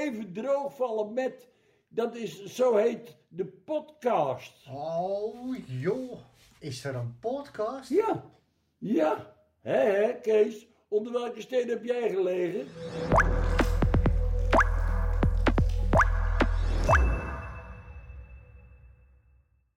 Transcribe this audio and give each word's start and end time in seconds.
even 0.00 0.32
droogvallen 0.32 1.12
met, 1.12 1.48
dat 1.88 2.16
is, 2.16 2.44
zo 2.44 2.76
heet 2.76 3.16
de 3.28 3.46
podcast. 3.46 4.52
Oh 4.70 5.56
joh, 5.66 6.18
is 6.58 6.84
er 6.84 6.94
een 6.94 7.18
podcast? 7.20 7.88
Ja, 7.88 8.24
ja. 8.78 9.34
Hé, 9.60 9.72
hé, 9.72 10.20
Kees, 10.20 10.66
onder 10.88 11.12
welke 11.12 11.40
steen 11.40 11.68
heb 11.68 11.84
jij 11.84 12.08
gelegen? 12.08 12.66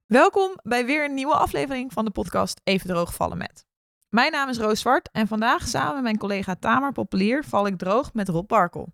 Welkom 0.06 0.60
bij 0.64 0.86
weer 0.86 1.06
een 1.06 1.14
nieuwe 1.14 1.36
aflevering 1.36 1.94
van 1.94 2.06
de 2.06 2.12
podcast 2.12 2.62
Even 2.64 2.88
droog 2.88 3.14
vallen 3.14 3.38
met. 3.38 3.66
Mijn 4.10 4.32
naam 4.32 4.50
is 4.50 4.58
Roos 4.58 4.80
Zwart 4.80 5.10
en 5.12 5.28
vandaag 5.28 5.68
samen 5.68 5.94
met 5.94 6.04
mijn 6.04 6.18
collega 6.18 6.56
Tamer 6.56 6.92
Populier 6.92 7.44
val 7.44 7.68
ik 7.68 7.78
droog 7.78 8.14
met 8.14 8.30
Rob 8.30 8.48
Barkel. 8.48 8.94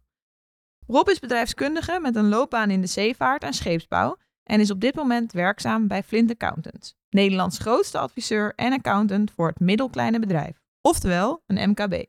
Rob 0.92 1.10
is 1.10 1.20
bedrijfskundige 1.20 2.00
met 2.02 2.16
een 2.16 2.30
loopbaan 2.30 2.70
in 2.70 2.82
de 2.82 2.88
zeevaart 2.88 3.44
en 3.44 3.54
scheepsbouw 3.54 4.18
en 4.44 4.60
is 4.60 4.72
op 4.72 4.80
dit 4.80 4.96
moment 4.96 5.32
werkzaam 5.32 5.88
bij 5.88 6.04
Flint 6.04 6.32
Accountants, 6.32 6.96
Nederlands 7.10 7.58
grootste 7.60 7.98
adviseur 7.98 8.54
en 8.56 8.74
accountant 8.74 9.32
voor 9.32 9.48
het 9.48 9.60
middelkleine 9.60 10.20
bedrijf, 10.20 10.62
oftewel 10.82 11.44
een 11.48 11.70
MKB. 11.70 12.06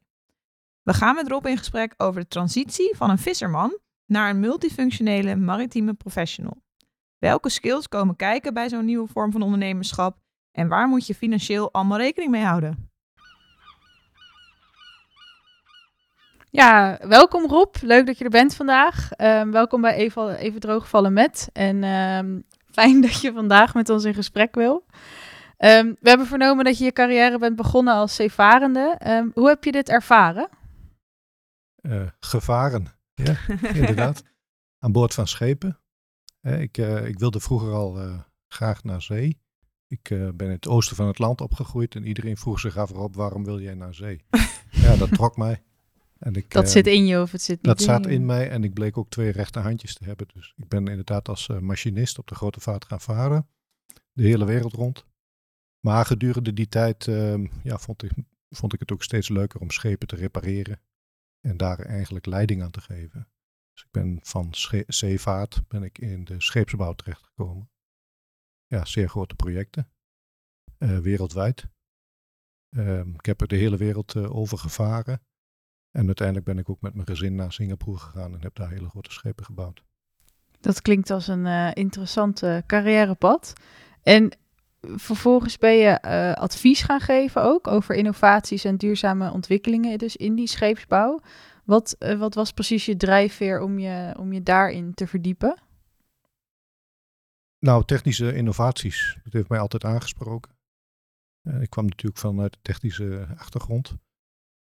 We 0.83 0.93
gaan 0.93 1.15
met 1.15 1.29
Rob 1.29 1.47
in 1.47 1.59
gesprek 1.59 1.95
over 1.97 2.21
de 2.21 2.29
transitie 2.29 2.97
van 2.97 3.11
een 3.11 3.19
visserman 3.19 3.79
naar 4.07 4.31
een 4.31 4.41
multifunctionele 4.41 5.37
maritieme 5.37 5.95
professional. 5.95 6.63
Welke 7.19 7.49
skills 7.49 7.89
komen 7.89 8.17
kijken 8.17 8.55
bij 8.55 8.69
zo'n 8.69 8.85
nieuwe 8.85 9.09
vorm 9.09 9.33
van 9.33 9.43
ondernemerschap 9.43 10.19
en 10.53 10.69
waar 10.69 10.89
moet 10.89 11.07
je 11.07 11.15
financieel 11.15 11.73
allemaal 11.73 11.99
rekening 11.99 12.31
mee 12.31 12.45
houden? 12.45 12.90
Ja, 16.53 16.99
welkom 17.09 17.47
Rob. 17.47 17.75
Leuk 17.83 18.07
dat 18.07 18.19
je 18.19 18.25
er 18.25 18.31
bent 18.31 18.55
vandaag. 18.55 19.13
Ehm, 19.13 19.51
welkom 19.51 19.81
bij 19.81 19.95
Even, 19.95 20.37
Even 20.37 20.61
Droogvallen 20.61 21.13
met. 21.13 21.49
En 21.53 21.85
ehm, 21.85 22.41
fijn 22.65 23.01
dat 23.01 23.21
je 23.21 23.33
vandaag 23.33 23.75
met 23.75 23.89
ons 23.89 24.05
in 24.05 24.15
gesprek 24.15 24.55
wil. 24.55 24.85
Ehm, 25.57 25.87
we 26.01 26.09
hebben 26.09 26.27
vernomen 26.27 26.65
dat 26.65 26.79
je 26.79 26.85
je 26.85 26.93
carrière 26.93 27.39
bent 27.39 27.57
begonnen 27.57 27.95
als 27.95 28.15
zeevarende. 28.15 28.99
hoe 29.35 29.49
heb 29.49 29.65
je 29.65 29.73
dit 29.73 29.89
ervaren? 29.89 30.49
Uh, 31.81 32.09
gevaren, 32.21 32.87
ja, 33.15 33.37
inderdaad. 33.81 34.23
Aan 34.79 34.93
boord 34.93 35.15
van 35.15 35.27
schepen. 35.27 35.81
ik, 36.41 36.79
uh, 36.79 37.07
ik, 37.07 37.19
wilde 37.19 37.41
vroeger 37.41 37.73
al 37.73 37.99
graag 38.49 38.85
naar 38.85 39.03
zee. 39.03 39.41
Ik 39.87 40.09
ben 40.09 40.47
in 40.47 40.51
het 40.51 40.69
oosten 40.69 40.97
van 40.97 41.07
het 41.07 41.19
land 41.19 41.41
opgegroeid 41.41 41.95
en 41.95 42.07
iedereen 42.07 42.37
vroeg 42.37 42.61
zich 42.61 42.77
af 42.77 42.93
op 42.93 43.15
waarom 43.15 43.45
wil 43.45 43.61
jij 43.61 43.75
naar 43.75 43.95
zee? 43.95 44.25
ja, 44.85 44.97
dat 44.97 45.13
trok 45.13 45.37
mij. 45.37 45.63
En 46.21 46.35
ik, 46.35 46.51
dat 46.51 46.71
zit 46.71 46.87
in 46.87 47.07
je 47.07 47.21
of 47.21 47.33
het 47.33 47.43
zit 47.43 47.57
niet 47.57 47.67
Dat 47.67 47.81
zat 47.81 48.07
in 48.07 48.27
mij 48.27 48.51
en 48.51 48.65
ik 48.65 48.75
bleek 48.75 48.99
ook 48.99 49.11
twee 49.11 49.31
rechterhandjes 49.31 49.95
te 49.95 50.05
hebben. 50.05 50.29
Dus 50.35 50.53
ik 50.57 50.69
ben 50.69 50.89
inderdaad 50.89 51.29
als 51.29 51.49
machinist 51.61 52.19
op 52.19 52.27
de 52.27 52.35
grote 52.35 52.61
vaart 52.61 52.85
gaan 52.85 53.01
varen. 53.01 53.49
De 54.13 54.23
hele 54.23 54.45
wereld 54.45 54.73
rond. 54.73 55.07
Maar 55.81 56.07
gedurende 56.07 56.53
die 56.53 56.69
tijd 56.69 57.09
ehm, 57.09 57.47
ja, 57.63 57.79
vond, 57.79 58.03
ik, 58.03 58.13
vond 58.49 58.73
ik 58.73 58.81
het 58.81 58.93
ook 58.93 59.03
steeds 59.03 59.29
leuker 59.29 59.61
om 59.61 59.71
schepen 59.71 60.09
te 60.09 60.17
repareren. 60.17 60.81
En 61.41 61.57
daar 61.57 61.79
eigenlijk 61.79 62.27
leiding 62.27 62.63
aan 62.63 62.71
te 62.71 62.81
geven. 62.81 63.29
Dus 63.73 63.83
ik 63.83 63.91
ben 63.91 64.19
van 64.23 64.49
zeevaart 64.87 65.69
ben 65.69 65.83
ik 65.83 65.99
in 65.99 66.25
de 66.25 66.41
scheepsbouw 66.41 66.93
terechtgekomen. 66.93 67.71
Ja, 68.67 68.85
zeer 68.85 69.09
grote 69.09 69.35
projecten. 69.35 69.93
Uh, 70.79 70.99
wereldwijd. 70.99 71.69
Uh, 72.71 73.07
ik 73.07 73.27
heb 73.27 73.41
er 73.41 73.49
de 73.49 73.57
hele 73.57 73.77
wereld 73.77 74.17
over 74.17 74.59
gevaren. 74.59 75.23
En 75.91 76.07
uiteindelijk 76.07 76.47
ben 76.47 76.59
ik 76.59 76.71
ook 76.71 76.81
met 76.81 76.95
mijn 76.95 77.07
gezin 77.07 77.35
naar 77.35 77.53
Singapore 77.53 77.99
gegaan 77.99 78.35
en 78.35 78.43
heb 78.43 78.55
daar 78.55 78.71
hele 78.71 78.89
grote 78.89 79.13
schepen 79.13 79.45
gebouwd. 79.45 79.83
Dat 80.61 80.83
klinkt 80.83 81.11
als 81.11 81.29
een 81.29 81.47
uh, 81.47 81.71
interessant 81.75 82.43
carrièrepad. 82.67 83.53
En 84.03 84.33
vervolgens 84.81 85.59
ben 85.59 85.75
je 85.75 85.99
uh, 86.05 86.33
advies 86.33 86.83
gaan 86.83 87.01
geven 87.01 87.43
ook 87.43 87.67
over 87.67 87.95
innovaties 87.95 88.65
en 88.65 88.77
duurzame 88.77 89.33
ontwikkelingen 89.33 89.99
dus 89.99 90.17
in 90.17 90.35
die 90.35 90.47
scheepsbouw. 90.47 91.21
Wat, 91.65 91.97
uh, 91.99 92.19
wat 92.19 92.35
was 92.35 92.53
precies 92.53 92.87
je 92.87 92.97
drijfveer 92.97 93.61
om 93.61 93.79
je, 93.79 94.15
om 94.19 94.33
je 94.33 94.43
daarin 94.43 94.95
te 94.95 95.07
verdiepen? 95.07 95.63
Nou, 97.59 97.85
technische 97.85 98.35
innovaties. 98.35 99.19
Dat 99.25 99.33
heeft 99.33 99.49
mij 99.49 99.59
altijd 99.59 99.85
aangesproken. 99.85 100.59
Ik 101.61 101.71
kwam 101.71 101.85
natuurlijk 101.85 102.21
vanuit 102.21 102.53
de 102.53 102.59
technische 102.63 103.27
achtergrond. 103.37 103.95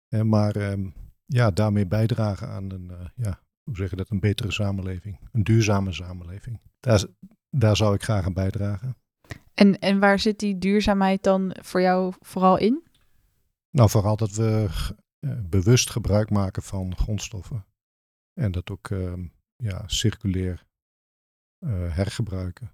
maar 0.08 0.56
ehm, 0.56 0.88
ja, 1.28 1.50
daarmee 1.50 1.86
bijdragen 1.86 2.48
aan 2.48 2.70
een, 2.70 2.92
ja, 3.14 3.40
hoe 3.62 3.76
zeg 3.76 3.90
je 3.90 3.96
dat, 3.96 4.10
een 4.10 4.20
betere 4.20 4.52
samenleving. 4.52 5.20
Een 5.32 5.44
duurzame 5.44 5.92
samenleving. 5.92 6.60
Daar, 6.80 7.04
daar 7.50 7.76
zou 7.76 7.94
ik 7.94 8.02
graag 8.02 8.24
aan 8.24 8.32
bijdragen. 8.32 8.96
En, 9.54 9.78
en 9.78 9.98
waar 9.98 10.18
zit 10.18 10.38
die 10.38 10.58
duurzaamheid 10.58 11.22
dan 11.22 11.56
voor 11.62 11.80
jou 11.80 12.12
vooral 12.20 12.58
in? 12.58 12.82
Nou, 13.70 13.90
vooral 13.90 14.16
dat 14.16 14.30
we 14.30 14.68
uh, 15.20 15.32
bewust 15.48 15.90
gebruik 15.90 16.30
maken 16.30 16.62
van 16.62 16.96
grondstoffen. 16.96 17.66
En 18.34 18.52
dat 18.52 18.70
ook 18.70 18.88
uh, 18.88 19.12
ja, 19.56 19.82
circulair 19.86 20.66
uh, 21.58 21.94
hergebruiken. 21.94 22.72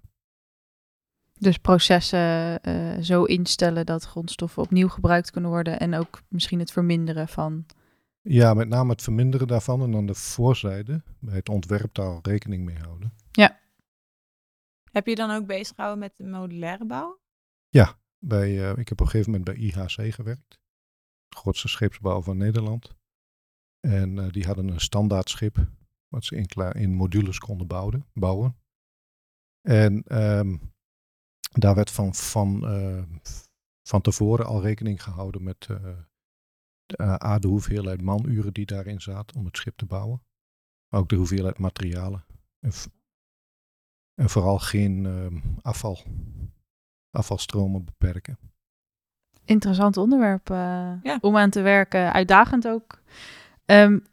Dus 1.39 1.57
processen 1.57 2.61
eh, 2.61 3.01
zo 3.01 3.23
instellen 3.23 3.85
dat 3.85 4.03
grondstoffen 4.03 4.63
opnieuw 4.63 4.87
gebruikt 4.87 5.31
kunnen 5.31 5.49
worden 5.49 5.79
en 5.79 5.95
ook 5.95 6.21
misschien 6.27 6.59
het 6.59 6.71
verminderen 6.71 7.27
van. 7.27 7.65
Ja, 8.27 8.53
met 8.53 8.67
name 8.67 8.91
het 8.91 9.01
verminderen 9.01 9.47
daarvan 9.47 9.81
en 9.81 9.91
dan 9.91 10.05
de 10.05 10.13
voorzijde 10.13 11.03
bij 11.19 11.35
het 11.35 11.49
ontwerp 11.49 11.93
daar 11.93 12.19
rekening 12.21 12.65
mee 12.65 12.77
houden. 12.77 13.13
Ja. 13.31 13.59
Heb 14.91 15.07
je 15.07 15.15
dan 15.15 15.31
ook 15.31 15.45
bezig 15.45 15.75
gehouden 15.75 15.99
met 16.03 16.17
de 16.17 16.23
modulaire 16.23 16.85
bouw? 16.85 17.19
Ja, 17.69 17.99
bij, 18.19 18.51
uh, 18.51 18.77
ik 18.77 18.89
heb 18.89 18.91
op 18.91 18.99
een 18.99 19.11
gegeven 19.11 19.31
moment 19.31 19.43
bij 19.43 19.55
IHC 19.55 20.13
gewerkt. 20.13 20.59
De 21.27 21.37
grootste 21.37 21.67
scheepsbouw 21.67 22.21
van 22.21 22.37
Nederland. 22.37 22.95
En 23.79 24.17
uh, 24.17 24.31
die 24.31 24.45
hadden 24.45 24.67
een 24.67 24.79
standaard 24.79 25.29
schip, 25.29 25.69
wat 26.07 26.25
ze 26.25 26.35
in, 26.35 26.71
in 26.71 26.93
modules 26.93 27.39
konden 27.39 27.67
bouwen. 27.67 28.05
bouwen. 28.13 28.57
En 29.61 30.21
um, 30.21 30.73
daar 31.51 31.75
werd 31.75 31.91
van, 31.91 32.15
van, 32.15 32.73
uh, 32.73 33.03
van 33.87 34.01
tevoren 34.01 34.45
al 34.45 34.61
rekening 34.61 35.03
gehouden 35.03 35.43
met 35.43 35.67
de, 36.85 37.23
A, 37.23 37.39
de 37.39 37.47
hoeveelheid 37.47 38.01
manuren 38.01 38.53
die 38.53 38.65
daarin 38.65 39.01
zaten 39.01 39.37
om 39.37 39.45
het 39.45 39.57
schip 39.57 39.77
te 39.77 39.85
bouwen. 39.85 40.21
Maar 40.87 40.99
ook 40.99 41.09
de 41.09 41.15
hoeveelheid 41.15 41.57
materialen. 41.57 42.25
En 42.59 42.71
en 44.15 44.29
vooral 44.29 44.59
geen 44.59 45.03
uh, 45.03 45.41
afval, 45.61 45.99
afvalstromen 47.11 47.85
beperken. 47.85 48.37
Interessant 49.45 49.97
onderwerp 49.97 50.49
uh, 50.49 50.57
ja. 51.03 51.17
om 51.21 51.37
aan 51.37 51.49
te 51.49 51.61
werken, 51.61 52.13
uitdagend 52.13 52.67
ook. 52.67 53.01
Um, 53.65 54.03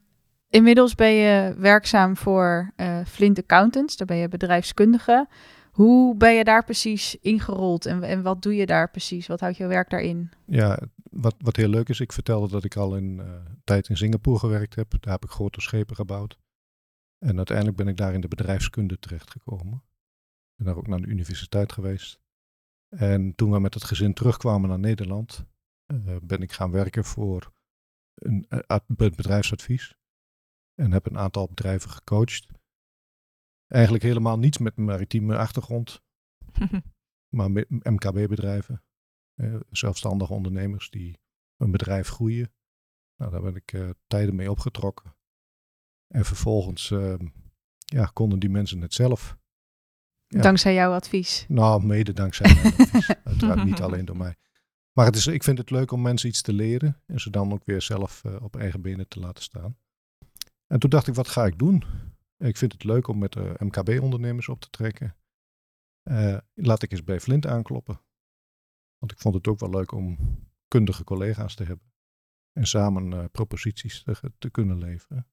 inmiddels 0.49 0.94
ben 0.94 1.12
je 1.12 1.54
werkzaam 1.59 2.16
voor 2.16 2.72
uh, 2.77 3.04
Flint 3.04 3.39
Accountants, 3.39 3.97
daar 3.97 4.06
ben 4.06 4.16
je 4.16 4.28
bedrijfskundige. 4.28 5.28
Hoe 5.71 6.16
ben 6.16 6.34
je 6.34 6.44
daar 6.44 6.65
precies 6.65 7.19
ingerold 7.21 7.87
en, 7.87 8.03
en 8.03 8.22
wat 8.22 8.43
doe 8.43 8.56
je 8.56 8.66
daar 8.66 8.91
precies? 8.91 9.27
Wat 9.27 9.41
houdt 9.41 9.56
jouw 9.56 9.69
werk 9.69 9.91
daarin? 9.91 10.31
Ja, 10.47 10.78
wat, 11.12 11.34
wat 11.39 11.56
heel 11.56 11.69
leuk 11.69 11.89
is, 11.89 12.00
ik 12.00 12.12
vertelde 12.12 12.49
dat 12.49 12.65
ik 12.65 12.77
al 12.77 12.97
een 12.97 13.17
uh, 13.19 13.34
tijd 13.65 13.89
in 13.89 13.97
Singapore 13.97 14.39
gewerkt 14.39 14.75
heb. 14.75 14.91
Daar 15.00 15.12
heb 15.12 15.25
ik 15.25 15.31
grote 15.31 15.61
schepen 15.61 15.97
gebouwd. 15.97 16.39
En 17.19 17.37
uiteindelijk 17.37 17.77
ben 17.77 17.89
ik 17.89 17.97
daar 17.97 18.15
in 18.15 18.21
de 18.21 18.28
bedrijfskunde 18.28 18.99
terechtgekomen 18.99 19.83
ben 20.62 20.67
daar 20.67 20.77
ook 20.77 20.87
naar 20.87 21.01
de 21.01 21.12
universiteit 21.12 21.72
geweest. 21.72 22.21
En 22.89 23.34
toen 23.34 23.51
we 23.51 23.61
met 23.61 23.75
het 23.75 23.84
gezin 23.84 24.15
terugkwamen 24.15 24.69
naar 24.69 24.78
Nederland, 24.78 25.45
uh, 25.87 26.17
ben 26.22 26.43
ik 26.43 26.53
gaan 26.53 26.71
werken 26.71 27.05
voor 27.05 27.53
een, 28.15 28.47
uh, 28.49 28.77
bedrijfsadvies. 28.87 29.97
En 30.75 30.93
heb 30.93 31.06
een 31.06 31.19
aantal 31.19 31.49
bedrijven 31.49 31.91
gecoacht. 31.91 32.47
Eigenlijk 33.66 34.04
helemaal 34.04 34.39
niets 34.39 34.59
met 34.59 34.77
maritieme 34.77 35.36
achtergrond, 35.36 36.03
maar 37.36 37.51
MKB-bedrijven. 37.69 38.83
Uh, 39.34 39.61
zelfstandige 39.71 40.33
ondernemers 40.33 40.91
die 40.91 41.19
een 41.57 41.71
bedrijf 41.71 42.09
groeien. 42.09 42.53
Nou, 43.17 43.31
daar 43.31 43.43
ben 43.43 43.57
ik 43.57 43.95
tijden 44.07 44.34
mee 44.34 44.51
opgetrokken. 44.51 45.15
En 46.09 46.25
vervolgens 46.25 46.91
ehm, 46.91 47.27
ja, 47.84 48.05
konden 48.05 48.39
die 48.39 48.51
mensen 48.51 48.81
het 48.81 48.95
zelf. 48.95 49.37
Dankzij 50.27 50.75
jouw 50.75 50.93
advies? 50.93 51.45
Nou, 51.49 51.84
mede 51.84 52.13
dankzij 52.13 52.55
mijn 52.55 52.75
advies. 52.77 53.09
Uiteraard 53.25 53.65
niet 53.65 53.81
alleen 53.81 54.05
door 54.05 54.17
mij. 54.17 54.37
Maar 54.93 55.07
het 55.07 55.17
is, 55.17 55.27
ik 55.27 55.43
vind 55.43 55.59
het 55.59 55.71
leuk 55.71 55.91
om 55.91 56.03
mensen 56.03 56.29
iets 56.29 56.43
te 56.43 56.53
leren 56.53 57.03
en 57.07 57.21
ze 57.21 57.31
dan 57.31 57.53
ook 57.53 57.65
weer 57.65 57.83
zelf 57.83 58.23
uh, 58.27 58.43
op 58.43 58.57
eigen 58.57 58.83
benen 58.83 59.09
te 59.09 59.21
laten 59.21 59.43
staan. 59.43 59.77
En 60.67 60.79
toen 60.79 60.91
dacht 60.91 61.07
ik, 61.07 61.15
wat 61.15 61.29
ga 61.29 61.47
ik 61.47 61.59
doen? 61.59 61.84
Ik 62.39 62.57
vind 62.57 62.73
het 62.73 62.84
leuk 62.84 63.09
om 63.09 63.19
met 63.19 63.37
eh, 63.37 63.51
MKB-ondernemers 63.59 64.49
op 64.49 64.61
te 64.61 64.71
trekken. 64.71 65.17
Laat 66.55 66.83
ik 66.83 66.91
eens 66.91 67.05
bij 67.05 67.21
Flint 67.21 67.47
aankloppen. 67.47 68.01
Want 69.03 69.15
ik 69.15 69.21
vond 69.21 69.34
het 69.34 69.49
ook 69.49 69.60
wel 69.60 69.71
leuk 69.71 69.93
om 69.93 70.19
kundige 70.69 71.04
collega's 71.04 71.54
te 71.54 71.65
hebben. 71.65 71.93
En 72.53 72.66
samen 72.66 73.31
proposities 73.31 74.03
te, 74.03 74.33
te 74.39 74.51
kunnen 74.51 74.78
leveren. 74.78 75.27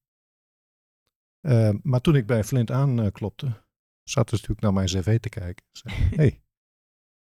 Uh, 1.42 1.74
maar 1.83 2.01
toen 2.01 2.16
ik 2.16 2.25
bij 2.25 2.44
Flint 2.44 2.71
aanklopte, 2.71 3.45
zat 4.04 4.30
ze 4.30 4.36
natuurlijk 4.36 4.62
naar 4.62 4.74
mijn 4.74 4.88
cv 4.88 5.19
te 5.19 5.30
kijken. 5.30 5.66
Zei, 5.71 5.95
hey, 6.21 6.44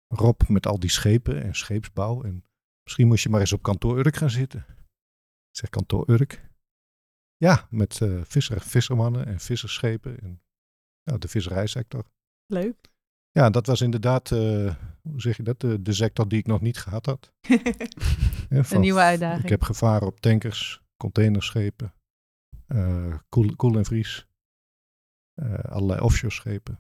Rob 0.08 0.42
met 0.48 0.66
al 0.66 0.80
die 0.80 0.90
schepen 0.90 1.44
en 1.44 1.56
scheepsbouw. 1.56 2.24
En 2.24 2.46
misschien 2.84 3.08
moest 3.08 3.24
je 3.24 3.30
maar 3.30 3.40
eens 3.40 3.54
op 3.54 3.62
kantoor 3.62 3.98
Urk 3.98 4.16
gaan 4.16 4.30
zitten. 4.30 4.66
Ik 5.50 5.58
zeg 5.58 5.70
kantoor 5.70 6.10
Urk. 6.10 6.52
Ja, 7.36 7.68
met 7.70 8.00
uh, 8.00 8.22
visser, 8.24 8.62
vissermannen 8.62 9.26
en 9.26 9.40
visserschepen 9.40 10.20
en 10.20 10.44
nou, 11.04 11.20
de 11.20 11.28
visserijsector. 11.28 12.06
Leuk. 12.46 12.93
Ja, 13.34 13.50
dat 13.50 13.68
was 13.68 13.82
inderdaad, 13.82 14.32
uh, 14.32 14.76
hoe 15.02 15.22
zeg 15.22 15.38
je 15.38 15.44
dat, 15.44 15.60
de, 15.60 15.82
de 15.82 15.94
sector 15.94 16.28
die 16.28 16.40
ik 16.40 16.46
nog 16.46 16.62
niet 16.62 16.78
gehad 16.78 17.06
had. 17.06 17.34
ja, 18.50 18.64
van, 18.64 18.76
Een 18.76 18.82
nieuwe 18.82 19.00
uitdaging. 19.00 19.44
Ik 19.44 19.50
heb 19.50 19.62
gevaren 19.62 20.08
op 20.08 20.20
tankers, 20.20 20.82
containerschepen, 20.98 21.94
uh, 22.68 23.16
koel, 23.30 23.56
koel 23.56 23.78
en 23.78 23.86
vries, 23.86 24.28
uh, 25.36 25.54
allerlei 25.54 26.02
offshore 26.02 26.34
schepen. 26.34 26.80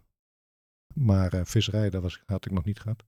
Maar 0.93 1.41
visserij, 1.45 1.89
dat 1.89 2.01
was, 2.01 2.21
had 2.25 2.45
ik 2.45 2.51
nog 2.51 2.65
niet 2.65 2.79
gehad. 2.79 3.03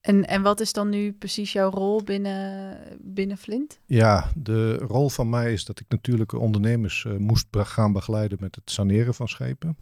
En, 0.00 0.26
en 0.26 0.42
wat 0.42 0.60
is 0.60 0.72
dan 0.72 0.88
nu 0.88 1.12
precies 1.12 1.52
jouw 1.52 1.70
rol 1.70 2.02
binnen, 2.02 2.78
binnen 3.00 3.36
Flint? 3.36 3.80
Ja, 3.86 4.32
de 4.36 4.76
rol 4.76 5.08
van 5.08 5.28
mij 5.30 5.52
is 5.52 5.64
dat 5.64 5.80
ik 5.80 5.88
natuurlijke 5.88 6.38
ondernemers 6.38 7.06
moest 7.18 7.46
gaan 7.50 7.92
begeleiden 7.92 8.38
met 8.40 8.54
het 8.54 8.70
saneren 8.70 9.14
van 9.14 9.28
schepen. 9.28 9.76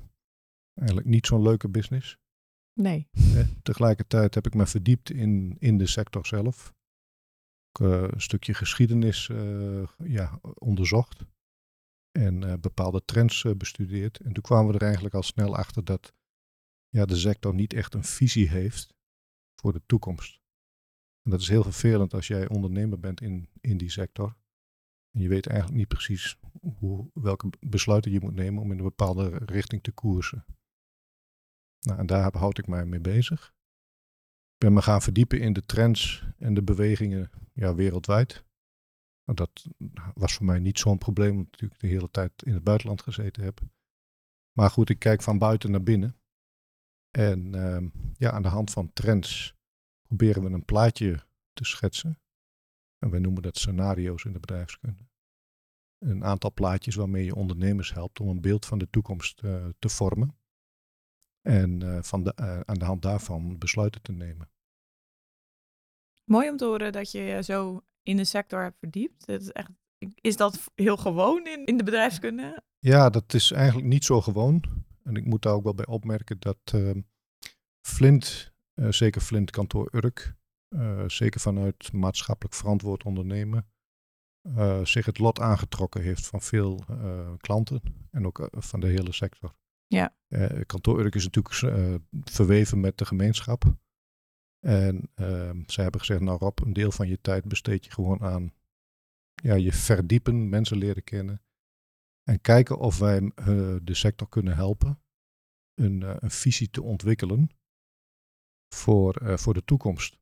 Eigenlijk 0.78 1.06
niet 1.06 1.26
zo'n 1.26 1.42
leuke 1.42 1.68
business. 1.68 2.18
Nee. 2.72 3.08
Eh, 3.12 3.48
tegelijkertijd 3.62 4.34
heb 4.34 4.46
ik 4.46 4.54
me 4.54 4.66
verdiept 4.66 5.10
in, 5.10 5.56
in 5.58 5.78
de 5.78 5.86
sector 5.86 6.26
zelf. 6.26 6.74
Ik, 7.70 7.80
uh, 7.80 8.02
een 8.02 8.20
stukje 8.20 8.54
geschiedenis 8.54 9.28
uh, 9.28 9.88
ja, 9.98 10.38
onderzocht. 10.54 11.24
En 12.10 12.60
bepaalde 12.60 13.04
trends 13.04 13.46
bestudeerd. 13.56 14.20
En 14.20 14.32
toen 14.32 14.42
kwamen 14.42 14.72
we 14.72 14.78
er 14.78 14.84
eigenlijk 14.84 15.14
al 15.14 15.22
snel 15.22 15.56
achter 15.56 15.84
dat 15.84 16.12
ja, 16.88 17.04
de 17.04 17.16
sector 17.16 17.54
niet 17.54 17.72
echt 17.72 17.94
een 17.94 18.04
visie 18.04 18.48
heeft 18.48 18.94
voor 19.54 19.72
de 19.72 19.82
toekomst. 19.86 20.40
En 21.22 21.30
dat 21.30 21.40
is 21.40 21.48
heel 21.48 21.62
vervelend 21.62 22.14
als 22.14 22.26
jij 22.26 22.48
ondernemer 22.48 23.00
bent 23.00 23.20
in, 23.20 23.48
in 23.60 23.76
die 23.76 23.90
sector. 23.90 24.36
En 25.10 25.20
je 25.20 25.28
weet 25.28 25.46
eigenlijk 25.46 25.78
niet 25.78 25.88
precies 25.88 26.38
hoe, 26.78 27.10
welke 27.14 27.50
besluiten 27.60 28.12
je 28.12 28.20
moet 28.20 28.34
nemen 28.34 28.62
om 28.62 28.72
in 28.72 28.78
een 28.78 28.84
bepaalde 28.84 29.28
richting 29.44 29.82
te 29.82 29.92
koersen. 29.92 30.44
Nou, 31.88 32.00
en 32.00 32.06
daar 32.06 32.36
houd 32.36 32.58
ik 32.58 32.66
mij 32.66 32.86
mee 32.86 33.00
bezig. 33.00 33.54
Ik 34.52 34.58
ben 34.58 34.72
me 34.72 34.82
gaan 34.82 35.02
verdiepen 35.02 35.40
in 35.40 35.52
de 35.52 35.66
trends 35.66 36.24
en 36.38 36.54
de 36.54 36.62
bewegingen 36.62 37.30
ja, 37.52 37.74
wereldwijd. 37.74 38.44
Nou, 39.24 39.36
dat 39.36 39.66
was 40.14 40.34
voor 40.34 40.46
mij 40.46 40.58
niet 40.58 40.78
zo'n 40.78 40.98
probleem, 40.98 41.36
omdat 41.36 41.60
ik 41.60 41.78
de 41.80 41.86
hele 41.86 42.10
tijd 42.10 42.42
in 42.42 42.52
het 42.52 42.64
buitenland 42.64 43.02
gezeten 43.02 43.42
heb. 43.42 43.60
Maar 44.52 44.70
goed, 44.70 44.90
ik 44.90 44.98
kijk 44.98 45.22
van 45.22 45.38
buiten 45.38 45.70
naar 45.70 45.82
binnen. 45.82 46.16
En 47.10 47.56
uh, 47.56 47.90
ja, 48.16 48.30
aan 48.30 48.42
de 48.42 48.48
hand 48.48 48.70
van 48.70 48.92
trends 48.92 49.54
proberen 50.06 50.42
we 50.42 50.50
een 50.50 50.64
plaatje 50.64 51.26
te 51.52 51.64
schetsen. 51.64 52.20
En 52.98 53.10
wij 53.10 53.20
noemen 53.20 53.42
dat 53.42 53.58
scenario's 53.58 54.24
in 54.24 54.32
de 54.32 54.40
bedrijfskunde. 54.40 55.08
Een 55.98 56.24
aantal 56.24 56.52
plaatjes 56.52 56.94
waarmee 56.94 57.24
je 57.24 57.34
ondernemers 57.34 57.92
helpt 57.92 58.20
om 58.20 58.28
een 58.28 58.40
beeld 58.40 58.66
van 58.66 58.78
de 58.78 58.90
toekomst 58.90 59.42
uh, 59.42 59.68
te 59.78 59.88
vormen. 59.88 60.36
En 61.48 61.84
uh, 61.84 61.98
van 62.02 62.22
de, 62.22 62.32
uh, 62.40 62.60
aan 62.60 62.78
de 62.78 62.84
hand 62.84 63.02
daarvan 63.02 63.58
besluiten 63.58 64.02
te 64.02 64.12
nemen. 64.12 64.50
Mooi 66.24 66.50
om 66.50 66.56
te 66.56 66.64
horen 66.64 66.92
dat 66.92 67.10
je 67.10 67.20
je 67.20 67.42
zo 67.42 67.84
in 68.02 68.16
de 68.16 68.24
sector 68.24 68.62
hebt 68.62 68.78
verdiept. 68.78 69.26
Dat 69.26 69.40
is, 69.40 69.50
echt, 69.50 69.70
is 70.20 70.36
dat 70.36 70.70
heel 70.74 70.96
gewoon 70.96 71.46
in, 71.46 71.64
in 71.64 71.76
de 71.76 71.84
bedrijfskunde? 71.84 72.62
Ja, 72.78 73.10
dat 73.10 73.34
is 73.34 73.50
eigenlijk 73.50 73.86
niet 73.86 74.04
zo 74.04 74.20
gewoon. 74.20 74.62
En 75.04 75.16
ik 75.16 75.24
moet 75.24 75.42
daar 75.42 75.52
ook 75.52 75.62
wel 75.62 75.74
bij 75.74 75.86
opmerken 75.86 76.36
dat 76.38 76.58
ehm, 76.64 77.00
Flint, 77.80 78.52
uh, 78.74 78.90
zeker 78.90 79.20
Flint 79.20 79.50
kantoor 79.50 79.88
Urk, 79.92 80.34
uh, 80.68 81.04
zeker 81.06 81.40
vanuit 81.40 81.92
maatschappelijk 81.92 82.54
verantwoord 82.54 83.04
ondernemen, 83.04 83.70
zich 84.82 85.06
het 85.06 85.18
lot 85.18 85.40
aangetrokken 85.40 86.02
heeft 86.02 86.26
van 86.26 86.40
veel 86.40 86.84
klanten 87.36 87.80
en 88.10 88.26
ook 88.26 88.48
van 88.52 88.80
de 88.80 88.86
hele 88.86 89.12
sector. 89.12 89.54
Ja. 89.88 90.14
kantoor 90.66 91.00
Urk 91.00 91.14
is 91.14 91.28
natuurlijk 91.30 91.54
verweven 92.24 92.80
met 92.80 92.98
de 92.98 93.04
gemeenschap. 93.04 93.76
En 94.66 95.10
ehm, 95.14 95.62
zij 95.66 95.82
hebben 95.82 96.00
gezegd, 96.00 96.20
nou 96.20 96.38
Rob, 96.38 96.58
een 96.60 96.72
deel 96.72 96.92
van 96.92 97.08
je 97.08 97.20
tijd 97.20 97.44
besteed 97.44 97.84
je 97.84 97.90
gewoon 97.90 98.20
aan 98.20 98.52
ja, 99.42 99.54
je 99.54 99.72
verdiepen, 99.72 100.48
mensen 100.48 100.76
leren 100.76 101.04
kennen. 101.04 101.42
En 102.22 102.40
kijken 102.40 102.78
of 102.78 102.98
wij 102.98 103.20
uh, 103.20 103.32
de 103.82 103.94
sector 103.94 104.28
kunnen 104.28 104.54
helpen 104.54 105.02
een, 105.74 106.00
uh, 106.00 106.16
een 106.18 106.30
visie 106.30 106.70
te 106.70 106.82
ontwikkelen 106.82 107.50
voor, 108.74 109.22
uh, 109.22 109.36
voor 109.36 109.54
de 109.54 109.64
toekomst. 109.64 110.18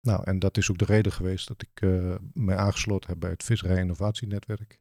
Nou, 0.00 0.24
en 0.24 0.38
dat 0.38 0.56
is 0.56 0.70
ook 0.70 0.78
de 0.78 0.84
reden 0.84 1.12
geweest 1.12 1.48
dat 1.48 1.62
ik 1.62 1.80
mij 2.32 2.56
aangesloten 2.56 3.10
heb 3.10 3.20
bij 3.20 3.30
het 3.30 3.42
Visserij 3.42 3.80
Innovatienetwerk. 3.80 4.78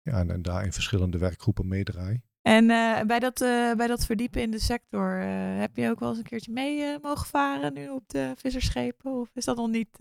Ja, 0.00 0.18
en, 0.18 0.30
en 0.30 0.42
daar 0.42 0.64
in 0.64 0.72
verschillende 0.72 1.18
werkgroepen 1.18 1.68
meedraai. 1.68 2.22
En 2.42 2.66
bij, 3.06 3.18
dat, 3.18 3.38
bij 3.76 3.86
dat 3.86 4.06
verdiepen 4.06 4.42
in 4.42 4.50
de 4.50 4.58
sector, 4.58 5.10
heb 5.58 5.76
je 5.76 5.90
ook 5.90 6.00
wel 6.00 6.08
eens 6.08 6.18
een 6.18 6.24
keertje 6.24 6.52
mee 6.52 6.98
mogen 7.02 7.26
varen 7.26 7.72
nu 7.72 7.88
op 7.88 8.02
de 8.06 8.32
visserschepen? 8.36 9.12
Of 9.12 9.28
is 9.34 9.44
dat 9.44 9.56
nog 9.56 9.68
niet... 9.68 9.98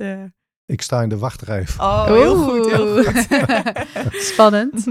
Ik 0.70 0.82
sta 0.82 1.02
in 1.02 1.10
de 1.10 1.18
wachtrij. 1.18 1.66
Oh, 1.78 2.06
heel 2.22 2.36
goed, 2.36 2.72
heel 2.72 3.04
goed. 3.04 3.28
Spannend. 4.32 4.84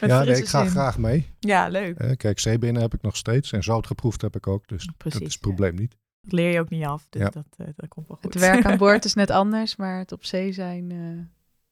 ja, 0.00 0.24
nee, 0.24 0.36
ik 0.36 0.46
ga 0.46 0.62
zin. 0.62 0.70
graag 0.70 0.98
mee. 0.98 1.32
Ja, 1.40 1.68
leuk. 1.68 2.02
Uh, 2.02 2.10
kijk, 2.16 2.38
zeebinnen 2.38 2.82
heb 2.82 2.94
ik 2.94 3.02
nog 3.02 3.16
steeds 3.16 3.52
en 3.52 3.62
zout 3.62 3.86
geproefd 3.86 4.20
heb 4.20 4.36
ik 4.36 4.46
ook, 4.46 4.68
dus 4.68 4.88
Precies, 4.96 5.18
dat 5.18 5.28
is 5.28 5.34
het 5.34 5.42
probleem 5.42 5.74
niet. 5.74 5.96
Dat 6.20 6.32
leer 6.32 6.52
je 6.52 6.60
ook 6.60 6.68
niet 6.68 6.84
af, 6.84 7.06
dus 7.10 7.22
ja. 7.22 7.28
dat, 7.28 7.46
uh, 7.56 7.66
dat 7.76 7.88
komt 7.88 8.08
wel 8.08 8.16
goed. 8.16 8.34
Het 8.34 8.42
werk 8.42 8.64
aan 8.64 8.78
boord 8.78 9.04
is 9.04 9.14
net 9.14 9.30
anders, 9.30 9.76
maar 9.76 9.98
het 9.98 10.12
op 10.12 10.24
zee 10.24 10.52
zijn, 10.52 10.90
uh, 10.90 11.20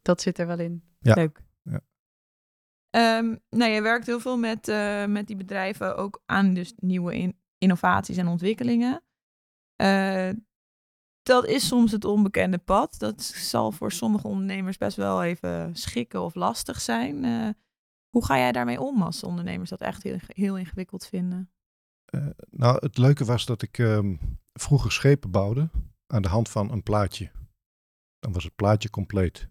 dat 0.03 0.21
zit 0.21 0.39
er 0.39 0.47
wel 0.47 0.59
in. 0.59 0.83
Ja. 0.99 1.15
Leuk. 1.15 1.43
Um, 2.97 3.41
nou, 3.51 3.71
je 3.71 3.83
werkt 3.83 4.07
heel 4.07 4.21
veel 4.21 4.37
met, 4.37 4.67
met 5.09 5.27
die 5.27 5.37
bedrijven 5.37 5.97
ook 5.97 6.23
aan 6.27 6.55
dus 6.55 6.73
nieuwe 6.77 7.17
in 7.17 7.37
innovaties 7.59 8.17
en 8.17 8.29
ontwikkelingen 8.29 9.03
dat 11.23 11.47
is 11.47 11.67
soms 11.67 11.93
het 11.93 12.05
onbekende 12.05 12.59
pad. 12.59 12.99
Dat 12.99 13.23
zal 13.23 13.73
voor 13.73 13.93
sommige 13.93 14.29
ondernemers 14.29 14.77
best 14.77 14.97
wel 14.97 15.23
even 15.23 15.77
schikken 15.77 16.23
of 16.23 16.35
lastig 16.35 16.81
zijn. 16.81 17.25
Uh, 17.25 17.49
hoe 18.09 18.25
ga 18.25 18.39
jij 18.39 18.53
daarmee 18.53 18.81
om 18.81 19.03
als 19.03 19.25
ondernemers 19.25 19.71
dat 19.71 19.81
echt 19.81 20.03
heel, 20.03 20.19
heel 20.27 20.59
ingewikkeld 20.59 21.07
vinden? 21.07 21.51
Nou, 22.51 22.77
het 22.81 22.99
leuke 22.99 23.25
was 23.25 23.47
dat 23.47 23.63
ik 23.63 23.79
um, 23.79 24.39
vroeger 24.53 24.93
schepen 24.93 25.31
bouwde 25.31 25.71
aan 26.07 26.23
de 26.23 26.29
hand 26.29 26.49
van 26.49 26.73
een 26.73 26.83
plaatje. 26.83 27.31
Dan 28.19 28.33
was 28.33 28.45
het 28.45 28.55
plaatje 28.55 28.91
compleet. 28.91 29.49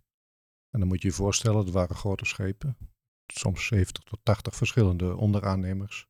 En 0.69 0.79
dan 0.79 0.87
moet 0.87 1.01
je 1.01 1.07
je 1.07 1.13
voorstellen, 1.13 1.65
er 1.65 1.71
waren 1.71 1.95
grote 1.95 2.25
schepen. 2.25 2.77
Soms 3.33 3.65
70 3.65 4.03
tot 4.03 4.19
80 4.23 4.55
verschillende 4.55 5.15
onderaannemers. 5.15 6.07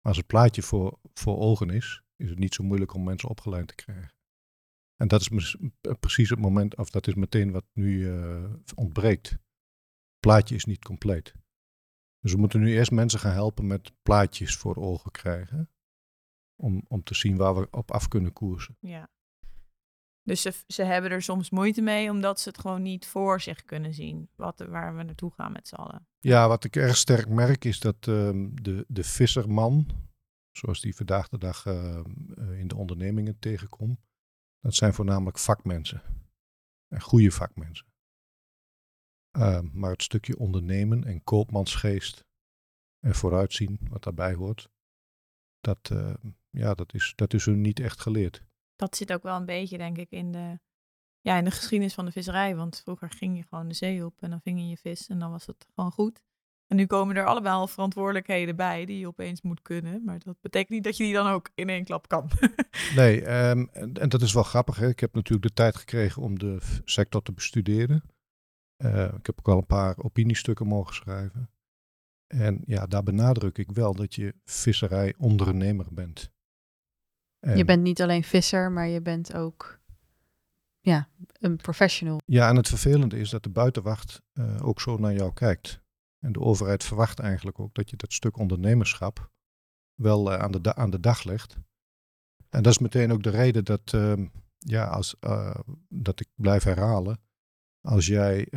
Maar 0.00 0.12
als 0.12 0.16
het 0.16 0.26
plaatje 0.26 0.62
voor, 0.62 0.98
voor 1.14 1.38
ogen 1.38 1.70
is, 1.70 2.02
is 2.16 2.28
het 2.28 2.38
niet 2.38 2.54
zo 2.54 2.64
moeilijk 2.64 2.94
om 2.94 3.04
mensen 3.04 3.28
opgeleid 3.28 3.68
te 3.68 3.74
krijgen. 3.74 4.14
En 4.96 5.08
dat 5.08 5.20
is 5.20 5.56
precies 6.00 6.30
het 6.30 6.38
moment, 6.38 6.76
of 6.76 6.90
dat 6.90 7.06
is 7.06 7.14
meteen 7.14 7.50
wat 7.50 7.64
nu 7.72 7.98
uh, 7.98 8.54
ontbreekt. 8.74 9.30
Het 9.30 9.40
plaatje 10.20 10.54
is 10.54 10.64
niet 10.64 10.84
compleet. 10.84 11.34
Dus 12.18 12.32
we 12.32 12.38
moeten 12.38 12.60
nu 12.60 12.72
eerst 12.72 12.90
mensen 12.90 13.20
gaan 13.20 13.32
helpen 13.32 13.66
met 13.66 13.92
plaatjes 14.02 14.56
voor 14.56 14.76
ogen 14.76 15.10
krijgen. 15.10 15.70
Om, 16.56 16.84
om 16.88 17.02
te 17.02 17.14
zien 17.14 17.36
waar 17.36 17.54
we 17.54 17.68
op 17.70 17.90
af 17.90 18.08
kunnen 18.08 18.32
koersen. 18.32 18.76
Ja. 18.80 19.10
Dus 20.24 20.42
ze, 20.42 20.52
ze 20.66 20.82
hebben 20.82 21.10
er 21.10 21.22
soms 21.22 21.50
moeite 21.50 21.82
mee 21.82 22.10
omdat 22.10 22.40
ze 22.40 22.48
het 22.48 22.58
gewoon 22.58 22.82
niet 22.82 23.06
voor 23.06 23.40
zich 23.40 23.64
kunnen 23.64 23.94
zien. 23.94 24.28
Wat, 24.36 24.58
waar 24.58 24.96
we 24.96 25.02
naartoe 25.02 25.32
gaan 25.32 25.52
met 25.52 25.68
z'n 25.68 25.74
allen. 25.74 26.06
Ja, 26.18 26.48
wat 26.48 26.64
ik 26.64 26.76
erg 26.76 26.96
sterk 26.96 27.28
merk 27.28 27.64
is 27.64 27.80
dat 27.80 28.06
um, 28.06 28.62
de, 28.62 28.84
de 28.88 29.04
visserman, 29.04 29.86
zoals 30.50 30.80
die 30.80 30.96
vandaag 30.96 31.28
de 31.28 31.38
dag 31.38 31.66
uh, 31.66 32.00
in 32.58 32.68
de 32.68 32.76
ondernemingen 32.76 33.38
tegenkomt, 33.38 33.98
dat 34.60 34.74
zijn 34.74 34.94
voornamelijk 34.94 35.38
vakmensen. 35.38 36.02
En 36.88 37.00
goede 37.00 37.30
vakmensen. 37.30 37.86
Uh, 39.38 39.60
maar 39.60 39.90
het 39.90 40.02
stukje 40.02 40.38
ondernemen 40.38 41.04
en 41.04 41.24
koopmansgeest 41.24 42.26
en 43.00 43.14
vooruitzien, 43.14 43.78
wat 43.90 44.02
daarbij 44.02 44.34
hoort, 44.34 44.70
dat, 45.60 45.90
ja, 46.50 46.74
dat, 46.74 46.94
is, 46.94 47.12
dat 47.14 47.34
is 47.34 47.44
hun 47.44 47.60
niet 47.60 47.80
echt 47.80 48.00
geleerd. 48.00 48.44
Dat 48.82 48.96
zit 48.96 49.12
ook 49.12 49.22
wel 49.22 49.36
een 49.36 49.46
beetje, 49.46 49.78
denk 49.78 49.98
ik, 49.98 50.10
in 50.10 50.32
de, 50.32 50.58
ja, 51.20 51.36
in 51.36 51.44
de 51.44 51.50
geschiedenis 51.50 51.94
van 51.94 52.04
de 52.04 52.12
visserij. 52.12 52.56
Want 52.56 52.80
vroeger 52.84 53.10
ging 53.10 53.36
je 53.36 53.44
gewoon 53.48 53.68
de 53.68 53.74
zee 53.74 54.04
op 54.04 54.22
en 54.22 54.30
dan 54.30 54.40
ving 54.40 54.60
je 54.60 54.68
je 54.68 54.76
vis 54.76 55.08
en 55.08 55.18
dan 55.18 55.30
was 55.30 55.46
het 55.46 55.66
gewoon 55.74 55.92
goed. 55.92 56.22
En 56.66 56.76
nu 56.76 56.86
komen 56.86 57.16
er 57.16 57.26
allemaal 57.26 57.66
verantwoordelijkheden 57.66 58.56
bij 58.56 58.84
die 58.84 58.98
je 58.98 59.06
opeens 59.06 59.42
moet 59.42 59.62
kunnen. 59.62 60.04
Maar 60.04 60.18
dat 60.18 60.40
betekent 60.40 60.70
niet 60.70 60.84
dat 60.84 60.96
je 60.96 61.04
die 61.04 61.12
dan 61.12 61.26
ook 61.26 61.50
in 61.54 61.68
één 61.68 61.84
klap 61.84 62.08
kan. 62.08 62.30
nee, 62.96 63.48
um, 63.48 63.68
en, 63.72 64.08
dat 64.08 64.22
is 64.22 64.32
wel 64.32 64.42
grappig. 64.42 64.76
Hè? 64.76 64.88
Ik 64.88 65.00
heb 65.00 65.14
natuurlijk 65.14 65.48
de 65.48 65.52
tijd 65.54 65.76
gekregen 65.76 66.22
om 66.22 66.38
de 66.38 66.58
sector 66.84 67.22
te 67.22 67.32
bestuderen. 67.32 68.02
Uh, 68.84 69.04
ik 69.04 69.26
heb 69.26 69.38
ook 69.38 69.48
al 69.48 69.58
een 69.58 69.66
paar 69.66 69.98
opiniestukken 69.98 70.66
mogen 70.66 70.94
schrijven. 70.94 71.50
En 72.26 72.62
ja, 72.66 72.86
daar 72.86 73.02
benadruk 73.02 73.58
ik 73.58 73.72
wel 73.72 73.94
dat 73.94 74.14
je 74.14 74.34
visserij-ondernemer 74.44 75.86
bent. 75.90 76.30
En- 77.42 77.56
Je 77.56 77.64
bent 77.64 77.82
niet 77.82 78.02
alleen 78.02 78.24
visser, 78.24 78.72
maar 78.72 78.88
je 78.88 79.00
bent 79.00 79.34
ook 79.34 79.80
ja, 80.80 81.08
een 81.32 81.56
professional. 81.56 82.20
Ja, 82.26 82.48
en 82.48 82.56
het 82.56 82.68
vervelende 82.68 83.18
is 83.18 83.30
dat 83.30 83.42
de 83.42 83.48
buitenwacht 83.50 84.22
eh, 84.32 84.56
ook 84.66 84.80
zo 84.80 84.96
naar 84.96 85.12
jou 85.12 85.32
kijkt. 85.32 85.80
En 86.18 86.32
de 86.32 86.40
overheid 86.40 86.84
verwacht 86.84 87.18
eigenlijk 87.18 87.58
ook 87.60 87.74
dat 87.74 87.90
je 87.90 87.96
dat 87.96 88.12
stuk 88.12 88.36
ondernemerschap 88.36 89.30
wel 89.94 90.32
eh, 90.32 90.38
aan, 90.38 90.50
de 90.50 90.74
aan 90.74 90.90
de 90.90 91.00
dag 91.00 91.24
legt. 91.24 91.56
En 92.48 92.62
dat 92.62 92.72
is 92.72 92.78
meteen 92.78 93.12
ook 93.12 93.22
de 93.22 93.30
reden 93.30 93.64
dat, 93.64 93.92
ehm, 93.92 94.26
ja, 94.58 94.84
als, 94.86 95.16
eh, 95.20 95.60
dat 95.88 96.20
ik 96.20 96.28
blijf 96.34 96.62
herhalen. 96.62 97.20
Als 97.80 98.06
jij 98.06 98.48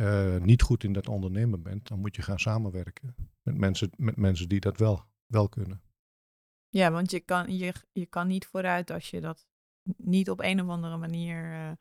niet 0.42 0.62
goed 0.62 0.84
in 0.84 0.92
dat 0.92 1.08
ondernemen 1.08 1.62
bent, 1.62 1.88
dan 1.88 1.98
moet 1.98 2.16
je 2.16 2.22
gaan 2.22 2.38
samenwerken 2.38 3.14
met 3.42 3.56
mensen, 3.56 3.90
met 3.96 4.16
mensen 4.16 4.48
die 4.48 4.60
dat 4.60 4.78
wel, 4.78 5.04
wel 5.26 5.48
kunnen. 5.48 5.80
Ja, 6.76 6.90
want 6.90 7.10
je 7.10 7.20
kan, 7.20 7.56
je, 7.56 7.74
je 7.92 8.06
kan 8.06 8.26
niet 8.26 8.46
vooruit 8.46 8.90
als 8.90 9.10
je 9.10 9.20
dat 9.20 9.46
niet 9.96 10.30
op 10.30 10.40
een 10.40 10.60
of 10.60 10.68
andere 10.68 10.96
manier 10.96 11.52
eh, 11.52 11.72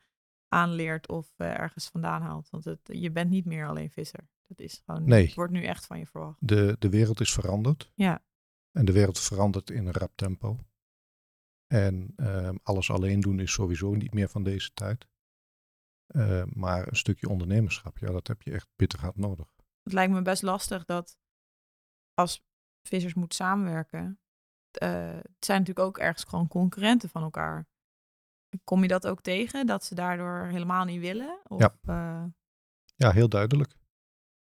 aanleert 0.48 1.08
of 1.08 1.34
eh, 1.36 1.60
ergens 1.60 1.88
vandaan 1.90 2.22
haalt. 2.22 2.50
Want 2.50 2.64
het, 2.64 2.80
je 2.84 3.12
bent 3.12 3.30
niet 3.30 3.46
meer 3.46 3.68
alleen 3.68 3.92
visser. 3.92 4.30
Dat 4.48 4.60
is 4.60 4.82
gewoon, 4.86 5.04
Nee. 5.04 5.26
het 5.26 5.36
wordt 5.36 5.52
nu 5.52 5.64
echt 5.64 5.86
van 5.86 6.00
je 6.00 6.06
verwacht. 6.06 6.48
De, 6.48 6.76
de 6.80 6.90
wereld 6.90 7.20
is 7.20 7.34
veranderd. 7.34 7.92
Ja. 7.96 8.24
En 8.72 8.86
de 8.86 8.92
wereld 8.92 9.20
verandert 9.20 9.70
in 9.70 9.86
een 9.86 9.94
rap 9.94 10.16
tempo. 10.16 10.58
En 11.68 12.14
ehm, 12.16 12.56
alles 12.64 12.92
alleen 12.92 13.20
doen 13.20 13.40
is 13.40 13.52
sowieso 13.52 13.94
niet 13.94 14.14
meer 14.14 14.30
van 14.30 14.44
deze 14.44 14.74
tijd. 14.74 15.08
Eh, 16.06 16.44
maar 16.46 16.88
een 16.88 16.96
stukje 16.96 17.30
ondernemerschap, 17.30 17.98
ja, 17.98 18.12
dat 18.12 18.28
heb 18.28 18.42
je 18.42 18.52
echt 18.52 18.70
bitter 18.76 19.00
hard 19.00 19.16
nodig. 19.16 19.48
Het 19.84 19.94
lijkt 19.94 20.14
me 20.14 20.22
best 20.22 20.42
lastig 20.42 20.86
dat 20.86 21.18
als 22.14 22.46
vissers 22.88 23.14
moeten 23.14 23.38
samenwerken, 23.38 24.20
het 24.80 25.46
zijn 25.46 25.60
natuurlijk 25.60 25.88
ook 25.88 25.98
ergens 25.98 26.24
gewoon 26.24 26.48
concurrenten 26.48 27.10
van 27.10 27.24
elkaar. 27.24 27.66
Kom 28.64 28.82
je 28.82 28.88
dat 28.88 29.08
ook 29.08 29.22
tegen, 29.22 29.66
dat 29.68 29.84
ze 29.84 29.96
daardoor 29.96 30.48
helemaal 30.52 30.86
niet 30.86 31.00
willen? 31.00 31.40
Of, 31.48 31.60
Ja. 31.62 31.76
eh, 31.82 32.24
Ja, 32.96 33.12
heel 33.12 33.30
duidelijk. 33.30 33.76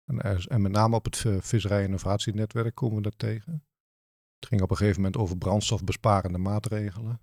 En, 0.06 0.22
er 0.22 0.48
en 0.48 0.62
met 0.62 0.72
name 0.72 0.96
op 0.96 1.06
het 1.06 1.26
eh, 1.26 1.38
Visserij 1.42 1.84
Innovatienetwerk 1.84 2.76
komen 2.76 2.96
we 2.96 3.02
dat 3.02 3.20
tegen. 3.20 3.66
Het 4.40 4.48
ging 4.50 4.62
op 4.62 4.70
een 4.72 4.78
gegeven 4.78 5.02
moment 5.02 5.22
over 5.22 5.38
brandstofbesparende 5.38 6.38
maatregelen. 6.38 7.22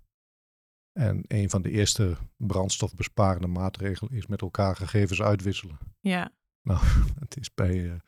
En 0.91 1.23
een 1.27 1.49
van 1.49 1.61
de 1.61 1.69
eerste 1.71 2.17
brandstofbesparende 2.37 3.47
maatregelen 3.47 4.11
is 4.13 4.27
met 4.27 4.41
elkaar 4.41 4.75
gegevens 4.75 5.21
uitwisselen. 5.21 5.77
ja, 5.99 6.31
Het 7.19 7.37
is 7.37 7.53
bij 7.53 7.89
eh, 7.91 7.99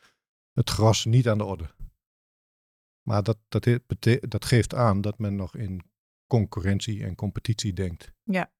het 0.54 0.70
gras 0.70 1.06
niet 1.06 1.28
aan 1.30 1.38
de 1.38 1.44
orde. 1.44 1.70
Maar 3.08 3.24
dat, 3.24 3.38
dat, 3.48 3.80
dat 4.20 4.46
geeft 4.46 4.74
aan 4.74 5.02
dat 5.02 5.18
men 5.20 5.36
nog 5.36 5.56
in 5.56 5.82
concurrentie 6.28 7.04
en 7.04 7.16
competitie 7.16 7.74
denkt. 7.74 8.12
Ja. 8.24 8.52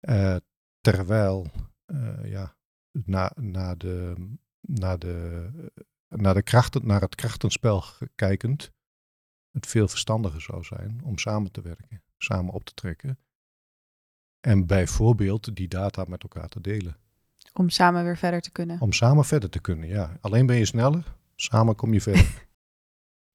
Eh, 0.00 0.36
terwijl, 0.80 1.46
eh, 1.84 2.30
ja, 2.30 2.56
na, 3.04 3.32
na, 3.34 3.74
de, 3.74 4.14
na, 4.60 4.96
de, 4.96 5.48
naar, 6.08 6.34
de 6.34 6.42
krachten, 6.42 6.86
naar 6.86 7.00
het 7.00 7.14
krachtenspel 7.14 7.84
kijkend, 8.14 8.72
het 9.50 9.66
veel 9.66 9.88
verstandiger 9.88 10.40
zou 10.40 10.64
zijn 10.64 11.00
om 11.04 11.18
samen 11.18 11.52
te 11.52 11.60
werken, 11.60 12.02
samen 12.18 12.54
op 12.54 12.64
te 12.64 12.74
trekken. 12.74 13.18
En 14.40 14.66
bijvoorbeeld 14.66 15.56
die 15.56 15.68
data 15.68 16.04
met 16.08 16.22
elkaar 16.22 16.48
te 16.48 16.60
delen. 16.60 16.96
Om 17.52 17.68
samen 17.68 18.04
weer 18.04 18.18
verder 18.18 18.40
te 18.40 18.50
kunnen. 18.50 18.80
Om 18.80 18.92
samen 18.92 19.24
verder 19.24 19.50
te 19.50 19.60
kunnen, 19.60 19.88
ja. 19.88 20.16
Alleen 20.20 20.46
ben 20.46 20.56
je 20.56 20.64
sneller, 20.64 21.16
samen 21.34 21.74
kom 21.74 21.92
je 21.92 22.00
verder. 22.00 22.44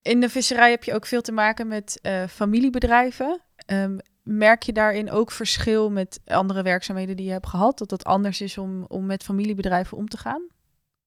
In 0.02 0.20
de 0.20 0.30
visserij 0.30 0.70
heb 0.70 0.84
je 0.84 0.94
ook 0.94 1.06
veel 1.06 1.22
te 1.22 1.32
maken 1.32 1.68
met 1.68 2.00
eh, 2.02 2.28
familiebedrijven. 2.28 3.42
Ehm, 3.56 3.98
merk 4.24 4.64
je 4.64 4.74
daarin 4.74 5.12
ook 5.12 5.32
verschil 5.32 5.92
met 5.92 6.20
andere 6.26 6.62
werkzaamheden 6.62 7.16
die 7.16 7.26
je 7.26 7.32
hebt 7.32 7.48
gehad? 7.48 7.78
Dat 7.78 7.92
het 7.92 8.04
anders 8.04 8.42
is 8.42 8.58
om, 8.58 8.84
om 8.84 9.06
met 9.06 9.24
familiebedrijven 9.24 9.98
om 9.98 10.08
te 10.08 10.18
gaan? 10.18 10.48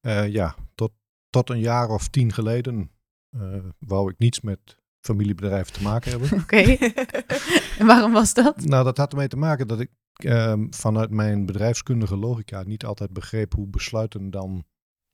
Eh, 0.01 0.29
ja, 0.29 0.55
tot, 0.75 0.93
tot 1.31 1.51
een 1.51 1.61
jaar 1.61 1.89
of 1.89 2.09
tien 2.09 2.33
geleden 2.33 2.91
eh, 3.31 3.59
wou 3.79 4.11
ik 4.11 4.19
niets 4.19 4.41
met 4.41 4.77
familiebedrijven 5.01 5.73
te 5.73 5.83
maken 5.83 6.11
hebben. 6.11 6.39
Oké. 6.43 6.57
en 7.79 7.87
waarom 7.87 8.13
was 8.13 8.35
dat? 8.35 8.65
nou, 8.65 8.85
dat 8.85 8.97
had 8.97 9.13
ermee 9.13 9.29
te 9.29 9.37
maken 9.37 9.69
dat 9.69 9.81
ik 9.81 9.91
ehm, 10.15 10.67
vanuit 10.71 11.11
mijn 11.11 11.47
bedrijfskundige 11.47 12.17
logica 12.17 12.63
niet 12.63 12.85
altijd 12.85 13.13
begreep 13.13 13.55
hoe 13.55 13.67
besluiten 13.67 14.31
dan 14.31 14.65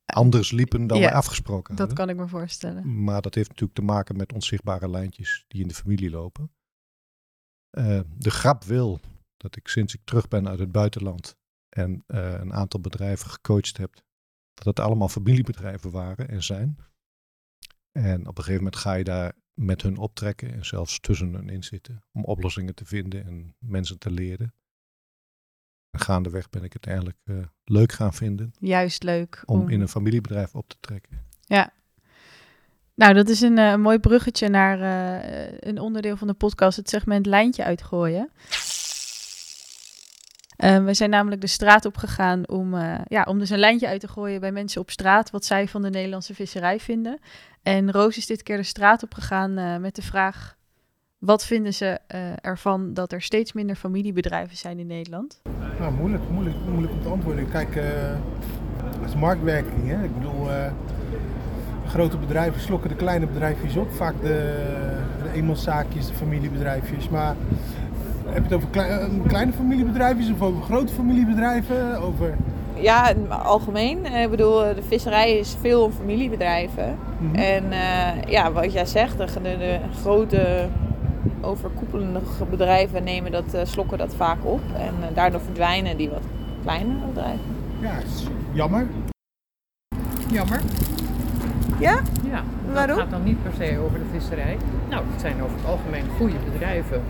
anders 0.06 0.50
liepen 0.50 0.86
dan 0.86 0.98
Ja, 0.98 1.08
we 1.08 1.14
afgesproken 1.14 1.76
Dat 1.76 1.92
kan 1.92 2.08
ik 2.08 2.16
me 2.16 2.28
voorstellen. 2.28 3.04
Maar 3.04 3.22
dat 3.22 3.34
heeft 3.34 3.48
natuurlijk 3.48 3.78
te 3.78 3.84
maken 3.84 4.16
met 4.16 4.32
onzichtbare 4.32 4.90
lijntjes 4.90 5.44
die 5.48 5.62
in 5.62 5.68
de 5.68 5.74
familie 5.74 6.10
lopen. 6.10 6.50
Eh, 7.70 8.00
de 8.16 8.30
grap 8.30 8.64
wil 8.64 9.00
dat 9.36 9.56
ik 9.56 9.68
sinds 9.68 9.94
ik 9.94 10.00
terug 10.04 10.28
ben 10.28 10.48
uit 10.48 10.58
het 10.58 10.72
buitenland 10.72 11.36
en 11.68 12.04
eh, 12.06 12.32
een 12.32 12.52
aantal 12.52 12.80
bedrijven 12.80 13.30
gecoacht 13.30 13.76
heb, 13.76 13.94
dat 14.54 14.64
het 14.64 14.80
allemaal 14.80 15.08
familiebedrijven 15.08 15.90
waren 15.90 16.28
en 16.28 16.42
zijn. 16.42 16.76
En 17.92 18.20
op 18.20 18.38
een 18.38 18.44
gegeven 18.44 18.64
moment 18.64 18.76
ga 18.76 18.94
je 18.94 19.04
daar 19.04 19.32
met 19.54 19.82
hun 19.82 19.96
optrekken 19.96 20.52
en 20.52 20.64
zelfs 20.64 21.00
tussen 21.00 21.32
hen 21.32 21.48
in 21.48 21.64
zitten 21.64 22.04
om 22.12 22.24
oplossingen 22.24 22.74
te 22.74 22.84
vinden 22.84 23.24
en 23.24 23.56
mensen 23.58 23.98
te 23.98 24.10
leren. 24.10 24.54
En 25.98 26.04
gaandeweg 26.04 26.50
ben 26.50 26.64
ik 26.64 26.72
het 26.72 26.86
eigenlijk 26.86 27.18
eh, 27.24 27.36
leuk 27.64 27.92
gaan 27.92 28.14
vinden 28.14 28.54
Juist 28.58 29.02
leuk. 29.02 29.42
om 29.44 29.68
in 29.68 29.80
een 29.80 29.88
familiebedrijf 29.88 30.54
op 30.54 30.68
te 30.68 30.76
trekken. 30.80 31.24
Nou, 32.96 33.14
dat 33.14 33.28
is 33.28 33.40
een 33.40 33.58
eh, 33.58 33.74
mooi 33.74 33.98
bruggetje 33.98 34.48
naar 34.48 34.80
eh, 34.80 35.58
een 35.60 35.80
onderdeel 35.80 36.16
van 36.16 36.26
de 36.26 36.34
podcast, 36.34 36.76
het 36.76 36.88
segment 36.88 37.26
lijntje 37.26 37.64
uitgooien. 37.64 38.30
Eh, 40.56 40.84
we 40.84 40.94
zijn 40.94 41.10
namelijk 41.10 41.40
de 41.40 41.46
straat 41.46 41.84
op 41.84 41.96
gegaan 41.96 42.48
om, 42.48 42.74
ja, 43.08 43.24
om 43.28 43.38
dus 43.38 43.50
een 43.50 43.58
lijntje 43.58 43.88
uit 43.88 44.00
te 44.00 44.08
gooien 44.08 44.40
bij 44.40 44.52
mensen 44.52 44.80
op 44.80 44.90
straat, 44.90 45.30
wat 45.30 45.44
zij 45.44 45.68
van 45.68 45.82
de 45.82 45.90
Nederlandse 45.90 46.34
visserij 46.34 46.80
vinden. 46.80 47.18
En 47.62 47.92
Roos 47.92 48.16
is 48.16 48.26
dit 48.26 48.42
keer 48.42 48.56
de 48.56 48.62
straat 48.62 49.02
op 49.02 49.14
gegaan 49.14 49.80
met 49.80 49.94
de 49.94 50.02
vraag, 50.02 50.55
wat 51.26 51.44
vinden 51.44 51.74
ze 51.74 51.98
eh, 52.06 52.20
ervan 52.40 52.94
dat 52.94 53.12
er 53.12 53.22
steeds 53.22 53.52
minder 53.52 53.76
familiebedrijven 53.76 54.56
zijn 54.56 54.78
in 54.78 54.86
Nederland? 54.86 55.40
Nou, 55.78 55.92
moeilijk, 55.92 56.22
moeilijk, 56.30 56.56
moeilijk 56.70 56.92
om 56.92 57.02
te 57.02 57.08
antwoorden. 57.08 57.50
Kijk, 57.50 57.76
eh 57.76 57.84
het 59.00 59.08
is 59.14 59.14
marktwerking. 59.20 59.88
Hè? 59.88 60.04
Ik 60.04 60.14
bedoel, 60.14 60.50
eh, 60.50 60.70
grote 61.86 62.16
bedrijven 62.16 62.60
slokken 62.60 62.88
de 62.90 62.96
kleine 62.96 63.26
bedrijfjes 63.26 63.76
op. 63.76 63.92
Vaak 63.92 64.14
de, 64.22 64.64
de 65.22 65.30
eenmanszaakjes, 65.34 66.06
de 66.06 66.14
familiebedrijfjes. 66.14 67.08
Maar 67.08 67.34
heb 68.26 68.36
je 68.36 68.42
het 68.42 68.52
over 68.52 68.68
klei- 68.68 68.90
eh, 68.90 69.08
kleine 69.26 69.52
familiebedrijfjes 69.52 70.30
of 70.32 70.42
over 70.42 70.62
grote 70.62 70.92
familiebedrijven? 70.92 72.00
Over, 72.02 72.34
Ja, 72.74 73.08
in 73.08 73.26
het 73.28 73.42
algemeen. 73.44 74.04
Eh, 74.06 74.22
Ik 74.22 74.30
bedoel, 74.30 74.58
de 74.58 74.82
visserij 74.88 75.38
is 75.38 75.56
veel 75.60 75.90
familiebedrijven. 75.90 76.96
Mhm. 77.18 77.34
En 77.34 77.72
eh, 77.72 78.22
ja, 78.30 78.52
wat 78.52 78.72
jij 78.72 78.86
zegt, 78.86 79.18
de, 79.18 79.24
de, 79.42 79.56
de 79.58 79.78
grote 80.00 80.68
overkoepelende 81.40 82.20
bedrijven 82.50 83.04
nemen 83.04 83.32
dat, 83.32 83.54
eh, 83.54 83.60
slokken 83.64 83.98
dat 83.98 84.14
vaak 84.14 84.44
op. 84.44 84.60
En 84.76 84.94
eh, 85.08 85.14
daardoor 85.14 85.40
verdwijnen 85.40 85.96
die 85.96 86.08
wat 86.08 86.22
kleinere 86.62 87.06
bedrijven. 87.06 87.56
ja, 87.80 87.90
het 87.90 88.04
is 88.04 88.26
jammer. 88.52 88.86
Jammer. 90.30 90.60
Ja? 91.78 92.00
Ja, 92.30 92.42
Waarom? 92.72 92.96
dat 92.96 93.04
gaat 93.04 93.10
dan 93.10 93.24
niet 93.24 93.42
per 93.42 93.52
se 93.66 93.78
over 93.78 93.98
de 93.98 94.04
visserij. 94.12 94.56
Nou, 94.90 95.04
het 95.10 95.20
zijn 95.20 95.42
over 95.42 95.56
het 95.56 95.66
algemeen 95.66 96.04
goede 96.18 96.36
bedrijven. 96.52 97.02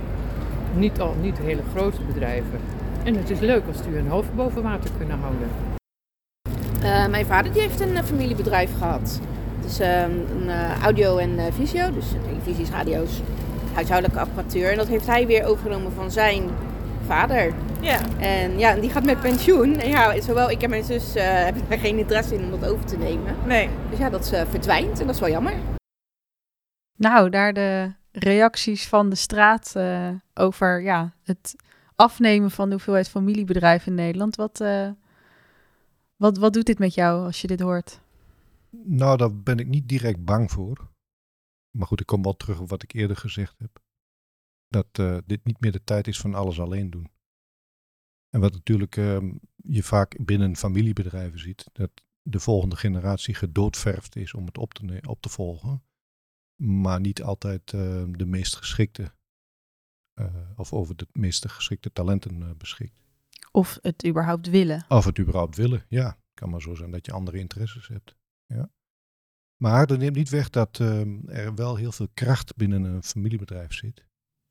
Niet, 0.75 1.00
al, 1.00 1.14
niet 1.20 1.38
hele 1.38 1.62
grote 1.75 2.02
bedrijven. 2.02 2.61
En 3.04 3.14
het 3.14 3.30
is 3.30 3.40
leuk 3.40 3.66
als 3.66 3.82
die 3.82 3.92
hun 3.92 4.08
hoofd 4.08 4.35
boven 4.35 4.62
water 4.62 4.90
kunnen 4.99 5.18
houden. 5.18 5.49
Eh, 6.82 7.06
mijn 7.06 7.26
vader 7.26 7.52
die 7.52 7.62
heeft 7.62 7.80
een 7.80 8.04
familiebedrijf 8.04 8.70
gehad. 8.78 9.20
Het 9.56 9.70
is 9.70 9.80
ehm, 9.80 10.11
een 10.11 10.49
eh, 10.49 10.82
audio 10.82 11.16
en 11.16 11.38
eh, 11.38 11.44
visio, 11.52 11.92
dus 11.92 12.06
televisies, 12.28 12.70
radio's, 12.70 13.20
huishoudelijke 13.76 14.21
apparatuur. 14.21 14.71
En 14.71 14.76
dat 14.76 14.88
heeft 14.88 15.06
hij 15.06 15.26
weer 15.26 15.45
overgenomen 15.45 15.92
van 15.92 16.11
zijn 16.11 16.42
vader. 17.06 17.52
Ja. 17.80 18.00
En 18.18 18.59
ja, 18.59 18.75
die 18.75 18.90
gaat 18.90 19.04
met 19.04 19.21
pensioen. 19.21 19.78
En 19.78 19.88
ja, 19.88 20.21
zowel 20.21 20.50
ik 20.50 20.62
en 20.62 20.71
mijn 20.71 20.85
zus 20.85 21.14
eh, 21.14 21.25
hebben 21.47 21.62
daar 21.68 21.78
geen 21.78 21.99
interesse 21.99 22.35
in 22.35 22.45
om 22.45 22.61
dat 22.61 22.71
over 22.71 22.85
te 22.85 22.97
nemen. 22.97 23.37
Nee. 23.47 23.68
Dus 23.90 23.99
ja, 23.99 24.11
dat 24.11 24.33
eh, 24.33 24.42
verdwijnt 24.49 25.00
en 25.00 25.06
dat 25.06 25.14
is 25.14 25.21
wel 25.21 25.30
jammer. 25.30 25.54
Nou, 26.97 27.30
daar 27.30 27.52
de 27.52 27.92
reacties 28.12 28.88
van 28.88 29.09
de 29.11 29.16
straat 29.16 29.73
eh, 29.76 30.09
over 30.35 30.83
ja, 30.83 31.14
het 31.23 31.56
afnemen 31.95 32.50
van 32.50 32.68
de 32.68 32.75
hoeveelheid 32.75 33.09
familiebedrijven 33.09 33.88
in 33.88 33.95
Nederland. 33.95 34.37
Wat, 34.37 34.61
eh, 34.61 34.88
wat, 36.16 36.38
wat 36.38 36.52
doet 36.52 36.66
dit 36.66 36.78
met 36.78 36.95
jou 36.95 37.25
als 37.25 37.40
je 37.40 37.47
dit 37.47 37.61
hoort? 37.61 38.00
Nou, 38.71 39.16
daar 39.16 39.35
ben 39.35 39.59
ik 39.59 39.66
niet 39.66 39.88
direct 39.88 40.25
bang 40.25 40.50
voor. 40.50 40.88
Maar 41.76 41.87
goed, 41.87 42.00
ik 42.00 42.06
kom 42.06 42.23
wel 42.23 42.37
terug 42.37 42.61
op 42.61 42.68
wat 42.68 42.83
ik 42.83 42.92
eerder 42.92 43.16
gezegd 43.16 43.59
heb. 43.59 43.83
Dat 44.68 44.87
eh, 44.92 45.18
dit 45.26 45.45
niet 45.45 45.61
meer 45.61 45.73
de 45.73 45.85
tijd 45.85 46.06
is 46.06 46.21
van 46.21 46.35
alles 46.35 46.61
alleen 46.61 46.90
doen. 46.90 47.11
En 48.28 48.40
wat 48.40 48.52
natuurlijk 48.52 48.97
ehm, 48.97 49.35
je 49.56 49.83
vaak 49.83 50.25
binnen 50.25 50.56
familiebedrijven 50.56 51.38
ziet, 51.38 51.68
dat 51.73 51.90
de 52.23 52.40
volgende 52.40 52.76
generatie 52.76 53.35
gedoodverfd 53.35 54.16
is 54.16 54.35
om 54.35 54.47
het 54.47 54.59
op 54.59 54.75
te, 54.75 55.02
op 55.09 55.21
te 55.21 55.28
volgen. 55.28 55.85
maar 56.62 57.00
niet 57.00 57.23
altijd 57.23 57.73
uh, 57.73 58.04
de 58.11 58.26
meest 58.26 58.56
geschikte 58.56 59.14
uh, 60.21 60.50
of 60.56 60.73
over 60.73 60.97
de 60.97 61.06
meest 61.12 61.50
geschikte 61.50 61.92
talenten 61.92 62.40
uh, 62.40 62.50
beschikt. 62.56 62.95
Of 63.52 63.78
het 63.83 64.06
überhaupt 64.06 64.49
willen. 64.49 64.85
Of 64.88 65.04
het 65.04 65.18
überhaupt 65.18 65.56
willen, 65.56 65.85
ja. 65.88 66.18
Kan 66.35 66.50
maar 66.50 66.61
zo 66.61 66.75
zijn 66.75 66.90
dat 66.90 67.06
je 67.06 67.12
andere 67.12 67.38
interesses 67.38 67.88
hebt. 67.88 68.16
Ja. 68.47 68.71
Maar 69.56 69.86
dat 69.86 69.98
neemt 69.98 70.16
niet 70.16 70.28
weg 70.28 70.50
dat 70.50 70.78
uh, 70.78 71.28
er 71.28 71.54
wel 71.54 71.76
heel 71.76 71.92
veel 71.92 72.08
kracht 72.14 72.56
binnen 72.56 72.84
een 72.84 73.02
familiebedrijf 73.02 73.72
zit. 73.72 74.06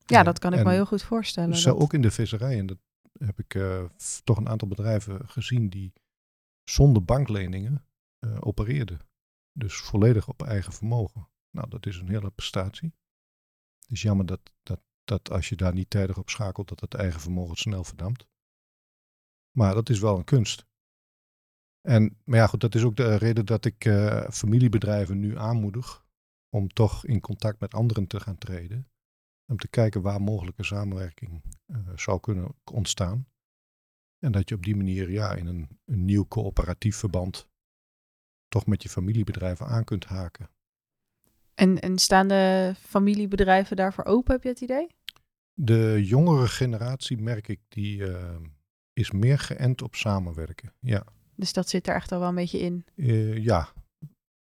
Ja, 0.05 0.23
dat 0.23 0.39
kan 0.39 0.53
ik 0.53 0.63
me 0.63 0.71
heel 0.71 0.85
goed 0.85 1.03
voorstellen. 1.03 1.55
Zo 1.55 1.71
dat... 1.71 1.81
ook 1.81 1.93
in 1.93 2.01
de 2.01 2.11
visserij. 2.11 2.57
En 2.57 2.65
dat 2.65 2.77
heb 3.19 3.39
ik 3.39 3.53
uh, 3.53 3.83
toch 4.23 4.37
een 4.37 4.49
aantal 4.49 4.67
bedrijven 4.67 5.29
gezien 5.29 5.69
die 5.69 5.93
zonder 6.63 7.03
bankleningen 7.03 7.85
uh, 8.19 8.37
opereerden. 8.39 8.99
Dus 9.51 9.75
volledig 9.75 10.27
op 10.27 10.43
eigen 10.43 10.73
vermogen. 10.73 11.29
Nou, 11.49 11.69
dat 11.69 11.85
is 11.85 11.97
een 11.97 12.09
hele 12.09 12.31
prestatie. 12.31 12.93
Het 13.79 13.91
is 13.91 14.01
jammer 14.01 14.25
dat, 14.25 14.41
dat, 14.63 14.79
dat 15.03 15.31
als 15.31 15.49
je 15.49 15.55
daar 15.55 15.73
niet 15.73 15.89
tijdig 15.89 16.17
op 16.17 16.29
schakelt, 16.29 16.69
dat 16.69 16.79
het 16.79 16.93
eigen 16.93 17.19
vermogen 17.19 17.55
snel 17.55 17.83
verdampt. 17.83 18.27
Maar 19.51 19.73
dat 19.73 19.89
is 19.89 19.99
wel 19.99 20.17
een 20.17 20.23
kunst. 20.23 20.65
En, 21.85 22.17
maar 22.23 22.39
ja, 22.39 22.47
goed, 22.47 22.61
dat 22.61 22.75
is 22.75 22.83
ook 22.83 22.95
de 22.95 23.15
reden 23.15 23.45
dat 23.45 23.65
ik 23.65 23.85
uh, 23.85 24.29
familiebedrijven 24.29 25.19
nu 25.19 25.37
aanmoedig 25.37 26.05
om 26.49 26.67
toch 26.67 27.05
in 27.05 27.19
contact 27.19 27.59
met 27.59 27.73
anderen 27.73 28.07
te 28.07 28.19
gaan 28.19 28.37
treden. 28.37 28.87
Om 29.51 29.57
te 29.57 29.67
kijken 29.67 30.01
waar 30.01 30.21
mogelijke 30.21 30.63
samenwerking 30.63 31.43
uh, 31.65 31.77
zou 31.95 32.19
kunnen 32.19 32.55
ontstaan. 32.71 33.27
En 34.19 34.31
dat 34.31 34.49
je 34.49 34.55
op 34.55 34.63
die 34.63 34.75
manier 34.75 35.11
ja, 35.11 35.33
in 35.33 35.45
een, 35.45 35.79
een 35.85 36.05
nieuw 36.05 36.27
coöperatief 36.27 36.95
verband 36.95 37.47
toch 38.47 38.65
met 38.65 38.83
je 38.83 38.89
familiebedrijven 38.89 39.65
aan 39.65 39.83
kunt 39.83 40.05
haken. 40.05 40.49
En, 41.53 41.79
en 41.79 41.97
staan 41.97 42.27
de 42.27 42.73
familiebedrijven 42.79 43.75
daarvoor 43.75 44.05
open, 44.05 44.33
heb 44.33 44.43
je 44.43 44.49
het 44.49 44.61
idee? 44.61 44.87
De 45.53 46.01
jongere 46.05 46.47
generatie, 46.47 47.17
merk 47.17 47.47
ik, 47.47 47.59
die 47.67 47.97
uh, 47.97 48.35
is 48.93 49.11
meer 49.11 49.39
geënt 49.39 49.81
op 49.81 49.95
samenwerken. 49.95 50.73
Ja. 50.79 51.05
Dus 51.35 51.53
dat 51.53 51.69
zit 51.69 51.87
er 51.87 51.95
echt 51.95 52.11
al 52.11 52.19
wel 52.19 52.29
een 52.29 52.35
beetje 52.35 52.59
in? 52.59 52.85
Uh, 52.95 53.37
ja. 53.37 53.67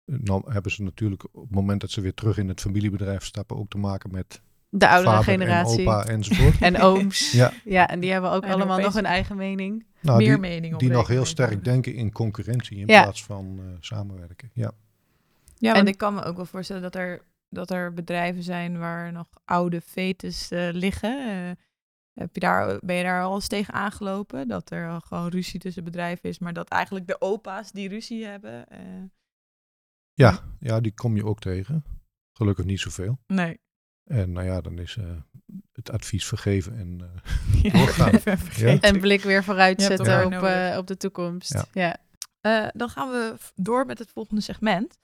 Nou 0.06 0.52
hebben 0.52 0.72
ze 0.72 0.84
natuurlijk 0.84 1.24
op 1.32 1.42
het 1.42 1.52
moment 1.52 1.82
dat 1.82 1.92
ze 1.92 2.02
weer 2.02 2.14
terug 2.14 2.38
in 2.38 2.48
het 2.48 2.62
familiebedrijf 2.62 3.26
stappen 3.26 3.58
ook 3.58 3.70
te 3.70 3.78
maken 3.78 4.12
met 4.12 4.42
de 4.70 4.88
oudere 4.88 5.24
generatie. 5.24 5.80
En 5.80 5.88
opa 5.88 6.06
enzovoort. 6.06 6.62
en 6.70 6.82
ooms. 6.82 7.32
Ja. 7.32 7.54
ja, 7.66 7.88
en 7.88 8.00
die 8.00 8.12
hebben 8.12 8.32
ook 8.32 8.44
en 8.44 8.52
allemaal 8.52 8.80
nog 8.80 8.96
een 8.96 9.06
eigen 9.06 9.38
mening. 9.38 9.86
Nou, 10.02 10.18
Meer 10.18 10.32
die, 10.32 10.40
mening 10.40 10.78
Die 10.78 10.90
nog 10.90 11.08
heel 11.08 11.26
sterk 11.26 11.64
denken 11.64 11.94
in 11.94 12.12
concurrentie 12.12 12.78
in 12.78 12.88
ja. 12.88 13.02
plaats 13.02 13.24
van 13.24 13.60
uh, 13.60 13.66
samenwerken. 13.80 14.50
Ja. 14.54 14.72
Ja, 15.58 15.74
want 15.74 15.86
en 15.86 15.88
ik 15.88 15.98
kan 15.98 16.14
me 16.14 16.24
ook 16.24 16.36
wel 16.36 16.46
voorstellen 16.46 16.82
dat 16.82 16.96
er, 16.96 17.22
dat 17.50 17.72
er 17.72 17.94
bedrijven 17.94 18.44
zijn 18.44 18.78
waar 18.78 19.12
nog 19.12 19.28
oude 19.46 19.82
fetus 19.82 20.52
uh, 20.52 20.70
liggen. 20.72 21.28
Uh, 21.28 21.52
heb 22.14 22.34
je 22.34 22.40
daar, 22.40 22.80
ben 22.82 22.96
je 22.96 23.04
daar 23.04 23.24
al 23.24 23.36
eens 23.36 23.48
tegen 23.48 23.74
aangelopen? 23.74 24.48
Dat 24.48 24.72
er 24.72 25.02
gewoon 25.02 25.30
ruzie 25.30 25.60
tussen 25.60 25.84
bedrijven 25.84 26.30
is, 26.30 26.40
maar 26.40 26.54
dat 26.54 26.70
eigenlijk 26.70 27.08
de 27.08 27.22
opa's 27.22 27.72
die 27.72 27.90
ruzie 27.90 28.26
hebben. 28.26 28.66
ja, 30.14 30.40
ja, 30.60 30.80
die 30.80 30.94
kom 30.94 31.16
je 31.16 31.26
ook 31.26 31.40
tegen. 31.40 31.84
Gelukkig 32.32 32.66
niet 32.66 32.80
zoveel. 32.80 33.20
Nee. 33.28 33.60
En 34.10 34.32
nou 34.32 34.46
ja, 34.46 34.62
dan 34.62 34.80
is 34.80 34.96
uh, 34.96 35.06
het 35.72 35.92
advies 35.92 36.26
vergeven 36.26 36.78
en 36.78 37.00
uh, 37.64 37.74
doorgaan. 37.74 38.20
ja. 38.56 38.80
En 38.80 39.00
blik 39.00 39.22
weer 39.22 39.44
vooruit 39.44 39.82
zetten 39.82 40.26
op, 40.26 40.34
uh, 40.34 40.76
op 40.78 40.88
de 40.88 40.98
toekomst. 40.98 41.66
Ja. 41.74 41.98
ja. 42.42 42.72
dan 42.76 42.90
gaan 42.90 43.10
we 43.10 43.36
door 43.56 43.86
met 43.86 44.00
het 44.00 44.10
volgende 44.12 44.42
segment. 44.42 45.00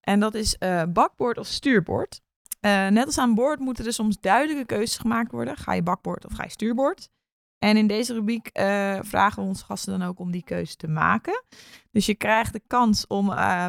En 0.00 0.20
dat 0.20 0.34
is 0.34 0.58
bakboord 0.88 1.38
of 1.38 1.46
stuurboord. 1.46 2.20
Net 2.60 3.06
als 3.06 3.18
aan 3.18 3.34
boord 3.34 3.58
moeten 3.58 3.86
er 3.86 3.92
soms 3.92 4.20
duidelijke 4.20 4.66
keuzes 4.66 4.98
gemaakt 4.98 5.32
worden. 5.32 5.56
Ga 5.56 5.72
je 5.72 5.82
bakboord 5.82 6.26
of 6.26 6.32
ga 6.32 6.42
je 6.42 6.50
stuurboord? 6.50 7.08
En 7.58 7.76
in 7.76 7.86
deze 7.86 8.14
rubriek 8.14 8.50
vragen 9.02 9.42
we 9.42 9.48
onze 9.48 9.64
gasten 9.64 9.98
dan 9.98 10.08
ook 10.08 10.18
om 10.18 10.30
die 10.30 10.44
keuze 10.44 10.76
te 10.76 10.88
maken. 10.88 11.44
Dus 11.90 12.06
je 12.06 12.14
krijgt 12.14 12.52
de 12.52 12.62
kans 12.66 13.06
om 13.06 13.26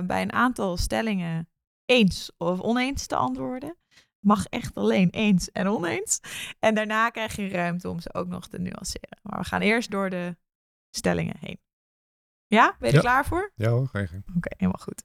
bij 0.07 0.21
een 0.21 0.33
aantal 0.33 0.77
stellingen 0.77 1.49
eens 1.85 2.31
of 2.37 2.59
oneens 2.59 3.05
te 3.05 3.15
antwoorden 3.15 3.77
mag 4.19 4.45
echt 4.45 4.75
alleen 4.75 5.09
eens 5.09 5.51
en 5.51 5.67
oneens. 5.67 6.19
En 6.59 6.75
daarna 6.75 7.09
krijg 7.09 7.35
je 7.35 7.47
ruimte 7.47 7.89
om 7.89 7.99
ze 7.99 8.13
ook 8.13 8.27
nog 8.27 8.47
te 8.47 8.59
nuanceren. 8.59 9.19
Maar 9.21 9.39
we 9.39 9.45
gaan 9.45 9.61
eerst 9.61 9.91
door 9.91 10.09
de 10.09 10.37
stellingen 10.89 11.35
heen. 11.39 11.59
Ja, 12.47 12.75
ben 12.79 12.89
je 12.89 12.95
er 12.95 13.01
klaar 13.01 13.25
voor? 13.25 13.51
Ja 13.55 13.69
hoor, 13.69 13.87
ga 13.87 13.99
je 13.99 14.21
Oké, 14.35 14.49
helemaal 14.57 14.81
goed. 14.81 15.03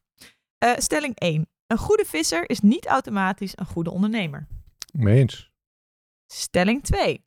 Uh, 0.65 0.73
stelling 0.77 1.19
1. 1.19 1.49
Een 1.67 1.79
goede 1.79 2.05
visser 2.05 2.51
is 2.51 2.61
niet 2.61 2.87
automatisch 2.87 3.59
een 3.59 3.67
goede 3.67 3.91
ondernemer. 3.91 4.47
Mee 4.93 5.19
eens. 5.19 5.51
Stelling 6.27 6.83
2. 6.83 7.25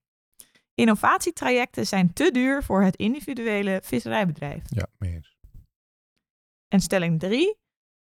Innovatietrajecten 0.73 1.88
zijn 1.88 2.13
te 2.13 2.32
duur 2.32 2.63
voor 2.63 2.84
het 2.84 2.95
individuele 2.95 3.80
visserijbedrijf. 3.84 4.63
Ja, 4.69 4.88
mee 4.97 5.13
eens. 5.13 5.38
En 6.67 6.80
stelling 6.80 7.19
3. 7.19 7.56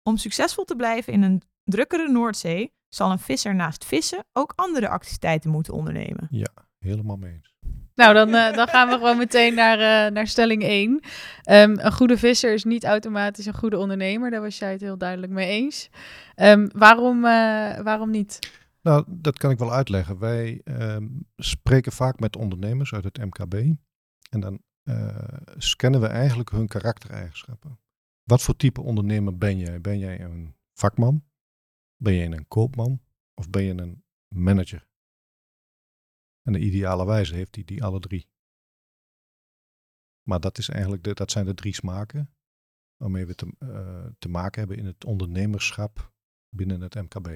Om 0.03 0.17
succesvol 0.17 0.65
te 0.65 0.77
blijven 0.77 1.13
in 1.13 1.23
een 1.23 1.43
drukkere 1.65 2.09
Noordzee 2.09 2.73
zal 2.89 3.11
een 3.11 3.19
visser 3.19 3.55
naast 3.55 3.85
vissen 3.85 4.25
ook 4.33 4.53
andere 4.57 4.89
activiteiten 4.89 5.51
moeten 5.51 5.75
ondernemen. 5.75 6.27
Ja, 6.31 6.53
helemaal 6.79 7.17
mee 7.17 7.33
eens. 7.33 7.56
Nou, 7.97 8.15
dan, 8.15 8.29
uh, 8.29 8.53
dan 8.53 8.69
gaan 8.69 8.89
we 8.89 8.95
gewoon 8.95 9.17
meteen 9.17 9.55
naar, 9.55 9.79
uh, 9.79 10.13
naar 10.13 10.27
stelling 10.27 10.63
1. 10.63 10.91
Um, 10.91 11.01
ehm, 11.43 11.79
een 11.79 11.93
goede 11.93 12.19
visser 12.19 12.53
is 12.53 12.65
niet 12.65 12.85
automatisch 12.85 13.47
een 13.47 13.55
goede 13.55 13.79
ondernemer. 13.79 14.31
Daar 14.31 14.41
was 14.41 14.59
jij 14.59 14.73
het 14.73 14.81
heel 14.81 14.99
duidelijk 14.99 15.33
mee 15.33 15.49
eens. 15.49 15.91
Um, 16.37 16.69
waarom, 16.73 17.17
uh, 17.17 17.81
waarom 17.81 18.11
niet? 18.11 18.53
Nou, 18.83 19.05
dat 19.07 19.39
kan 19.39 19.51
ik 19.51 19.59
wel 19.59 19.73
uitleggen. 19.73 20.19
Wij 20.19 20.61
um, 20.65 21.27
spreken 21.37 21.93
vaak 21.93 22.21
met 22.21 22.37
ondernemers 22.37 22.95
uit 22.95 23.05
het 23.05 23.19
MKB. 23.19 23.55
En 24.31 24.41
dan 24.41 24.61
scannen 25.57 26.01
we 26.01 26.07
eigenlijk 26.07 26.51
hun 26.51 26.67
karaktereigenschappen. 26.67 27.79
Wat 28.23 28.43
voor 28.43 28.57
type 28.57 28.81
ondernemer 28.81 29.39
ben 29.39 29.59
jij? 29.59 29.81
Ben 29.81 29.99
jij 29.99 30.21
een 30.21 30.55
vakman? 30.73 31.25
Ben 31.97 32.13
je 32.13 32.25
een 32.25 32.49
koopman 32.49 33.01
of 33.35 33.51
ben 33.51 33.63
je 33.63 33.73
een 33.73 34.03
manager? 34.29 34.86
En 36.47 36.53
de 36.53 36.59
ideale 36.59 37.07
wijze 37.07 37.35
heeft 37.35 37.55
hij 37.55 37.65
die 37.65 37.85
alle 37.85 38.01
drie. 38.01 38.29
Maar 40.23 40.41
dat, 40.41 40.59
is 40.59 40.69
eigenlijk 40.69 41.05
de, 41.05 41.15
dat 41.15 41.31
zijn 41.31 41.47
de 41.47 41.55
drie 41.55 41.75
smaken 41.75 42.35
waarmee 42.97 43.27
we 43.27 43.35
te, 43.35 43.55
uh, 43.59 44.07
te 44.19 44.29
maken 44.29 44.59
hebben 44.59 44.79
in 44.79 44.87
het 44.87 45.05
ondernemerschap 45.05 46.13
binnen 46.49 46.81
het 46.81 46.95
MKB. 46.95 47.27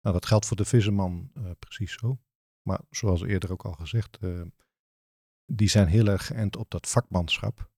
Nou, 0.00 0.14
dat 0.14 0.26
geldt 0.26 0.46
voor 0.46 0.56
de 0.56 0.64
visserman 0.64 1.30
uh, 1.34 1.50
precies 1.58 1.92
zo. 1.92 2.20
Maar 2.62 2.80
zoals 2.90 3.22
eerder 3.22 3.52
ook 3.52 3.64
al 3.64 3.72
gezegd, 3.72 4.22
uh, 4.22 4.46
die 5.44 5.68
zijn 5.68 5.88
heel 5.88 6.06
erg 6.06 6.26
geënt 6.26 6.56
op 6.56 6.70
dat 6.70 6.88
vakmanschap. 6.88 7.70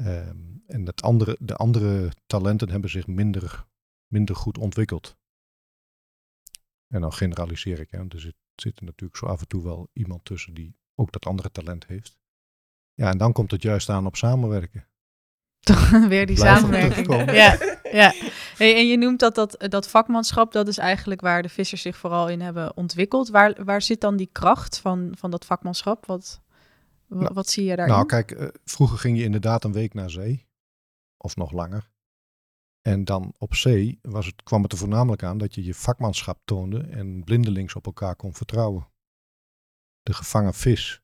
Um, 0.00 0.62
en 0.66 0.84
dat 0.84 1.02
andere, 1.02 1.36
de 1.40 1.54
andere 1.56 2.12
talenten 2.26 2.68
hebben 2.70 2.90
zich 2.90 3.06
minder 3.06 3.66
minder 4.08 4.36
goed 4.36 4.58
ontwikkeld. 4.58 5.16
En 6.86 7.00
dan 7.00 7.12
generaliseer 7.12 7.80
ik, 7.80 7.90
hè, 7.90 8.04
zit, 8.08 8.36
zit 8.60 8.78
er 8.78 8.84
natuurlijk 8.84 9.18
zo 9.18 9.26
af 9.26 9.40
en 9.40 9.48
toe 9.48 9.62
wel 9.62 9.90
iemand 9.92 10.24
tussen 10.24 10.54
die 10.54 10.76
ook 10.94 11.12
dat 11.12 11.26
andere 11.26 11.50
talent 11.50 11.86
heeft. 11.86 12.18
Ja, 12.94 13.10
en 13.10 13.18
dan 13.18 13.32
komt 13.32 13.50
het 13.50 13.62
juist 13.62 13.88
aan 13.88 14.06
op 14.06 14.16
samenwerken. 14.16 14.86
Toch 15.60 15.90
weer 16.08 16.26
die 16.26 16.36
samenwerking. 16.36 17.30
Ja, 17.32 17.58
ja. 17.92 18.12
Hey, 18.56 18.76
en 18.76 18.88
je 18.88 18.96
noemt 18.96 19.20
dat, 19.20 19.34
dat 19.34 19.56
dat 19.68 19.88
vakmanschap, 19.88 20.52
dat 20.52 20.68
is 20.68 20.78
eigenlijk 20.78 21.20
waar 21.20 21.42
de 21.42 21.48
vissers 21.48 21.82
zich 21.82 21.96
vooral 21.96 22.28
in 22.28 22.40
hebben 22.40 22.76
ontwikkeld. 22.76 23.28
Waar, 23.28 23.64
waar 23.64 23.82
zit 23.82 24.00
dan 24.00 24.16
die 24.16 24.28
kracht 24.32 24.78
van, 24.78 25.12
van 25.18 25.30
dat 25.30 25.44
vakmanschap? 25.44 26.06
Wat, 26.06 26.40
nou, 27.06 27.34
wat 27.34 27.48
zie 27.48 27.64
je 27.64 27.76
daarin? 27.76 27.94
Nou, 27.94 28.06
kijk, 28.06 28.30
uh, 28.30 28.48
vroeger 28.64 28.98
ging 28.98 29.18
je 29.18 29.24
inderdaad 29.24 29.64
een 29.64 29.72
week 29.72 29.94
naar 29.94 30.10
zee. 30.10 30.46
Of 31.16 31.36
nog 31.36 31.52
langer. 31.52 31.90
En 32.82 33.04
dan 33.04 33.34
op 33.38 33.54
zee 33.54 33.98
was 34.02 34.26
het, 34.26 34.42
kwam 34.42 34.62
het 34.62 34.72
er 34.72 34.78
voornamelijk 34.78 35.22
aan 35.22 35.38
dat 35.38 35.54
je 35.54 35.64
je 35.64 35.74
vakmanschap 35.74 36.40
toonde 36.44 36.80
en 36.80 37.24
blindelings 37.24 37.74
op 37.74 37.86
elkaar 37.86 38.16
kon 38.16 38.34
vertrouwen. 38.34 38.88
De 40.02 40.14
gevangen 40.14 40.54
vis 40.54 41.02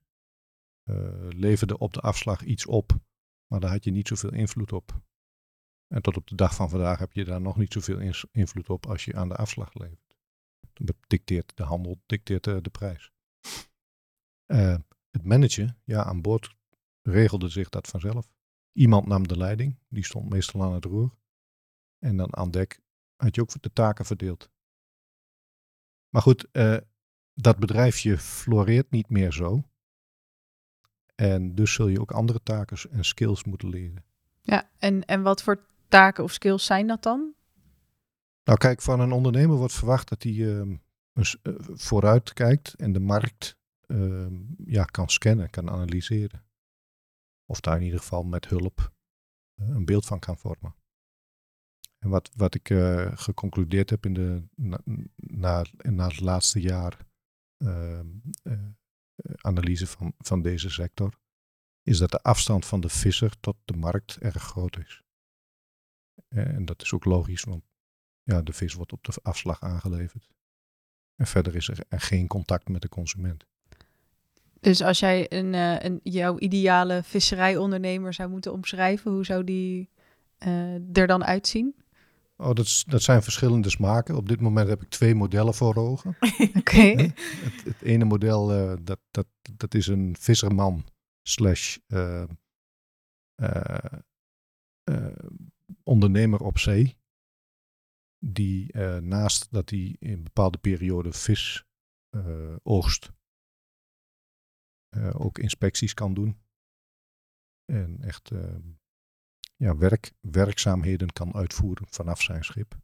uh, 0.84 1.28
leverde 1.28 1.78
op 1.78 1.92
de 1.92 2.00
afslag 2.00 2.42
iets 2.42 2.66
op, 2.66 2.98
maar 3.46 3.60
daar 3.60 3.70
had 3.70 3.84
je 3.84 3.90
niet 3.90 4.08
zoveel 4.08 4.32
invloed 4.32 4.72
op. 4.72 5.02
En 5.87 6.02
tot 6.02 6.16
op 6.16 6.26
de 6.26 6.34
dag 6.34 6.54
van 6.54 6.70
vandaag 6.70 6.98
heb 6.98 7.12
je 7.12 7.24
daar 7.24 7.40
nog 7.40 7.56
niet 7.56 7.72
zoveel 7.72 7.98
invloed 8.32 8.68
op 8.68 8.87
als 8.87 9.04
je 9.04 9.16
aan 9.16 9.28
de 9.28 9.37
afslag 9.37 9.74
levert. 9.74 10.16
Dan 10.72 10.94
dicteert 11.06 11.56
de 11.56 11.62
handel 11.62 12.02
dicteert, 12.06 12.46
uh, 12.46 12.56
de 12.60 12.70
prijs. 12.70 13.12
Uh, 14.46 14.76
het 15.10 15.24
managen, 15.24 15.80
ja, 15.84 16.04
aan 16.04 16.22
boord 16.22 16.56
regelde 17.02 17.48
zich 17.48 17.68
dat 17.68 17.87
vanzelf. 17.87 18.32
Iemand 18.72 19.06
nam 19.06 19.28
de 19.28 19.37
leiding, 19.37 19.78
die 19.88 20.04
stond 20.04 20.28
meestal 20.28 20.62
aan 20.62 20.72
het 20.72 20.84
roer. 20.84 21.16
En 22.04 22.16
dan 22.16 22.36
aan 22.36 22.50
dek 22.50 22.80
had 23.16 23.34
je 23.34 23.40
ook 23.40 23.62
de 23.62 23.72
taken 23.72 24.04
verdeeld. 24.04 24.50
Maar 26.08 26.22
goed, 26.22 26.48
uh, 26.52 26.76
dat 27.34 27.58
bedrijfje 27.58 28.18
floreert 28.18 28.90
niet 28.90 29.10
meer 29.10 29.32
zo. 29.32 29.62
En 31.14 31.54
dus 31.54 31.72
zul 31.72 31.88
je 31.88 32.00
ook 32.00 32.10
andere 32.10 32.42
taken 32.42 32.90
en 32.90 33.04
skills 33.04 33.44
moeten 33.44 33.68
leren. 33.68 34.04
Ja, 34.40 34.70
en, 34.78 35.04
en 35.04 35.22
wat 35.22 35.42
voor 35.42 35.66
taken 35.88 36.24
of 36.24 36.32
skills 36.32 36.64
zijn 36.64 36.86
dat 36.86 37.02
dan? 37.02 37.34
Nou, 38.44 38.58
kijk, 38.58 38.82
van 38.82 39.00
een 39.00 39.12
ondernemer 39.12 39.56
wordt 39.56 39.74
verwacht 39.74 40.08
dat 40.08 40.22
hij 40.22 40.60
eh, 40.60 40.76
vooruit 41.72 42.32
kijkt 42.32 42.74
en 42.74 42.92
de 42.92 43.00
markt 43.00 43.56
ehm, 43.86 44.42
ja, 44.64 44.84
kan 44.84 45.08
scannen, 45.08 45.50
kan 45.50 45.70
analyseren. 45.70 46.44
Of 47.46 47.60
daar 47.60 47.76
in 47.76 47.82
ieder 47.82 48.00
geval 48.00 48.22
met 48.22 48.48
hulp 48.48 48.92
eh, 49.54 49.68
een 49.68 49.84
beeld 49.84 50.06
van 50.06 50.18
kan 50.18 50.38
vormen. 50.38 50.74
En 52.04 52.10
wat, 52.10 52.30
wat 52.36 52.54
ik 52.54 52.70
eh, 52.70 53.12
geconcludeerd 53.14 53.90
heb 53.90 54.06
in 54.06 54.14
de, 54.14 54.42
na, 54.54 55.64
na, 55.82 56.06
het 56.06 56.20
laatste 56.20 56.60
jaar 56.60 56.96
ehm, 57.56 58.06
analyse 59.40 59.86
van, 59.86 60.14
van 60.18 60.42
deze 60.42 60.70
sector, 60.70 61.18
is 61.82 61.98
dat 61.98 62.10
de 62.10 62.22
afstand 62.22 62.66
van 62.66 62.80
de 62.80 62.88
visser 62.88 63.40
tot 63.40 63.56
de 63.64 63.76
markt 63.76 64.18
erg 64.18 64.42
groot 64.42 64.78
is. 64.78 65.02
En 66.28 66.64
dat 66.64 66.82
is 66.82 66.92
ook 66.92 67.04
logisch, 67.04 67.44
want 67.44 67.64
ja, 68.22 68.42
de 68.42 68.52
vis 68.52 68.74
wordt 68.74 68.92
op 68.92 69.04
de 69.04 69.12
afslag 69.22 69.60
aangeleverd. 69.60 70.28
En 71.16 71.26
verder 71.26 71.56
is 71.56 71.68
er, 71.68 71.78
geen 71.88 72.26
contact 72.26 72.68
met 72.68 72.82
de 72.82 72.88
consument. 72.88 73.44
Dus 74.60 74.82
als 74.82 74.98
jij 74.98 75.32
een, 75.32 75.52
uh, 75.52 75.82
een, 75.82 76.00
jouw 76.02 76.38
ideale 76.38 77.02
visserijondernemer 77.02 78.14
zou 78.14 78.30
moeten 78.30 78.52
omschrijven, 78.52 79.10
hoe 79.10 79.24
zou 79.24 79.44
die 79.44 79.90
er 80.92 81.06
dan 81.06 81.24
uitzien? 81.24 81.83
Oh, 82.36 82.54
dat, 82.54 82.64
is, 82.64 82.84
dat 82.86 83.02
zijn 83.02 83.22
verschillende 83.22 83.70
smaken. 83.70 84.16
Op 84.16 84.28
dit 84.28 84.40
moment 84.40 84.68
heb 84.68 84.82
ik 84.82 84.88
twee 84.88 85.14
modellen 85.14 85.54
voor 85.54 85.74
ogen. 85.76 86.16
Oké. 86.60 86.80
het, 86.80 87.64
het, 87.64 87.82
ene 87.82 88.04
model, 88.04 88.54
uh, 88.54 88.76
dat, 88.82 89.00
dat, 89.10 89.26
dat 89.56 89.74
is 89.74 89.86
een 89.86 90.16
visserman 90.18 90.84
slash 91.22 91.78
ondernemer 95.82 96.40
op 96.40 96.58
zee 96.58 96.96
die 98.18 98.76
naast 99.00 99.52
dat 99.52 99.70
hij 99.70 99.96
in 99.98 100.22
bepaalde 100.22 100.58
perioden 100.58 101.12
vis 101.12 101.64
oogst, 102.62 103.12
ook 105.12 105.38
inspecties 105.38 105.94
kan 105.94 106.14
doen. 106.14 106.38
En 107.64 108.00
echt 108.00 108.30
ja, 109.56 109.76
werk, 109.76 110.12
werkzaamheden 110.20 111.12
kan 111.12 111.34
uitvoeren 111.34 111.86
vanaf 111.88 112.22
zijn 112.22 112.44
schip. 112.44 112.82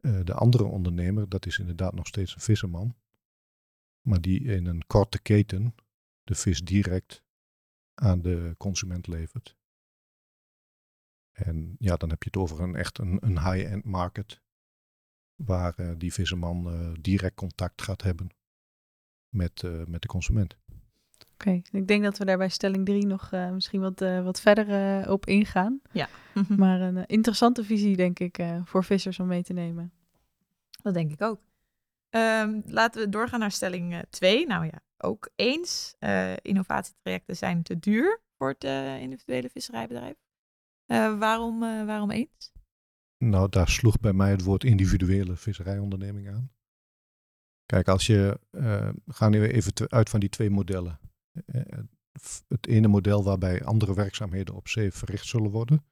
de 0.00 0.34
andere 0.34 0.64
ondernemer, 0.64 1.28
dat 1.28 1.46
is 1.46 1.58
inderdaad 1.58 1.94
nog 1.94 2.06
steeds 2.06 2.34
een 2.34 2.40
visserman, 2.40 2.96
maar 4.00 4.20
die 4.20 4.40
in 4.40 4.66
een 4.66 4.86
korte 4.86 5.22
keten 5.22 5.74
de 6.22 6.34
vis 6.34 6.60
direct 6.60 7.24
aan 7.94 8.22
de 8.22 8.54
consument 8.58 9.06
levert. 9.06 9.56
En 11.32 11.76
ja, 11.78 11.96
dan 11.96 12.10
heb 12.10 12.22
je 12.22 12.30
het 12.32 12.42
over 12.42 12.60
een 12.60 12.74
echt 12.74 12.98
een, 12.98 13.26
een 13.26 13.38
high-end 13.38 13.84
market. 13.84 14.42
Waar 15.34 15.80
uh, 15.80 15.92
die 15.98 16.12
visserman 16.12 16.74
uh, 16.74 16.92
direct 17.00 17.34
contact 17.34 17.82
gaat 17.82 18.02
hebben 18.02 18.28
met, 19.28 19.62
met 19.88 20.02
de 20.02 20.08
consument. 20.08 20.58
Oké, 21.40 21.48
okay. 21.48 21.80
ik 21.80 21.88
denk 21.88 22.02
dat 22.02 22.18
we 22.18 22.24
daar 22.24 22.38
bij 22.38 22.48
stelling 22.48 22.86
3 22.86 23.06
nog 23.06 23.30
misschien 23.52 23.80
wat, 23.80 24.00
wat 24.00 24.40
verder 24.40 25.10
op 25.10 25.26
ingaan. 25.26 25.80
Ja. 25.92 26.08
maar 26.56 26.80
een 26.80 27.06
interessante 27.06 27.64
visie, 27.64 27.96
denk 27.96 28.18
ik, 28.18 28.38
voor 28.64 28.84
vissers 28.84 29.18
om 29.18 29.26
mee 29.26 29.42
te 29.42 29.52
nemen. 29.52 29.92
Dat 30.82 30.94
denk 30.94 31.12
ik 31.12 31.22
ook. 31.22 31.40
Um, 32.10 32.62
laten 32.66 33.02
we 33.02 33.08
doorgaan 33.08 33.40
naar 33.40 33.50
stelling 33.50 34.02
2. 34.10 34.46
nou 34.46 34.64
ja, 34.64 34.80
ook 34.98 35.30
eens. 35.36 35.94
innovatietrajecten 36.42 37.36
zijn 37.36 37.62
te 37.62 37.78
duur 37.78 38.20
voor 38.36 38.48
het 38.58 38.64
individuele 39.00 39.48
visserijbedrijf. 39.48 40.16
Uh, 40.90 41.18
waarom, 41.18 41.62
uh, 41.62 41.84
waarom 41.84 42.10
eens? 42.10 42.52
Nou, 43.18 43.48
daar 43.48 43.68
sloeg 43.68 44.00
bij 44.00 44.12
mij 44.12 44.30
het 44.30 44.42
woord 44.42 44.64
individuele 44.64 45.36
visserijonderneming 45.36 46.28
aan. 46.28 46.50
Kijk, 47.66 47.88
als 47.88 48.06
je, 48.06 48.40
uh, 48.50 48.88
gaan 49.06 49.30
nu 49.30 49.46
even 49.46 49.72
uit 49.90 50.10
van 50.10 50.20
die 50.20 50.28
twee 50.28 50.50
modellen. 50.50 50.98
Het 52.48 52.66
ene 52.66 52.88
model 52.88 53.24
waarbij 53.24 53.64
andere 53.64 53.94
werkzaamheden 53.94 54.54
op 54.54 54.68
zee 54.68 54.92
verricht 54.92 55.26
zullen 55.26 55.50
worden. 55.50 55.84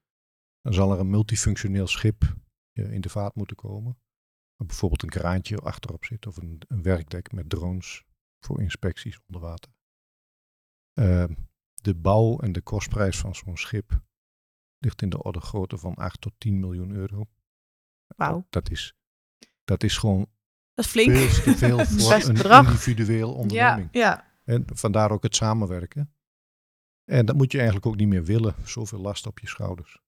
Dan 0.61 0.75
zal 0.75 0.93
er 0.93 1.01
een 1.01 1.11
multifunctioneel 1.11 1.87
schip 1.87 2.37
in 2.73 3.01
de 3.01 3.09
vaart 3.09 3.35
moeten 3.35 3.57
komen. 3.57 3.99
Waar 4.57 4.67
bijvoorbeeld 4.67 5.03
een 5.03 5.09
kraantje 5.09 5.57
achterop 5.57 6.05
zit 6.05 6.27
of 6.27 6.37
een, 6.37 6.63
een 6.69 6.83
werkdek 6.83 7.33
met 7.33 7.51
drones 7.51 8.05
voor 8.41 8.61
inspecties 8.61 9.19
onder 9.27 9.41
water. 9.41 9.73
de 11.75 11.95
bouw 11.95 12.39
en 12.39 12.53
de 12.53 12.61
kostprijs 12.61 13.19
van 13.19 13.35
zo'n 13.35 13.57
schip 13.57 14.01
ligt 14.79 15.03
in 15.03 15.09
de 15.09 15.23
orde 15.23 15.41
grootte 15.41 15.79
van 15.79 15.95
8 15.95 16.21
tot 16.21 16.33
10 16.39 16.61
miljoen 16.61 16.91
euro. 16.91 17.27
Wauw. 18.17 18.47
Dat 18.51 18.71
is, 18.71 18.95
dat 19.65 19.83
is 19.83 19.97
gewoon 19.97 20.27
dat 20.75 20.85
is 20.85 20.91
flink. 20.91 21.17
veel 21.17 21.43
te 21.43 21.57
veel 21.57 21.85
voor 21.87 22.13
een 22.13 22.35
bedrag. 22.35 22.67
individueel 22.67 23.35
onderneming. 23.35 23.89
Ja, 23.93 24.01
ja. 24.01 24.28
En 24.49 24.65
vandaar 24.67 25.11
ook 25.11 25.23
het 25.23 25.37
samenwerken. 25.37 26.15
En 27.05 27.27
dat 27.27 27.37
moet 27.37 27.53
je 27.53 27.57
eigenlijk 27.59 27.87
ook 27.87 27.97
niet 27.97 28.09
meer 28.09 28.25
willen. 28.25 28.55
Zoveel 28.65 28.99
last 28.99 29.27
op 29.27 29.39
je 29.39 29.47
schouders. 29.47 30.03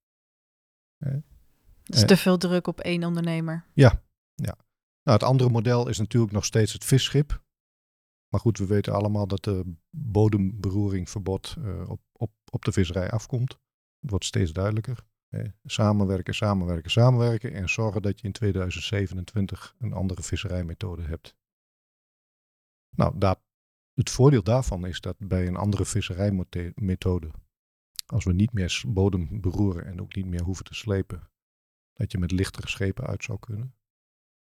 Het 0.99 1.95
is 1.95 2.05
te 2.05 2.17
veel 2.17 2.39
druk 2.39 2.67
op 2.67 2.81
één 2.81 3.05
ondernemer. 3.05 3.65
Ja, 3.75 4.03
ja. 4.35 4.57
Nou, 5.03 5.19
het 5.19 5.23
andere 5.23 5.51
model 5.51 5.89
is 5.89 5.99
natuurlijk 5.99 6.33
nog 6.33 6.45
steeds 6.45 6.73
het 6.73 6.85
visschip. 6.85 7.43
Maar 8.29 8.41
goed, 8.41 8.59
we 8.59 8.67
weten 8.67 8.93
allemaal 8.93 9.27
dat 9.27 9.45
de 9.45 9.75
bodemberoeringverbod 9.91 11.57
uh, 11.59 11.91
op, 11.91 12.01
op, 12.13 12.33
op 12.51 12.65
de 12.65 12.73
visserij 12.73 13.11
afkomt. 13.11 13.59
Het 14.01 14.11
wordt 14.11 14.25
steeds 14.25 14.53
duidelijker. 14.53 15.05
Samenwerken, 15.65 16.35
samenwerken, 16.35 16.91
samenwerken 16.91 17.53
en 17.53 17.69
zorgen 17.69 18.03
dat 18.03 18.21
je 18.21 18.27
in 18.27 18.33
2027 18.33 19.75
een 19.79 19.93
andere 19.93 20.23
visserijmethode 20.23 21.03
hebt. 21.03 21.37
Nou, 22.97 23.19
daar, 23.19 23.37
het 23.95 24.11
voordeel 24.11 24.43
daarvan 24.43 24.87
is 24.87 25.01
dat 25.01 25.17
bij 25.19 25.47
een 25.47 25.57
andere 25.57 25.85
visserijmethode, 25.85 27.31
als 28.07 28.25
we 28.25 28.33
niet 28.33 28.53
meer 28.53 28.83
bodem 28.87 29.41
beroeren 29.41 29.85
en 29.85 30.01
ook 30.01 30.15
niet 30.15 30.27
meer 30.27 30.43
hoeven 30.43 30.65
te 30.65 30.75
slepen, 30.75 31.31
dat 31.93 32.13
je 32.13 32.19
met 32.19 32.31
lichtere 32.31 32.69
schepen 32.69 33.07
uit 33.07 33.25
zou 33.25 33.39
kunnen. 33.39 33.75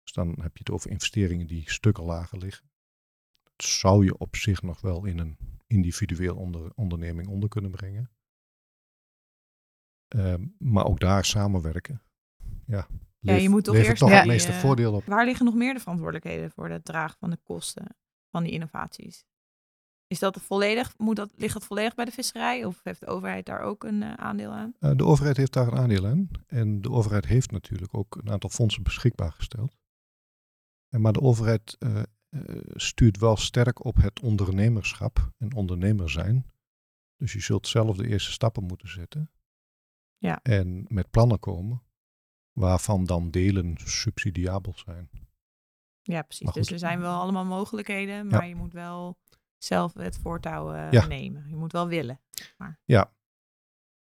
Dus 0.02 0.12
dan 0.12 0.28
heb 0.28 0.52
je 0.52 0.58
het 0.58 0.70
over 0.70 0.90
investeringen 0.90 1.46
die 1.46 1.70
stukken 1.70 2.04
lager 2.04 2.38
liggen. 2.38 2.70
Dat 3.42 3.66
zou 3.66 4.04
je 4.04 4.18
op 4.18 4.36
zich 4.36 4.62
nog 4.62 4.80
wel 4.80 5.04
in 5.04 5.18
een 5.18 5.38
individueel 5.66 6.36
onder, 6.36 6.72
onderneming 6.74 7.28
onder 7.28 7.48
kunnen 7.48 7.70
brengen. 7.70 8.10
Ehm, 10.08 10.46
maar 10.58 10.84
ook 10.84 11.00
daar 11.00 11.24
samenwerken. 11.24 12.02
Ja, 12.66 12.88
ja 13.18 13.34
je 13.34 13.48
moet 13.48 13.64
toch 13.64 13.74
eerst 13.74 13.98
toch 13.98 14.10
het 14.10 14.26
meeste 14.26 14.52
voordeel 14.52 14.94
op. 14.94 15.04
Waar 15.04 15.24
liggen 15.24 15.44
nog 15.44 15.54
meer 15.54 15.74
de 15.74 15.80
verantwoordelijkheden 15.80 16.50
voor 16.50 16.68
het 16.68 16.84
dragen 16.84 17.18
van 17.18 17.30
de 17.30 17.38
kosten 17.42 17.96
van 18.30 18.42
die 18.42 18.52
innovaties? 18.52 19.24
Is 20.06 20.18
dat 20.18 20.40
volledig, 20.40 20.98
moet 20.98 21.16
dat, 21.16 21.32
ligt 21.36 21.54
dat 21.54 21.64
volledig 21.64 21.94
bij 21.94 22.04
de 22.04 22.10
visserij 22.10 22.64
of 22.64 22.80
heeft 22.82 23.00
de 23.00 23.06
overheid 23.06 23.46
daar 23.46 23.60
ook 23.60 23.84
een 23.84 24.02
uh, 24.02 24.12
aandeel 24.14 24.50
aan? 24.50 24.74
Uh, 24.80 24.90
de 24.96 25.04
overheid 25.04 25.36
heeft 25.36 25.52
daar 25.52 25.66
een 25.66 25.78
aandeel 25.78 26.06
aan. 26.06 26.28
En 26.46 26.82
de 26.82 26.90
overheid 26.90 27.26
heeft 27.26 27.50
natuurlijk 27.50 27.94
ook 27.94 28.16
een 28.16 28.30
aantal 28.30 28.50
fondsen 28.50 28.82
beschikbaar 28.82 29.32
gesteld. 29.32 29.76
En 30.88 31.00
maar 31.00 31.12
de 31.12 31.20
overheid 31.20 31.76
uh, 31.78 32.02
stuurt 32.74 33.18
wel 33.18 33.36
sterk 33.36 33.84
op 33.84 33.96
het 33.96 34.20
ondernemerschap 34.20 35.32
en 35.38 35.54
ondernemer 35.54 36.10
zijn. 36.10 36.46
Dus 37.16 37.32
je 37.32 37.40
zult 37.40 37.68
zelf 37.68 37.96
de 37.96 38.08
eerste 38.08 38.32
stappen 38.32 38.64
moeten 38.64 38.88
zetten. 38.88 39.30
Ja. 40.18 40.40
En 40.42 40.84
met 40.88 41.10
plannen 41.10 41.38
komen 41.38 41.82
waarvan 42.52 43.04
dan 43.04 43.30
delen 43.30 43.76
subsidiabel 43.84 44.72
zijn. 44.76 45.10
Ja, 46.02 46.22
precies. 46.22 46.52
Dus 46.52 46.70
er 46.70 46.78
zijn 46.78 47.00
wel 47.00 47.20
allemaal 47.20 47.44
mogelijkheden, 47.44 48.26
maar 48.26 48.48
je 48.48 48.54
moet 48.54 48.72
wel 48.72 49.18
zelf 49.58 49.94
het 49.94 50.18
voortouw 50.18 50.74
uh, 50.74 51.06
nemen. 51.06 51.48
Je 51.48 51.56
moet 51.56 51.72
wel 51.72 51.88
willen. 51.88 52.20
Maar. 52.56 52.80
Ja. 52.84 53.14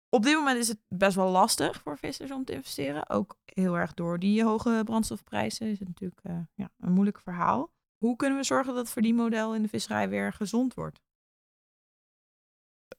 Op 0.09 0.23
dit 0.23 0.35
moment 0.35 0.57
is 0.57 0.67
het 0.67 0.79
best 0.88 1.15
wel 1.15 1.29
lastig 1.29 1.81
voor 1.81 1.97
vissers 1.97 2.31
om 2.31 2.45
te 2.45 2.53
investeren. 2.53 3.09
Ook 3.09 3.38
heel 3.45 3.77
erg 3.77 3.93
door 3.93 4.19
die 4.19 4.43
hoge 4.43 4.81
brandstofprijzen 4.85 5.67
is 5.67 5.79
het 5.79 5.88
natuurlijk 5.88 6.21
uh, 6.23 6.39
ja, 6.53 6.69
een 6.77 6.91
moeilijk 6.91 7.19
verhaal. 7.19 7.71
Hoe 7.97 8.15
kunnen 8.15 8.38
we 8.38 8.43
zorgen 8.43 8.73
dat 8.73 8.83
het 8.83 8.93
verdienmodel 8.93 9.55
in 9.55 9.62
de 9.62 9.67
visserij 9.67 10.09
weer 10.09 10.33
gezond 10.33 10.73
wordt? 10.73 11.01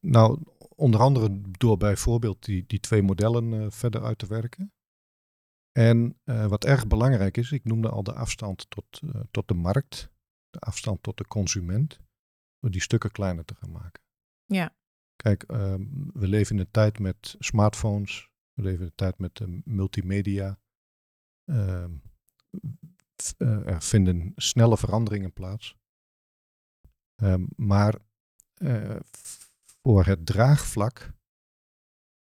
Nou, 0.00 0.42
onder 0.74 1.00
andere 1.00 1.40
door 1.50 1.76
bijvoorbeeld 1.76 2.44
die, 2.44 2.66
die 2.66 2.80
twee 2.80 3.02
modellen 3.02 3.52
uh, 3.52 3.66
verder 3.70 4.02
uit 4.02 4.18
te 4.18 4.26
werken. 4.26 4.72
En 5.72 6.18
uh, 6.24 6.46
wat 6.46 6.64
erg 6.64 6.86
belangrijk 6.86 7.36
is, 7.36 7.52
ik 7.52 7.64
noemde 7.64 7.88
al 7.88 8.02
de 8.02 8.14
afstand 8.14 8.70
tot, 8.70 9.00
uh, 9.04 9.20
tot 9.30 9.48
de 9.48 9.54
markt, 9.54 10.10
de 10.50 10.58
afstand 10.58 11.02
tot 11.02 11.16
de 11.16 11.26
consument, 11.26 12.00
door 12.61 12.70
die 12.70 12.81
stukken 12.81 13.11
kleiner 13.11 13.44
te 13.44 13.55
gaan 13.55 13.70
maken. 13.70 14.03
Ja. 14.44 14.75
Kijk, 15.16 15.42
ehm, 15.42 15.87
we 16.12 16.29
leven 16.29 16.55
in 16.55 16.61
een 16.61 16.70
tijd 16.70 16.99
met 16.99 17.37
smartphones, 17.38 18.31
we 18.53 18.62
leven 18.62 18.81
in 18.81 18.87
een 18.87 18.94
tijd 18.94 19.18
met 19.18 19.40
multimedia. 19.64 20.59
Ehm, 21.44 21.92
er 23.38 23.83
vinden 23.83 24.33
snelle 24.37 24.79
veranderingen 24.79 25.33
plaats. 25.33 25.77
Um, 27.23 27.49
maar 27.57 27.94
voor 29.83 30.05
het 30.05 30.27
draagvlak 30.27 31.12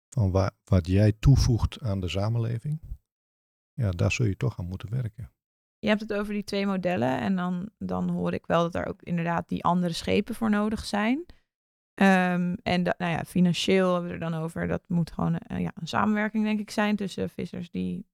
van 0.09 0.31
wa 0.31 0.57
wat 0.65 0.87
jij 0.87 1.13
toevoegt 1.13 1.81
aan 1.81 2.01
de 2.01 2.09
samenleving, 2.09 2.81
ja, 3.73 3.91
daar 3.91 4.13
zul 4.13 4.27
je 4.27 4.37
toch 4.37 4.59
aan 4.59 4.67
moeten 4.67 4.91
werken. 4.91 5.33
Je 5.79 5.89
hebt 5.89 6.01
het 6.01 6.13
over 6.13 6.33
die 6.33 6.45
twee 6.45 6.67
modellen 6.67 7.19
en 7.21 7.37
dan, 7.37 7.71
dan 7.79 8.09
hoor 8.09 8.33
ik 8.33 8.47
wel 8.47 8.63
dat 8.63 8.75
er 8.75 8.87
ook 8.87 9.03
inderdaad 9.03 9.49
die 9.49 9.65
andere 9.65 9.93
schepen 9.93 10.35
voor 10.35 10.51
nodig 10.51 10.85
zijn. 10.85 11.27
Ehm, 11.95 12.55
en 12.63 12.83
nou 12.83 13.13
ja, 13.13 13.25
financieel 13.25 13.93
hebben 13.93 14.11
we 14.11 14.17
er 14.17 14.31
dan 14.31 14.41
over. 14.41 14.67
Dat 14.67 14.83
moet 14.89 15.13
gewoon 15.13 15.41
uh, 15.49 15.61
ja, 15.61 15.71
een 15.75 15.89
samenwerking, 15.89 16.45
denk 16.45 16.61
ik, 16.61 16.71
zijn 16.71 16.97
tussen 16.97 17.31
vissers 17.31 17.71
die 17.71 18.07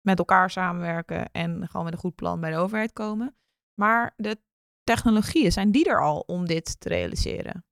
met 0.00 0.18
elkaar 0.18 0.50
samenwerken 0.50 1.32
en 1.32 1.68
gewoon 1.68 1.84
met 1.84 1.92
een 1.92 2.00
goed 2.00 2.14
plan 2.14 2.40
bij 2.40 2.50
de 2.50 2.56
overheid 2.56 2.92
komen. 2.92 3.36
Maar 3.74 4.14
de 4.16 4.40
technologieën, 4.82 5.52
zijn 5.52 5.70
die 5.70 5.88
er 5.88 6.02
al 6.02 6.20
om 6.26 6.46
dit 6.46 6.80
te 6.80 6.88
realiseren? 6.88 7.64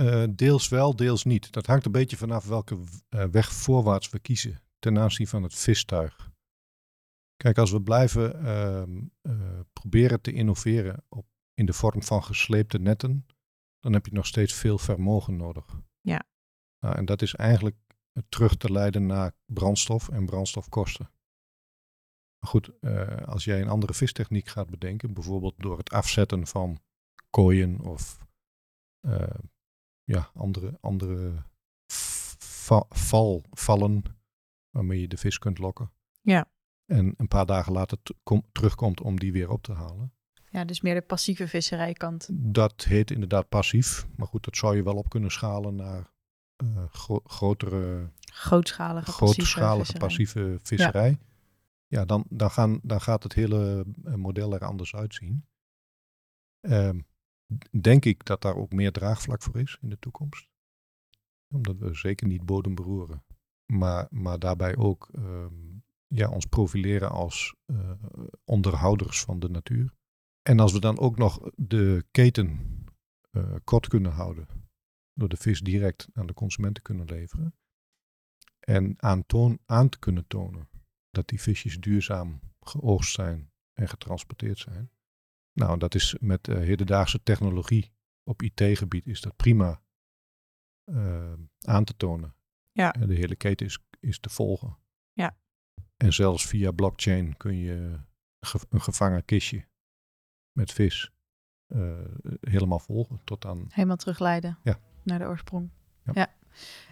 Uh, 0.00 0.24
deels 0.30 0.68
wel, 0.68 0.96
deels 0.96 1.24
niet. 1.24 1.52
Dat 1.52 1.66
hangt 1.66 1.86
een 1.86 1.92
beetje 1.92 2.16
vanaf 2.16 2.46
welke 2.46 2.74
uh, 2.74 3.24
weg 3.24 3.52
voorwaarts 3.52 4.10
we 4.10 4.18
kiezen 4.18 4.62
ten 4.78 4.98
aanzien 4.98 5.26
van 5.26 5.42
het 5.42 5.54
vistuig. 5.54 6.32
Kijk, 7.36 7.58
als 7.58 7.70
we 7.70 7.82
blijven 7.82 8.44
uh, 9.22 9.60
proberen 9.72 10.20
te 10.20 10.32
innoveren 10.32 11.04
op, 11.08 11.26
in 11.54 11.66
de 11.66 11.72
vorm 11.72 12.02
van 12.02 12.24
gesleepte 12.24 12.78
netten, 12.78 13.26
dan 13.80 13.92
heb 13.92 14.06
je 14.06 14.12
nog 14.12 14.26
steeds 14.26 14.54
veel 14.54 14.78
vermogen 14.78 15.36
nodig. 15.36 15.80
Ja. 16.00 16.24
Nou, 16.78 16.96
en 16.96 17.04
dat 17.04 17.22
is 17.22 17.34
eigenlijk 17.34 17.76
terug 18.28 18.56
te 18.56 18.72
leiden 18.72 19.06
naar 19.06 19.32
brandstof 19.44 20.08
en 20.08 20.26
brandstofkosten. 20.26 21.10
Maar 22.38 22.50
goed, 22.50 22.70
uh, 22.80 23.16
als 23.16 23.44
jij 23.44 23.60
een 23.60 23.68
andere 23.68 23.94
vistechniek 23.94 24.48
gaat 24.48 24.70
bedenken, 24.70 25.12
bijvoorbeeld 25.12 25.54
door 25.56 25.78
het 25.78 25.90
afzetten 25.90 26.46
van 26.46 26.78
kooien 27.30 27.80
of 27.80 28.26
uh, 29.06 29.26
ja, 30.02 30.30
andere, 30.34 30.78
andere 30.80 31.44
va 31.86 32.84
val, 32.88 33.42
vallen 33.50 34.02
waarmee 34.70 35.00
je 35.00 35.08
de 35.08 35.16
vis 35.16 35.38
kunt 35.38 35.58
lokken. 35.58 35.92
Ja. 36.20 36.50
En 36.86 37.14
een 37.16 37.28
paar 37.28 37.46
dagen 37.46 37.72
later 37.72 37.98
terugkomt 38.52 39.00
om 39.00 39.18
die 39.18 39.32
weer 39.32 39.50
op 39.50 39.62
te 39.62 39.72
halen. 39.72 40.12
Ja, 40.50 40.64
dus 40.64 40.80
meer 40.80 40.94
de 40.94 41.02
passieve 41.02 41.48
visserijkant. 41.48 42.28
Dat 42.32 42.84
heet 42.84 43.10
inderdaad 43.10 43.48
passief. 43.48 44.06
Maar 44.16 44.26
goed, 44.26 44.44
dat 44.44 44.56
zou 44.56 44.76
je 44.76 44.82
wel 44.82 44.96
op 44.96 45.08
kunnen 45.08 45.30
schalen 45.30 45.74
naar 45.74 46.12
uh, 46.64 46.84
gro 46.90 47.20
grotere... 47.24 48.10
Grootschalige, 48.20 49.12
grootschalige 49.12 49.98
passieve 49.98 50.32
visserij. 50.32 50.50
Passieve 50.52 50.58
visserij. 50.62 51.10
Ja, 51.10 51.98
ja 51.98 52.04
dan, 52.04 52.24
dan, 52.28 52.50
gaan, 52.50 52.80
dan 52.82 53.00
gaat 53.00 53.22
het 53.22 53.32
hele 53.32 53.86
eh, 54.04 54.14
model 54.14 54.54
er 54.54 54.64
anders 54.64 54.94
uitzien. 54.94 55.46
Uh, 56.60 56.90
denk 57.80 58.04
ik 58.04 58.24
dat 58.24 58.42
daar 58.42 58.56
ook 58.56 58.72
meer 58.72 58.92
draagvlak 58.92 59.42
voor 59.42 59.60
is 59.60 59.78
in 59.80 59.88
de 59.88 59.98
toekomst. 59.98 60.48
Omdat 61.50 61.78
we 61.78 61.94
zeker 61.94 62.26
niet 62.26 62.44
bodem 62.44 62.74
beroeren. 62.74 63.24
Maar, 63.66 64.06
maar 64.10 64.38
daarbij 64.38 64.76
ook 64.76 65.08
um, 65.16 65.73
ja, 66.14 66.28
ons 66.28 66.46
profileren 66.46 67.10
als 67.10 67.54
uh, 67.66 67.92
onderhouders 68.44 69.22
van 69.22 69.40
de 69.40 69.48
natuur. 69.48 69.94
En 70.42 70.60
als 70.60 70.72
we 70.72 70.80
dan 70.80 70.98
ook 70.98 71.16
nog 71.16 71.50
de 71.56 72.04
keten 72.10 72.60
uh, 73.30 73.54
kort 73.64 73.88
kunnen 73.88 74.12
houden, 74.12 74.46
door 75.12 75.28
de 75.28 75.36
vis 75.36 75.60
direct 75.60 76.08
aan 76.12 76.26
de 76.26 76.34
consument 76.34 76.74
te 76.74 76.82
kunnen 76.82 77.06
leveren, 77.06 77.54
en 78.60 78.94
aan, 79.02 79.26
toon, 79.26 79.58
aan 79.66 79.88
te 79.88 79.98
kunnen 79.98 80.26
tonen 80.26 80.68
dat 81.10 81.28
die 81.28 81.40
visjes 81.40 81.80
duurzaam 81.80 82.40
geoogst 82.60 83.14
zijn 83.14 83.52
en 83.72 83.88
getransporteerd 83.88 84.58
zijn. 84.58 84.90
Nou, 85.52 85.78
dat 85.78 85.94
is 85.94 86.16
met 86.20 86.48
uh, 86.48 86.56
hedendaagse 86.56 87.22
technologie 87.22 87.92
op 88.22 88.42
IT-gebied 88.42 89.06
is 89.06 89.20
dat 89.20 89.36
prima 89.36 89.82
aan 91.60 91.84
te 91.84 91.96
tonen. 91.96 92.36
Ja. 92.72 92.92
En 92.92 93.08
de 93.08 93.14
hele 93.14 93.36
keten 93.36 93.66
is, 93.66 93.78
is 94.00 94.18
te 94.18 94.28
volgen. 94.28 94.76
Ja. 95.12 95.36
En 95.96 96.12
zelfs 96.12 96.46
via 96.46 96.70
blockchain 96.70 97.36
kun 97.36 97.56
je 97.56 97.98
een 98.68 98.80
gevangen 98.80 99.24
kistje 99.24 99.64
met 100.52 100.72
vis 100.72 101.12
uh, 101.68 101.92
helemaal 102.40 102.78
volgen 102.78 103.20
tot 103.24 103.44
aan... 103.46 103.66
Helemaal 103.68 103.96
terugleiden 103.96 104.58
ja. 104.62 104.78
naar 105.02 105.18
de 105.18 105.24
oorsprong. 105.24 105.70
Ja. 106.04 106.12
ja. 106.14 106.32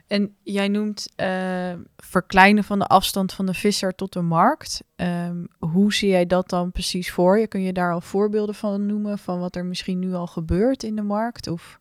En 0.06 0.36
jij 0.42 0.68
noemt 0.68 1.12
uh, 1.16 1.74
verkleinen 1.96 2.64
van 2.64 2.78
de 2.78 2.86
afstand 2.86 3.32
van 3.32 3.46
de 3.46 3.54
visser 3.54 3.94
tot 3.94 4.12
de 4.12 4.20
markt. 4.20 4.84
Um, 4.96 5.48
hoe 5.58 5.92
zie 5.92 6.08
jij 6.08 6.26
dat 6.26 6.48
dan 6.48 6.72
precies 6.72 7.12
voor 7.12 7.38
je? 7.38 7.46
Kun 7.46 7.62
je 7.62 7.72
daar 7.72 7.92
al 7.92 8.00
voorbeelden 8.00 8.54
van 8.54 8.86
noemen 8.86 9.18
van 9.18 9.38
wat 9.38 9.56
er 9.56 9.64
misschien 9.64 9.98
nu 9.98 10.14
al 10.14 10.26
gebeurt 10.26 10.82
in 10.82 10.96
de 10.96 11.02
markt? 11.02 11.46
Of? 11.46 11.80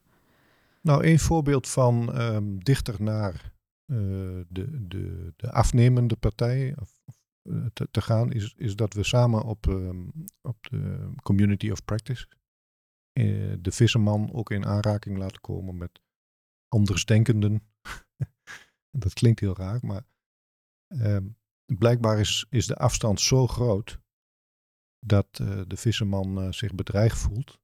Nou, 0.81 1.05
een 1.05 1.19
voorbeeld 1.19 1.69
van 1.69 2.21
um, 2.21 2.63
dichter 2.63 2.95
naar 2.99 3.50
de, 3.91 4.87
de, 4.87 5.33
de 5.35 5.51
afnemende 5.51 6.15
partij 6.15 6.75
uh, 7.43 7.65
te, 7.91 8.01
gaan, 8.01 8.31
is, 8.31 8.53
is 8.57 8.75
dat 8.75 8.93
we 8.93 9.03
samen 9.03 9.43
op, 9.43 9.65
um, 9.65 10.11
op 10.41 10.69
de 10.69 11.11
Community 11.23 11.69
of 11.69 11.85
Practice 11.85 12.27
de 13.59 13.71
visserman 13.71 14.33
ook 14.33 14.51
in 14.51 14.65
aanraking 14.65 15.17
laten 15.17 15.41
komen 15.41 15.77
met 15.77 16.01
andersdenkenden. 16.67 17.67
Dat 19.03 19.13
klinkt 19.13 19.39
heel 19.39 19.55
raar, 19.55 19.79
maar 19.81 20.05
uh, 20.87 21.17
blijkbaar 21.77 22.19
is, 22.19 22.45
is 22.49 22.67
de 22.67 22.75
afstand 22.75 23.19
zo 23.19 23.47
groot 23.47 23.99
dat 25.05 25.35
de 25.67 25.77
visserman 25.77 26.53
zich 26.53 26.75
bedreigd 26.75 27.17
voelt 27.17 27.61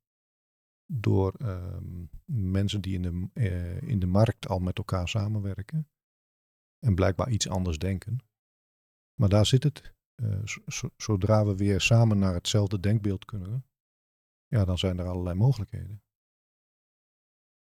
door 0.94 1.34
ehm, 1.34 2.06
mensen 2.26 2.82
die 2.82 2.94
in 2.94 3.02
de, 3.02 3.30
eh, 3.34 3.82
in 3.82 4.00
de 4.00 4.06
markt 4.06 4.48
al 4.48 4.60
met 4.60 4.78
elkaar 4.78 5.08
samenwerken 5.08 5.88
en 6.80 6.96
blijkbaar 6.96 7.30
iets 7.30 7.50
anders 7.50 7.78
denken. 7.78 8.20
Maar 9.20 9.30
daar 9.30 9.46
zit 9.46 9.64
het. 9.64 9.94
zodra 10.98 11.46
we 11.46 11.56
weer 11.56 11.82
samen 11.82 12.20
naar 12.20 12.34
hetzelfde 12.34 12.80
denkbeeld 12.80 13.26
kunnen, 13.26 13.66
ja, 14.48 14.66
dan 14.66 14.78
zijn 14.78 15.00
er 15.00 15.08
allerlei 15.08 15.36
mogelijkheden. 15.36 16.02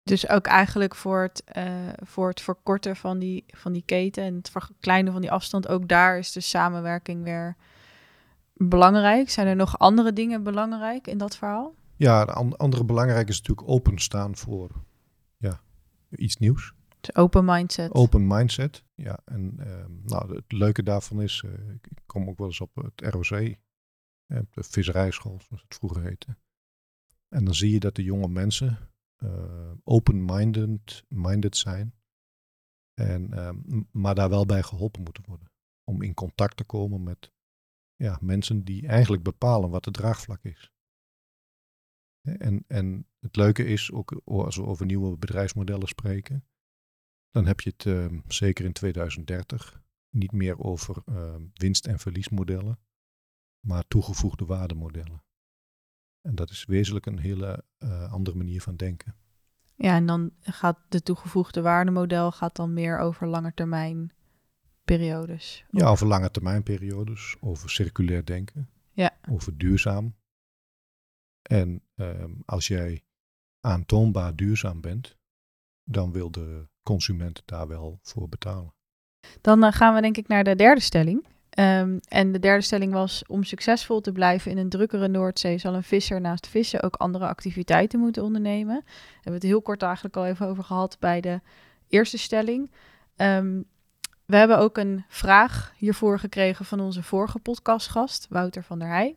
Dus 0.04 0.30
ook 0.30 0.46
eigenlijk 0.46 0.96
voor 0.96 1.22
het, 1.22 1.44
uh, 1.58 1.90
voor 1.96 2.30
het 2.30 2.42
verkorten 2.42 2.96
van 2.96 3.20
die, 3.20 3.44
van 3.48 3.72
die 3.74 3.84
keten 3.86 4.24
en 4.24 4.36
het 4.36 4.50
verkleinen 4.50 5.12
van 5.12 5.22
die 5.22 5.32
afstand, 5.32 5.68
ook 5.68 5.88
daar 5.88 6.18
is 6.18 6.32
de 6.32 6.40
samenwerking 6.40 7.24
weer 7.24 7.56
belangrijk. 8.54 9.30
Zijn 9.30 9.48
er 9.48 9.56
nog 9.56 9.80
andere 9.80 10.14
dingen 10.14 10.44
belangrijk 10.44 11.08
in 11.08 11.18
dat 11.18 11.38
verhaal? 11.38 11.76
Ja, 11.96 12.26
de 12.26 12.58
andere 12.58 12.84
belangrijk 12.84 13.30
is 13.30 13.38
natuurlijk 13.38 13.70
openstaan 13.70 14.36
voor 14.36 14.70
ja, 15.38 15.62
iets 16.10 16.38
nieuws. 16.38 16.74
Open 17.14 17.46
mindset. 17.46 17.94
Open 17.94 18.28
mindset, 18.28 18.84
ja. 18.96 19.20
En 19.26 19.56
uh, 19.60 19.86
nou, 20.04 20.36
het 20.36 20.52
leuke 20.52 20.84
daarvan 20.84 21.22
is, 21.22 21.44
uh, 21.46 21.70
ik 21.70 21.88
kom 22.06 22.30
ook 22.30 22.38
wel 22.38 22.48
eens 22.48 22.62
op 22.62 22.76
het 22.76 23.02
ROC, 23.02 23.56
de 24.28 24.64
visserijschool, 24.64 25.40
zoals 25.48 25.62
het 25.62 25.76
vroeger 25.76 26.04
heette. 26.04 26.38
En 27.30 27.46
dan 27.46 27.54
zie 27.54 27.72
je 27.72 27.80
dat 27.80 27.96
de 27.96 28.04
jonge 28.04 28.28
mensen 28.28 28.78
uh, 29.24 29.72
open-minded 29.84 31.06
minded 31.08 31.58
zijn. 31.58 31.94
En, 32.94 33.32
uh, 33.32 33.50
maar 33.92 34.16
daar 34.16 34.30
wel 34.30 34.46
bij 34.46 34.64
geholpen 34.64 35.04
moeten 35.04 35.24
worden. 35.28 35.52
Om 35.84 36.02
in 36.02 36.14
contact 36.14 36.58
te 36.58 36.64
komen 36.64 37.04
met 37.04 37.32
ja, 37.96 38.18
mensen 38.22 38.64
die 38.64 38.88
eigenlijk 38.88 39.24
bepalen 39.24 39.70
wat 39.70 39.86
het 39.86 39.94
draagvlak 39.94 40.44
is. 40.44 40.72
En, 42.22 42.64
en 42.68 43.08
het 43.20 43.36
leuke 43.36 43.66
is, 43.66 43.92
ook 43.92 44.22
als 44.26 44.56
we 44.56 44.66
over 44.66 44.86
nieuwe 44.86 45.18
bedrijfsmodellen 45.18 45.88
spreken, 45.88 46.46
dan 47.32 47.46
heb 47.46 47.62
je 47.62 47.70
het 47.70 47.86
uh, 47.86 48.20
zeker 48.28 48.66
in 48.66 48.74
2030 48.74 49.82
niet 50.10 50.32
meer 50.32 50.60
over 50.60 51.02
ehm, 51.06 51.42
winst- 51.54 51.88
en 51.88 52.00
verliesmodellen, 52.00 52.80
maar 53.60 53.88
toegevoegde 53.88 54.46
waardemodellen. 54.46 55.24
En 56.22 56.36
dat 56.36 56.50
is 56.50 56.66
wezenlijk 56.66 57.06
een 57.06 57.20
hele 57.20 57.64
uh, 57.80 58.12
andere 58.12 58.38
manier 58.38 58.62
van 58.62 58.76
denken. 58.76 59.16
Ja, 59.76 59.96
en 59.96 60.06
dan 60.06 60.32
gaat 60.42 60.80
de 60.90 61.04
toegevoegde 61.04 61.62
waardemodel 61.62 62.32
gaat 62.32 62.56
dan 62.56 62.74
meer 62.74 63.00
over 63.00 63.28
langetermijn 63.28 64.14
periodes. 64.84 65.66
Ja, 65.72 65.88
over 65.88 66.08
lange 66.08 66.32
termijn 66.32 66.64
periodes, 66.64 67.36
over 67.40 67.70
circulair 67.70 68.26
denken, 68.26 68.70
ja. 68.92 69.18
over 69.30 69.58
duurzaam. 69.58 70.16
En 71.42 71.84
um, 71.96 72.42
als 72.46 72.68
jij 72.68 73.04
aantoonbaar 73.60 74.36
duurzaam 74.36 74.82
bent, 74.82 75.18
dan 75.90 76.12
wil 76.12 76.32
de 76.32 76.68
consument 76.84 77.42
daar 77.46 77.68
wel 77.68 78.00
voor 78.02 78.30
betalen. 78.30 78.74
Dan 79.42 79.64
uh, 79.64 79.72
gaan 79.72 79.96
we 79.96 80.02
denk 80.02 80.18
ik 80.18 80.28
naar 80.28 80.44
de 80.44 80.56
derde 80.56 80.82
stelling. 80.82 81.26
Um, 81.60 82.00
en 82.08 82.32
de 82.32 82.40
derde 82.40 82.62
stelling 82.62 82.94
was: 82.94 83.24
om 83.28 83.44
succesvol 83.44 84.02
te 84.02 84.12
blijven 84.12 84.52
in 84.52 84.58
een 84.58 84.70
drukkere 84.70 85.08
Noordzee, 85.08 85.58
zal 85.58 85.74
een 85.74 85.84
visser 85.84 86.22
naast 86.22 86.48
vissen 86.48 86.84
ook 86.84 86.96
andere 86.96 87.28
activiteiten 87.28 88.00
moeten 88.00 88.24
ondernemen. 88.24 88.76
Daar 88.76 89.14
hebben 89.14 89.24
we 89.24 89.32
het 89.32 89.44
heel 89.44 89.62
kort 89.62 89.82
eigenlijk 89.82 90.18
al 90.18 90.26
even 90.26 90.48
over 90.48 90.64
gehad 90.64 90.98
bij 91.00 91.22
de 91.22 91.42
eerste 91.88 92.18
stelling. 92.18 92.72
Um, 93.16 93.66
we 94.26 94.36
hebben 94.36 94.58
ook 94.58 94.78
een 94.78 95.06
vraag 95.08 95.74
hiervoor 95.78 96.20
gekregen 96.20 96.66
van 96.66 96.80
onze 96.80 97.04
vorige 97.04 97.40
podcastgast, 97.40 98.28
Wouter 98.30 98.64
van 98.64 98.80
der 98.80 98.88
Heij. 98.88 99.16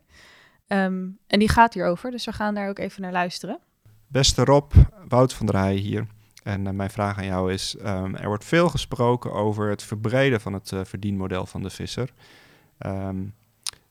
Um, 0.67 1.19
en 1.27 1.39
die 1.39 1.49
gaat 1.49 1.75
hierover, 1.75 2.11
dus 2.11 2.25
we 2.25 2.33
gaan 2.33 2.55
daar 2.55 2.69
ook 2.69 2.79
even 2.79 3.03
naar 3.03 3.13
luisteren. 3.13 3.59
Beste 4.07 4.45
Rob, 4.45 4.73
Wouter 5.09 5.37
van 5.37 5.47
der 5.47 5.57
Heij 5.57 5.75
hier. 5.75 6.07
En 6.43 6.67
uh, 6.67 6.73
mijn 6.73 6.91
vraag 6.91 7.19
aan 7.19 7.25
jou 7.25 7.53
is: 7.53 7.77
um, 7.79 8.17
er 8.17 8.27
wordt 8.27 8.45
veel 8.45 8.69
gesproken 8.69 9.33
over 9.33 9.69
het 9.69 9.83
verbreden 9.83 10.41
van 10.41 10.53
het 10.53 10.71
uh, 10.71 10.81
verdienmodel 10.85 11.47
van 11.47 11.63
de 11.63 11.71
visser. 11.71 12.13
Ehm, 12.79 13.25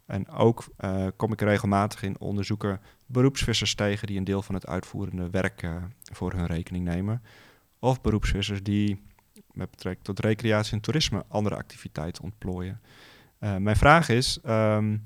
en 0.06 0.30
ook 0.30 0.66
uh, 0.80 1.08
kom 1.16 1.32
ik 1.32 1.42
regelmatig 1.42 2.04
in 2.04 2.20
onderzoeken 2.20 2.82
beroepsvissers 3.06 3.76
tegen 3.76 4.08
die 4.08 4.18
een 4.18 4.24
deel 4.24 4.42
van 4.42 4.56
het 4.56 4.68
uitvoerende 4.68 5.30
werk 5.30 5.70
voor 6.14 6.34
hun 6.34 6.46
rekening 6.46 6.86
nemen. 6.86 7.22
Of 7.80 8.02
beroepsvissers 8.02 8.64
die 8.64 9.02
met 9.52 9.72
betrekking 9.72 10.06
tot 10.06 10.20
recreatie 10.20 10.74
en 10.74 10.80
toerisme 10.80 11.24
andere 11.28 11.56
activiteiten 11.56 12.24
ontplooien. 12.24 12.82
Mijn 13.40 13.76
vraag 13.76 14.10
is, 14.10 14.40
um, 14.48 15.04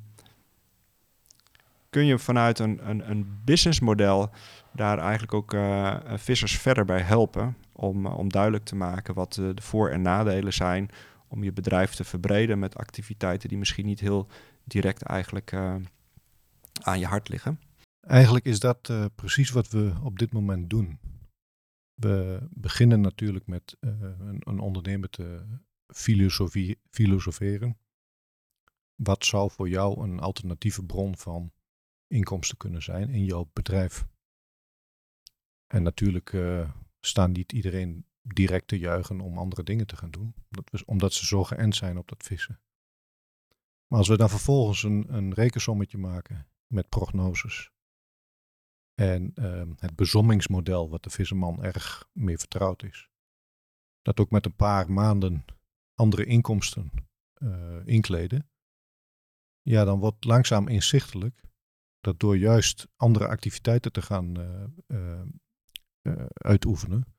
kun 1.90 2.06
je 2.06 2.20
vanuit 2.20 2.60
een, 2.60 2.90
een, 2.90 3.10
een 3.10 3.42
businessmodel 3.44 4.30
daar 4.76 4.98
eigenlijk 4.98 5.34
ook 5.34 5.54
uh, 5.54 5.98
vissers 6.06 6.58
verder 6.58 6.86
bij 6.86 7.02
helpen 7.02 7.56
om, 7.72 8.06
om 8.06 8.30
duidelijk 8.30 8.64
te 8.64 8.76
maken 8.76 9.14
wat 9.14 9.34
de 9.34 9.54
voor- 9.62 9.90
en 9.90 10.02
nadelen 10.02 10.54
zijn 10.54 10.90
om 11.28 11.44
je 11.44 11.54
bedrijf 11.54 11.94
te 11.94 12.04
verbreden 12.04 12.60
met 12.60 12.76
activiteiten 12.76 13.50
die 13.50 13.58
misschien 13.58 13.86
niet 13.86 14.00
heel 14.00 14.28
direct 14.64 15.02
eigenlijk 15.02 15.54
aan 16.82 17.00
je 17.00 17.06
hart 17.06 17.30
liggen? 17.30 17.60
Eigenlijk 18.00 18.46
is 18.46 18.60
dat 18.60 18.94
precies 19.16 19.50
wat 19.50 19.70
we 19.70 19.94
op 20.04 20.20
dit 20.20 20.34
moment 20.34 20.70
doen. 20.70 21.00
We 21.94 22.48
beginnen 22.50 23.02
natuurlijk 23.02 23.48
met 23.48 23.78
een, 23.80 24.42
een, 24.44 24.60
ondernemer 24.60 25.10
te 25.10 25.46
filosoferen. 26.90 27.78
Wat 28.96 29.26
zou 29.26 29.52
voor 29.52 29.70
jou 29.70 30.04
een 30.04 30.20
alternatieve 30.20 30.84
bron 30.84 31.18
van 31.18 31.52
inkomsten 32.08 32.58
kunnen 32.58 32.84
zijn 32.84 33.10
in 33.10 33.26
jouw 33.26 33.50
bedrijf? 33.54 34.06
En 35.67 35.84
natuurlijk 35.84 36.34
uh, 36.34 36.71
staan 36.99 37.32
niet 37.32 37.51
iedereen 37.51 38.06
direct 38.21 38.67
te 38.67 38.78
juichen 38.78 39.21
om 39.21 39.38
andere 39.38 39.63
dingen 39.63 39.88
te 39.88 39.95
gaan 39.95 40.12
doen, 40.12 40.36
omdat 40.86 41.13
ze 41.13 41.25
zo 41.25 41.43
geënt 41.43 41.75
zijn 41.75 41.97
op 41.97 42.08
dat 42.08 42.23
vissen. 42.23 42.60
Maar 43.88 43.99
als 43.99 44.08
we 44.08 44.17
dan 44.17 44.30
vervolgens 44.30 44.84
een, 44.84 45.13
een 45.13 45.34
rekensommetje 45.34 45.97
maken 45.97 46.47
met 46.67 46.89
prognoses 46.89 47.71
en 48.95 49.32
uh, 49.36 49.63
het 49.75 49.95
bezommingsmodel, 49.95 50.89
wat 50.89 51.04
de 51.04 51.10
visserman 51.10 51.63
erg 51.63 52.10
mee 52.13 52.38
vertrouwd 52.38 52.84
is, 52.84 53.10
dat 54.01 54.19
ook 54.19 54.30
met 54.30 54.45
een 54.45 54.56
paar 54.56 54.91
maanden 54.91 55.45
andere 55.93 56.25
inkomsten 56.25 56.91
uh, 57.38 57.86
inkleden, 57.86 58.49
ja, 59.62 59.84
dan 59.84 59.99
wordt 59.99 60.25
langzaam 60.25 60.67
inzichtelijk 60.67 61.43
dat 61.99 62.19
door 62.19 62.38
juist 62.38 62.88
andere 62.95 63.28
activiteiten 63.28 63.91
te 63.91 64.01
gaan 64.01 64.39
uh, 64.88 65.21
uitoefenen, 66.34 67.15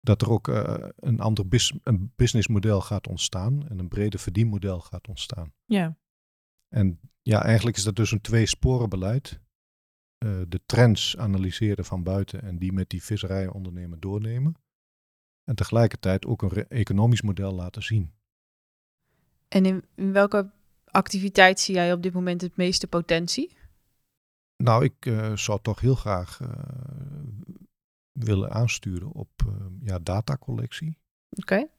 dat 0.00 0.22
er 0.22 0.30
ook 0.30 0.48
uh, 0.48 0.74
een 0.96 1.20
ander 1.20 1.48
bis, 1.48 1.74
een 1.82 2.12
businessmodel 2.16 2.80
gaat 2.80 3.08
ontstaan 3.08 3.68
en 3.68 3.78
een 3.78 3.88
breder 3.88 4.20
verdienmodel 4.20 4.80
gaat 4.80 5.08
ontstaan. 5.08 5.52
Ja. 5.64 5.96
En 6.68 7.00
ja, 7.22 7.42
eigenlijk 7.42 7.76
is 7.76 7.84
dat 7.84 7.96
dus 7.96 8.10
een 8.10 8.20
twee-sporen-beleid. 8.20 9.40
Uh, 10.24 10.40
de 10.48 10.60
trends 10.66 11.16
analyseren 11.16 11.84
van 11.84 12.02
buiten 12.02 12.42
en 12.42 12.58
die 12.58 12.72
met 12.72 12.90
die 12.90 13.02
visserijondernemer 13.02 14.00
doornemen. 14.00 14.54
En 15.44 15.54
tegelijkertijd 15.54 16.26
ook 16.26 16.42
een 16.42 16.68
economisch 16.68 17.22
model 17.22 17.52
laten 17.52 17.82
zien. 17.82 18.12
En 19.48 19.66
in, 19.66 19.84
in, 19.94 20.12
welke 20.12 20.50
activiteit 20.84 21.60
zie 21.60 21.74
jij 21.74 21.92
op 21.92 22.02
dit 22.02 22.12
moment 22.12 22.40
het 22.40 22.56
meeste 22.56 22.86
potentie? 22.86 23.56
Nou, 24.62 24.84
ik 24.84 25.06
uh, 25.06 25.36
zou 25.36 25.60
toch 25.62 25.80
heel 25.80 25.94
graag 25.94 26.40
willen 28.12 28.50
aansturen 28.50 29.12
op 29.12 29.30
uh, 29.46 29.66
ja, 29.82 29.98
datacollectie. 29.98 30.98
Oké. 31.30 31.40
Okay. 31.40 31.70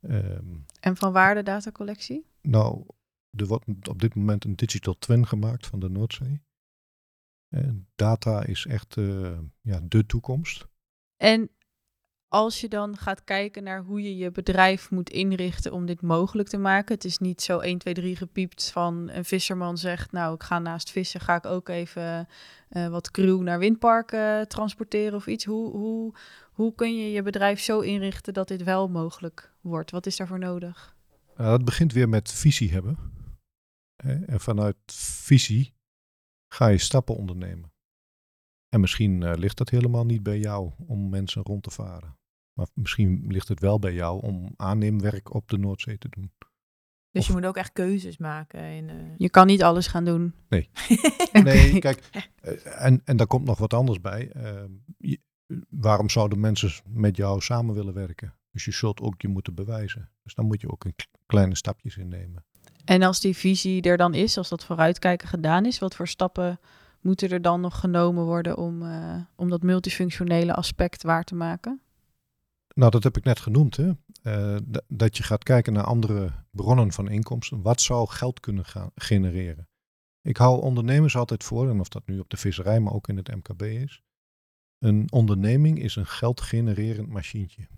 Um, 0.00 0.64
en 0.80 0.96
van 0.96 1.12
waar 1.12 1.34
de 1.34 1.42
datacollectie? 1.42 2.26
Nou, 2.42 2.86
er 3.30 3.46
wordt 3.46 3.88
op 3.88 4.00
dit 4.00 4.14
moment 4.14 4.44
een 4.44 4.56
digital 4.56 4.98
twin 4.98 5.26
gemaakt 5.26 5.66
van 5.66 5.80
de 5.80 5.88
Noordzee. 5.88 6.42
En 7.48 7.88
data 7.94 8.44
is 8.44 8.66
echt 8.66 8.94
ja, 9.60 9.80
de 9.82 10.06
toekomst. 10.06 10.68
En 11.16 11.50
als 12.28 12.60
je 12.60 12.68
dan 12.68 12.96
gaat 12.96 13.24
kijken 13.24 13.62
naar 13.62 13.82
hoe 13.82 14.02
je 14.02 14.16
je 14.16 14.30
bedrijf 14.30 14.90
moet 14.90 15.10
inrichten 15.10 15.72
om 15.72 15.86
dit 15.86 16.02
mogelijk 16.02 16.48
te 16.48 16.58
maken. 16.58 16.94
Het 16.94 17.04
is 17.04 17.18
niet 17.18 17.42
zo 17.42 17.58
1, 17.58 17.78
2, 17.78 17.94
3 17.94 18.16
gepiept 18.16 18.70
van 18.70 19.08
een 19.10 19.24
visserman 19.24 19.78
zegt, 19.78 20.12
nou 20.12 20.34
ik 20.34 20.42
ga 20.42 20.58
naast 20.58 20.90
vissen, 20.90 21.20
ga 21.20 21.36
ik 21.36 21.46
ook 21.46 21.68
even 21.68 22.28
uh, 22.70 22.88
wat 22.88 23.10
crew 23.10 23.42
naar 23.42 23.58
windparken 23.58 24.48
transporteren 24.48 25.14
of 25.14 25.26
iets. 25.26 25.44
Hoe, 25.44 25.70
hoe, 25.70 26.14
hoe 26.52 26.74
kun 26.74 26.96
je 26.96 27.10
je 27.10 27.22
bedrijf 27.22 27.60
zo 27.60 27.80
inrichten 27.80 28.34
dat 28.34 28.48
dit 28.48 28.62
wel 28.62 28.88
mogelijk 28.88 29.52
wordt? 29.60 29.90
Wat 29.90 30.06
is 30.06 30.16
daarvoor 30.16 30.38
nodig? 30.38 30.96
Uh, 31.40 31.52
het 31.52 31.64
begint 31.64 31.92
weer 31.92 32.08
met 32.08 32.32
visie 32.32 32.72
hebben. 32.72 32.98
En 34.26 34.40
vanuit 34.40 34.76
visie 35.22 35.74
ga 36.52 36.66
je 36.66 36.78
stappen 36.78 37.16
ondernemen. 37.16 37.72
En 38.68 38.80
misschien 38.80 39.20
uh, 39.20 39.32
ligt 39.34 39.56
dat 39.56 39.70
helemaal 39.70 40.04
niet 40.04 40.22
bij 40.22 40.38
jou 40.38 40.72
om 40.86 41.08
mensen 41.08 41.42
rond 41.42 41.62
te 41.62 41.70
varen. 41.70 42.17
Maar 42.58 42.66
misschien 42.74 43.24
ligt 43.28 43.48
het 43.48 43.60
wel 43.60 43.78
bij 43.78 43.92
jou 43.92 44.22
om 44.22 44.54
aanneemwerk 44.56 45.34
op 45.34 45.48
de 45.48 45.58
Noordzee 45.58 45.98
te 45.98 46.08
doen. 46.08 46.32
Dus 47.10 47.22
of... 47.22 47.26
je 47.26 47.32
moet 47.32 47.46
ook 47.46 47.56
echt 47.56 47.72
keuzes 47.72 48.16
maken. 48.16 48.60
In, 48.60 48.88
uh... 48.88 48.94
Je 49.16 49.30
kan 49.30 49.46
niet 49.46 49.62
alles 49.62 49.86
gaan 49.86 50.04
doen. 50.04 50.34
Nee. 50.48 50.68
nee, 51.32 51.78
kijk, 51.78 52.28
uh, 52.42 52.84
en, 52.84 53.00
en 53.04 53.16
daar 53.16 53.26
komt 53.26 53.44
nog 53.44 53.58
wat 53.58 53.74
anders 53.74 54.00
bij. 54.00 54.30
Uh, 54.36 54.64
je, 54.98 55.18
waarom 55.68 56.10
zouden 56.10 56.40
mensen 56.40 56.70
met 56.88 57.16
jou 57.16 57.40
samen 57.40 57.74
willen 57.74 57.94
werken? 57.94 58.34
Dus 58.50 58.64
je 58.64 58.72
zult 58.72 59.00
ook 59.00 59.22
je 59.22 59.28
moeten 59.28 59.54
bewijzen. 59.54 60.10
Dus 60.22 60.34
dan 60.34 60.46
moet 60.46 60.60
je 60.60 60.70
ook 60.70 60.84
een 60.84 60.94
kleine 61.26 61.56
stapjes 61.56 61.96
innemen. 61.96 62.44
En 62.84 63.02
als 63.02 63.20
die 63.20 63.36
visie 63.36 63.82
er 63.82 63.96
dan 63.96 64.14
is, 64.14 64.38
als 64.38 64.48
dat 64.48 64.64
vooruitkijken 64.64 65.28
gedaan 65.28 65.66
is, 65.66 65.78
wat 65.78 65.94
voor 65.94 66.08
stappen 66.08 66.60
moeten 67.00 67.30
er 67.30 67.42
dan 67.42 67.60
nog 67.60 67.80
genomen 67.80 68.24
worden 68.24 68.56
om, 68.56 68.82
uh, 68.82 69.16
om 69.36 69.50
dat 69.50 69.62
multifunctionele 69.62 70.54
aspect 70.54 71.02
waar 71.02 71.24
te 71.24 71.34
maken? 71.34 71.80
Nou, 72.78 72.90
dat 72.90 73.02
heb 73.02 73.16
ik 73.16 73.24
net 73.24 73.40
genoemd. 73.40 73.76
Hè? 73.76 73.90
Uh, 74.22 74.58
dat 74.88 75.16
je 75.16 75.22
gaat 75.22 75.42
kijken 75.42 75.72
naar 75.72 75.84
andere 75.84 76.32
bronnen 76.50 76.92
van 76.92 77.08
inkomsten. 77.08 77.62
Wat 77.62 77.80
zou 77.80 78.08
geld 78.08 78.40
kunnen 78.40 78.64
gaan 78.64 78.90
genereren? 78.94 79.68
Ik 80.20 80.36
hou 80.36 80.60
ondernemers 80.60 81.16
altijd 81.16 81.44
voor, 81.44 81.68
en 81.68 81.80
of 81.80 81.88
dat 81.88 82.06
nu 82.06 82.18
op 82.18 82.30
de 82.30 82.36
visserij, 82.36 82.80
maar 82.80 82.92
ook 82.92 83.08
in 83.08 83.16
het 83.16 83.34
MKB 83.34 83.62
is. 83.62 84.02
Een 84.78 85.12
onderneming 85.12 85.78
is 85.78 85.96
een 85.96 86.06
geldgenererend 86.06 87.08
machientje. 87.08 87.68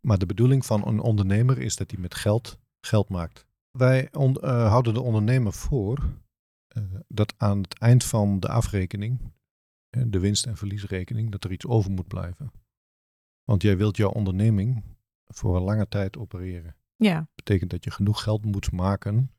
Maar 0.00 0.18
de 0.18 0.26
bedoeling 0.26 0.66
van 0.66 0.86
een 0.86 1.00
ondernemer 1.00 1.58
is 1.58 1.76
dat 1.76 1.90
hij 1.90 2.00
met 2.00 2.14
geld 2.14 2.58
geld 2.80 3.08
maakt. 3.08 3.46
Wij 3.70 4.08
uh, 4.12 4.68
houden 4.68 4.94
de 4.94 5.00
ondernemer 5.00 5.52
voor 5.52 5.98
uh, 6.76 6.84
dat 7.08 7.34
aan 7.36 7.62
het 7.62 7.78
eind 7.78 8.04
van 8.04 8.40
de 8.40 8.48
afrekening, 8.48 9.32
de 10.06 10.18
winst- 10.18 10.46
en 10.46 10.56
verliesrekening, 10.56 11.30
dat 11.30 11.44
er 11.44 11.52
iets 11.52 11.66
over 11.66 11.90
moet 11.90 12.08
blijven. 12.08 12.61
Want 13.44 13.62
jij 13.62 13.76
wilt 13.76 13.96
jouw 13.96 14.10
onderneming 14.10 14.82
voor 15.26 15.56
een 15.56 15.62
lange 15.62 15.88
tijd 15.88 16.16
opereren. 16.16 16.76
Ja. 16.96 17.14
Dat 17.14 17.34
betekent 17.34 17.70
dat 17.70 17.84
je 17.84 17.90
genoeg 17.90 18.22
geld 18.22 18.44
moet 18.44 18.72
maken 18.72 19.30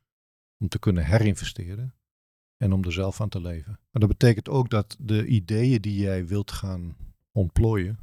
om 0.58 0.68
te 0.68 0.78
kunnen 0.78 1.04
herinvesteren 1.04 1.94
en 2.56 2.72
om 2.72 2.84
er 2.84 2.92
zelf 2.92 3.16
van 3.16 3.28
te 3.28 3.40
leven. 3.40 3.72
Maar 3.90 4.00
dat 4.00 4.08
betekent 4.08 4.48
ook 4.48 4.70
dat 4.70 4.96
de 5.00 5.26
ideeën 5.26 5.80
die 5.80 5.96
jij 5.96 6.26
wilt 6.26 6.52
gaan 6.52 6.96
ontplooien, 7.32 7.98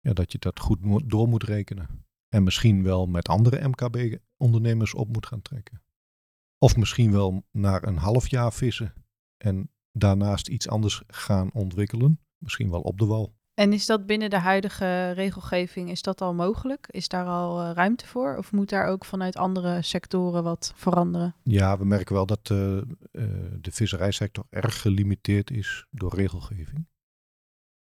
ja, 0.00 0.12
dat 0.12 0.32
je 0.32 0.38
dat 0.38 0.60
goed 0.60 0.78
door 1.10 1.28
moet 1.28 1.42
rekenen. 1.42 2.04
En 2.28 2.42
misschien 2.42 2.82
wel 2.82 3.06
met 3.06 3.28
andere 3.28 3.68
MKB-ondernemers 3.68 4.94
op 4.94 5.12
moet 5.12 5.26
gaan 5.26 5.42
trekken. 5.42 5.82
Of 6.58 6.76
misschien 6.76 7.12
wel 7.12 7.44
naar 7.50 7.86
een 7.86 7.96
half 7.96 8.28
jaar 8.28 8.52
vissen 8.52 8.94
en 9.36 9.70
daarnaast 9.92 10.48
iets 10.48 10.68
anders 10.68 11.02
gaan 11.06 11.52
ontwikkelen. 11.52 12.20
Misschien 12.38 12.70
wel 12.70 12.80
op 12.80 12.98
de 12.98 13.04
wal. 13.04 13.34
En 13.54 13.72
is 13.72 13.86
dat 13.86 14.06
binnen 14.06 14.30
de 14.30 14.38
huidige 14.38 15.10
regelgeving, 15.10 15.90
is 15.90 16.02
dat 16.02 16.20
al 16.20 16.34
mogelijk? 16.34 16.86
Is 16.90 17.08
daar 17.08 17.26
al 17.26 17.62
uh, 17.62 17.70
ruimte 17.74 18.06
voor? 18.06 18.36
Of 18.36 18.52
moet 18.52 18.68
daar 18.68 18.86
ook 18.86 19.04
vanuit 19.04 19.36
andere 19.36 19.82
sectoren 19.82 20.42
wat 20.42 20.72
veranderen? 20.76 21.34
Ja, 21.42 21.78
we 21.78 21.84
merken 21.84 22.14
wel 22.14 22.26
dat 22.26 22.50
uh, 22.50 22.76
uh, 22.76 22.82
de 23.60 23.72
visserijsector 23.72 24.46
erg 24.50 24.80
gelimiteerd 24.80 25.50
is 25.50 25.86
door 25.90 26.14
regelgeving. 26.14 26.86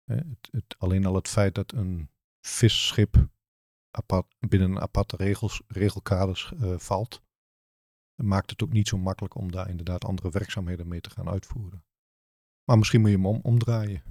Het, 0.03 0.49
het, 0.51 0.75
alleen 0.77 1.05
al 1.05 1.15
het 1.15 1.27
feit 1.27 1.55
dat 1.55 1.71
een 1.71 2.09
visschip 2.41 3.27
apart, 3.91 4.35
binnen 4.39 4.71
een 4.71 4.81
aparte 4.81 5.15
regels, 5.15 5.61
regelkaders 5.67 6.51
valt, 6.77 7.21
maakt 8.15 8.49
het 8.49 8.63
ook 8.63 8.71
niet 8.71 8.87
zo 8.87 8.97
makkelijk 8.97 9.35
om 9.35 9.51
daar 9.51 9.69
inderdaad 9.69 10.05
andere 10.05 10.29
werkzaamheden 10.29 10.87
mee 10.87 11.01
te 11.01 11.09
gaan 11.09 11.29
uitvoeren. 11.29 11.83
Maar 12.63 12.77
misschien 12.77 13.01
moet 13.01 13.09
je 13.09 13.15
hem 13.15 13.25
om, 13.25 13.39
omdraaien. 13.43 14.03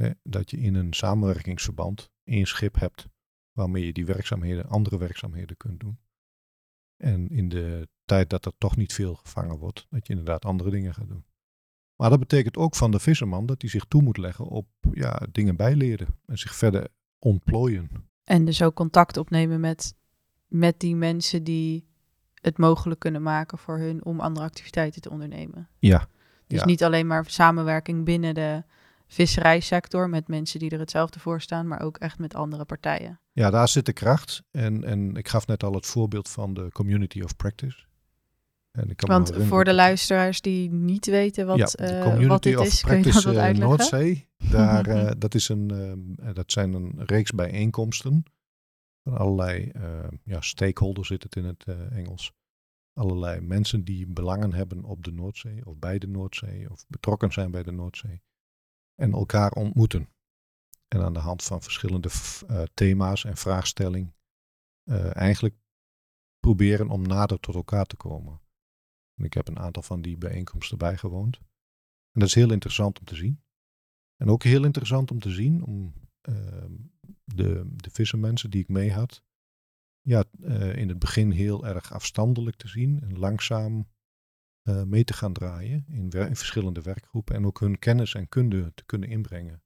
Hè, 0.00 0.10
dat 0.22 0.50
je 0.50 0.56
in 0.56 0.74
een 0.74 0.92
samenwerkingsverband 0.92 2.10
één 2.24 2.46
schip 2.46 2.78
hebt 2.78 3.08
waarmee 3.52 3.86
je 3.86 3.92
die 3.92 4.06
werkzaamheden, 4.06 4.68
andere 4.68 4.98
werkzaamheden 4.98 5.56
kunt 5.56 5.80
doen. 5.80 5.98
En 6.96 7.28
in 7.28 7.48
de 7.48 7.88
tijd 8.04 8.30
dat 8.30 8.44
er 8.44 8.52
toch 8.58 8.76
niet 8.76 8.92
veel 8.92 9.14
gevangen 9.14 9.58
wordt, 9.58 9.86
dat 9.90 10.06
je 10.06 10.12
inderdaad 10.12 10.44
andere 10.44 10.70
dingen 10.70 10.94
gaat 10.94 11.08
doen. 11.08 11.24
Maar 11.96 12.10
dat 12.10 12.18
betekent 12.18 12.56
ook 12.56 12.76
van 12.76 12.90
de 12.90 12.98
visserman 12.98 13.46
dat 13.46 13.60
hij 13.60 13.70
zich 13.70 13.84
toe 13.84 14.02
moet 14.02 14.16
leggen 14.16 14.44
op 14.44 14.66
ja, 14.92 15.26
dingen 15.32 15.56
bijleren 15.56 16.18
en 16.26 16.38
zich 16.38 16.54
verder 16.54 16.88
ontplooien. 17.18 17.90
En 18.24 18.44
dus 18.44 18.62
ook 18.62 18.74
contact 18.74 19.16
opnemen 19.16 19.60
met, 19.60 19.94
met 20.46 20.80
die 20.80 20.96
mensen 20.96 21.44
die 21.44 21.88
het 22.34 22.58
mogelijk 22.58 23.00
kunnen 23.00 23.22
maken 23.22 23.58
voor 23.58 23.78
hun 23.78 24.04
om 24.04 24.20
andere 24.20 24.46
activiteiten 24.46 25.00
te 25.00 25.10
ondernemen. 25.10 25.68
Ja. 25.78 26.08
Dus 26.46 26.58
ja. 26.58 26.64
niet 26.64 26.84
alleen 26.84 27.06
maar 27.06 27.24
samenwerking 27.26 28.04
binnen 28.04 28.34
de 28.34 28.64
visserijsector 29.10 30.08
met 30.08 30.28
mensen 30.28 30.58
die 30.58 30.70
er 30.70 30.78
hetzelfde 30.78 31.20
voor 31.20 31.40
staan, 31.40 31.68
maar 31.68 31.82
ook 31.82 31.96
echt 31.96 32.18
met 32.18 32.34
andere 32.34 32.64
partijen. 32.64 33.20
Ja, 33.32 33.50
daar 33.50 33.68
zit 33.68 33.86
de 33.86 33.92
kracht. 33.92 34.42
En, 34.50 34.84
en 34.84 35.16
ik 35.16 35.28
gaf 35.28 35.46
net 35.46 35.62
al 35.62 35.72
het 35.72 35.86
voorbeeld 35.86 36.28
van 36.28 36.54
de 36.54 36.68
community 36.72 37.20
of 37.20 37.36
practice. 37.36 37.88
En 38.70 38.90
ik 38.90 38.96
kan 38.96 39.08
Want 39.08 39.32
voor 39.46 39.64
de 39.64 39.74
luisteraars 39.74 40.40
die 40.40 40.70
niet 40.70 41.06
weten 41.06 41.46
wat, 41.46 41.58
ja, 41.58 41.64
de 41.64 41.76
eh, 41.76 42.02
community 42.02 42.28
wat 42.28 42.42
dit 42.42 42.56
of 42.56 42.66
is, 42.66 42.82
kun 42.82 42.96
je 42.96 43.02
practice 43.02 43.26
dat 43.26 43.34
eh, 43.34 43.42
uitleggen? 43.42 43.78
Noordzee. 43.78 44.28
Daar, 44.50 44.86
eh, 44.96 45.10
dat, 45.18 45.34
is 45.34 45.48
een, 45.48 45.70
ehm, 45.70 46.34
dat 46.34 46.52
zijn 46.52 46.72
een 46.72 46.92
reeks 47.06 47.30
bijeenkomsten 47.30 48.22
van 49.02 49.16
allerlei 49.16 49.68
eh, 49.68 50.08
ja, 50.24 50.40
stakeholders 50.40 51.08
zit 51.08 51.22
het 51.22 51.36
in 51.36 51.44
het 51.44 51.64
Engels. 51.90 52.32
Allerlei 52.92 53.40
mensen 53.40 53.84
die 53.84 54.06
belangen 54.06 54.52
hebben 54.52 54.84
op 54.84 55.04
de 55.04 55.12
Noordzee 55.12 55.66
of 55.66 55.78
bij 55.78 55.98
de 55.98 56.06
Noordzee 56.06 56.70
of 56.70 56.84
betrokken 56.88 57.32
zijn 57.32 57.50
bij 57.50 57.62
de 57.62 57.72
Noordzee. 57.72 58.22
En 59.00 59.12
elkaar 59.12 59.52
ontmoeten. 59.52 60.08
En 60.88 61.02
aan 61.02 61.12
de 61.12 61.18
hand 61.18 61.42
van 61.42 61.62
verschillende 61.62 62.10
eh, 62.46 62.62
thema's 62.74 63.24
en 63.24 63.36
vraagstelling 63.36 64.14
eh, 64.84 65.16
eigenlijk 65.16 65.54
proberen 66.38 66.88
om 66.88 67.02
nader 67.02 67.40
tot 67.40 67.54
elkaar 67.54 67.84
te 67.84 67.96
komen. 67.96 68.40
En 69.14 69.24
ik 69.24 69.34
heb 69.34 69.48
een 69.48 69.58
aantal 69.58 69.82
van 69.82 70.02
die 70.02 70.16
bijeenkomsten 70.16 70.78
bijgewoond. 70.78 71.36
En 72.12 72.20
dat 72.20 72.28
is 72.28 72.34
heel 72.34 72.52
interessant 72.52 72.98
om 72.98 73.04
te 73.04 73.14
zien. 73.14 73.42
En 74.16 74.28
ook 74.28 74.42
heel 74.42 74.64
interessant 74.64 75.10
om 75.10 75.18
te 75.18 75.30
zien 75.30 75.62
om 75.62 75.94
ehm, 76.20 76.72
de, 77.24 77.70
de 77.76 77.90
vissermensen 77.90 78.50
die 78.50 78.62
ik 78.62 78.68
mee 78.68 78.92
had, 78.92 79.22
ja, 80.00 80.24
eh, 80.42 80.76
in 80.76 80.88
het 80.88 80.98
begin 80.98 81.30
heel 81.30 81.66
erg 81.66 81.92
afstandelijk 81.92 82.56
te 82.56 82.68
zien 82.68 83.00
en 83.00 83.18
langzaam 83.18 83.88
eh, 84.62 84.82
mee 84.82 85.04
te 85.04 85.12
gaan 85.12 85.32
draaien 85.32 85.84
in, 85.88 86.10
wer- 86.10 86.26
in 86.26 86.36
verschillende 86.36 86.82
werkgroepen 86.82 87.34
en 87.34 87.46
ook 87.46 87.60
hun 87.60 87.78
kennis 87.78 88.14
en 88.14 88.28
kunde 88.28 88.72
te 88.74 88.84
kunnen 88.84 89.08
inbrengen. 89.08 89.62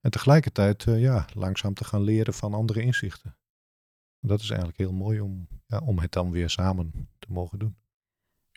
En 0.00 0.10
tegelijkertijd 0.10 0.86
eh, 0.86 1.00
ja, 1.00 1.26
langzaam 1.34 1.74
te 1.74 1.84
gaan 1.84 2.02
leren 2.02 2.34
van 2.34 2.54
andere 2.54 2.82
inzichten. 2.82 3.36
En 4.20 4.28
dat 4.28 4.40
is 4.40 4.48
eigenlijk 4.48 4.78
heel 4.78 4.92
mooi 4.92 5.20
om, 5.20 5.48
ja, 5.66 5.78
om 5.78 5.98
het 5.98 6.12
dan 6.12 6.30
weer 6.30 6.50
samen 6.50 7.08
te 7.18 7.26
mogen 7.30 7.58
doen. 7.58 7.76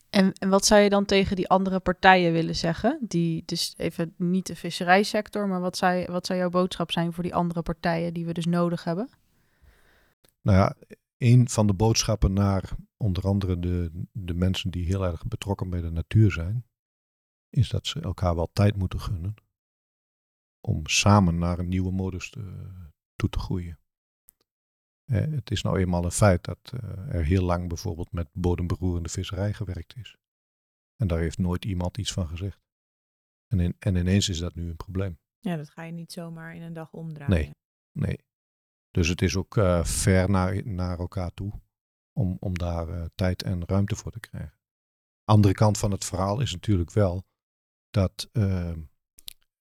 En, 0.10 0.34
en 0.34 0.50
wat 0.50 0.66
zou 0.66 0.82
je 0.82 0.90
dan 0.90 1.06
tegen 1.06 1.36
die 1.36 1.48
andere 1.50 1.80
partijen 1.80 2.32
willen 2.32 2.56
zeggen? 2.56 3.00
Die 3.02 3.44
dus 3.46 3.74
even 3.78 4.14
niet 4.18 4.48
de 4.48 4.56
visserijsector, 4.56 5.48
maar 5.48 5.60
wat 5.60 5.78
zou, 5.78 6.06
wat 6.06 6.26
zou 6.26 6.40
jouw 6.40 6.50
boodschap 6.50 6.92
zijn 6.92 7.14
voor 7.14 7.24
die 7.24 7.36
andere 7.36 7.62
partijen 7.62 8.14
die 8.14 8.26
we 8.26 8.34
dus 8.34 8.46
nodig 8.46 8.84
hebben? 8.84 9.10
Nou 10.42 10.58
ja, 10.58 10.76
een 11.18 11.50
van 11.50 11.68
de 11.68 11.74
boodschappen 11.74 12.34
naar 12.34 12.76
onder 12.98 13.24
andere 13.24 13.60
de, 13.60 14.06
de 14.12 14.34
mensen 14.34 14.72
die 14.72 14.86
heel 14.86 15.06
erg 15.06 15.28
betrokken 15.28 15.70
bij 15.70 15.82
de 15.82 15.92
natuur 15.92 16.32
zijn, 16.32 16.66
is 17.50 17.70
dat 17.70 17.88
ze 17.88 18.02
elkaar 18.02 18.36
wel 18.36 18.50
tijd 18.54 18.76
moeten 18.76 19.00
gunnen 19.00 19.34
om 20.60 20.88
samen 20.88 21.38
naar 21.38 21.60
een 21.60 21.70
nieuwe 21.70 21.92
modus 21.92 22.30
te, 22.30 22.72
toe 23.16 23.30
te 23.30 23.40
groeien. 23.40 23.80
Eh, 25.06 25.32
het 25.32 25.52
is 25.52 25.62
nou 25.62 25.80
eenmaal 25.80 26.04
een 26.04 26.12
feit 26.12 26.44
dat 26.44 26.60
eh, 26.74 27.16
er 27.16 27.26
heel 27.26 27.44
lang 27.44 27.68
bijvoorbeeld 27.68 28.12
met 28.12 28.30
bodemberoerende 28.34 29.10
visserij 29.10 29.54
gewerkt 29.54 29.96
is. 29.96 30.18
En 30.96 31.08
daar 31.08 31.20
heeft 31.20 31.38
nooit 31.38 31.66
iemand 31.66 31.98
iets 31.98 32.14
van 32.14 32.28
gezegd. 32.28 32.60
En, 33.48 33.60
in, 33.60 33.76
en 33.80 33.96
ineens 33.96 34.30
is 34.30 34.40
dat 34.40 34.56
nu 34.56 34.70
een 34.70 34.76
probleem. 34.76 35.20
Ja, 35.40 35.56
dat 35.56 35.70
ga 35.70 35.84
je 35.84 35.92
niet 35.92 36.12
zomaar 36.12 36.56
in 36.56 36.62
een 36.62 36.74
dag 36.74 36.94
omdraaien. 36.94 37.36
Nee, 37.36 37.52
nee. 37.92 38.18
Dus 38.96 39.08
het 39.08 39.22
is 39.22 39.36
ook 39.36 39.58
eh, 39.58 39.84
ver 39.84 40.30
naar, 40.30 40.68
naar 40.68 41.00
elkaar 41.00 41.34
toe 41.34 41.52
om, 42.18 42.38
om 42.40 42.58
daar 42.58 42.90
eh, 42.90 43.06
tijd 43.16 43.44
en 43.44 43.66
ruimte 43.66 43.96
voor 43.96 44.12
te 44.12 44.20
krijgen. 44.20 44.60
Andere 45.24 45.54
kant 45.54 45.78
van 45.78 45.92
het 45.92 46.06
verhaal 46.06 46.42
is 46.42 46.52
natuurlijk 46.52 46.92
wel 46.92 47.26
dat 47.90 48.30
eh, 48.32 48.70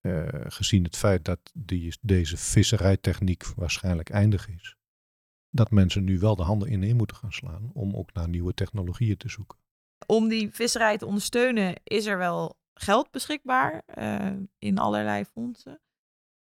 eh, 0.01 0.45
gezien 0.47 0.85
het 0.85 0.97
feit 0.97 1.25
dat 1.25 1.41
die, 1.55 1.97
deze 2.01 2.37
visserijtechniek 2.37 3.47
waarschijnlijk 3.47 4.11
eindig 4.11 4.49
is, 4.49 4.77
dat 5.51 5.71
mensen 5.71 6.05
nu 6.05 6.19
wel 6.19 6.37
de 6.37 6.43
handen 6.43 6.73
ineen 6.73 6.97
moeten 6.97 7.17
gaan 7.17 7.33
slaan 7.33 7.71
om 7.73 7.97
ook 7.97 8.13
naar 8.13 8.29
nieuwe 8.29 8.55
technologieën 8.55 9.17
te 9.17 9.29
zoeken. 9.29 9.59
Om 10.07 10.29
die 10.29 10.51
visserij 10.51 10.99
te 10.99 11.07
ondersteunen 11.07 11.75
is 11.85 12.07
er 12.07 12.19
wel 12.19 12.57
geld 12.75 13.11
beschikbaar 13.11 13.83
in 14.59 14.79
allerlei 14.79 15.25
fondsen. 15.25 15.81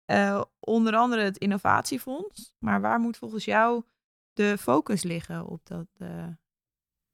Eh, 0.05 0.42
onder 0.61 0.94
andere 0.94 1.22
het 1.22 1.38
innovatiefonds. 1.38 2.55
Maar 2.59 2.80
waar 2.80 3.00
moet 3.00 3.16
volgens 3.16 3.44
jou 3.44 3.84
de 4.32 4.59
focus 4.59 5.03
liggen 5.03 5.46
op 5.46 5.66
dat, 5.66 5.86
eh, 5.98 6.09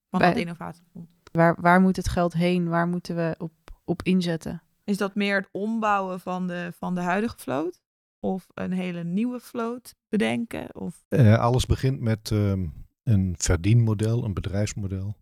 van 0.09 0.19
Bij- 0.19 0.29
dat 0.29 0.37
innovatiefonds? 0.37 1.11
Waar, 1.33 1.57
waar 1.61 1.81
moet 1.81 1.97
het 1.97 2.09
geld 2.09 2.33
heen? 2.33 2.69
Waar 2.69 2.89
moeten 2.89 3.17
we 3.17 3.35
op, 3.39 3.53
op 3.85 4.03
inzetten? 4.03 4.63
Is 4.85 4.97
dat 4.97 5.15
meer 5.15 5.37
het 5.37 5.49
ombouwen 5.53 6.21
van 6.21 6.47
de, 6.47 6.73
van 6.77 6.95
de 6.95 7.01
huidige 7.01 7.39
vloot? 7.39 7.83
Of 8.21 8.47
een 8.55 8.73
hele 8.73 9.05
nieuwe 9.05 9.41
vloot 9.41 9.95
bedenken? 10.09 10.75
Of... 10.75 11.05
Eh, 11.09 11.39
alles 11.39 11.67
begint 11.67 12.01
met 12.01 12.31
ehm, 12.31 12.67
een 13.03 13.35
verdienmodel, 13.39 14.25
een 14.25 14.35
bedrijfsmodel. 14.35 15.17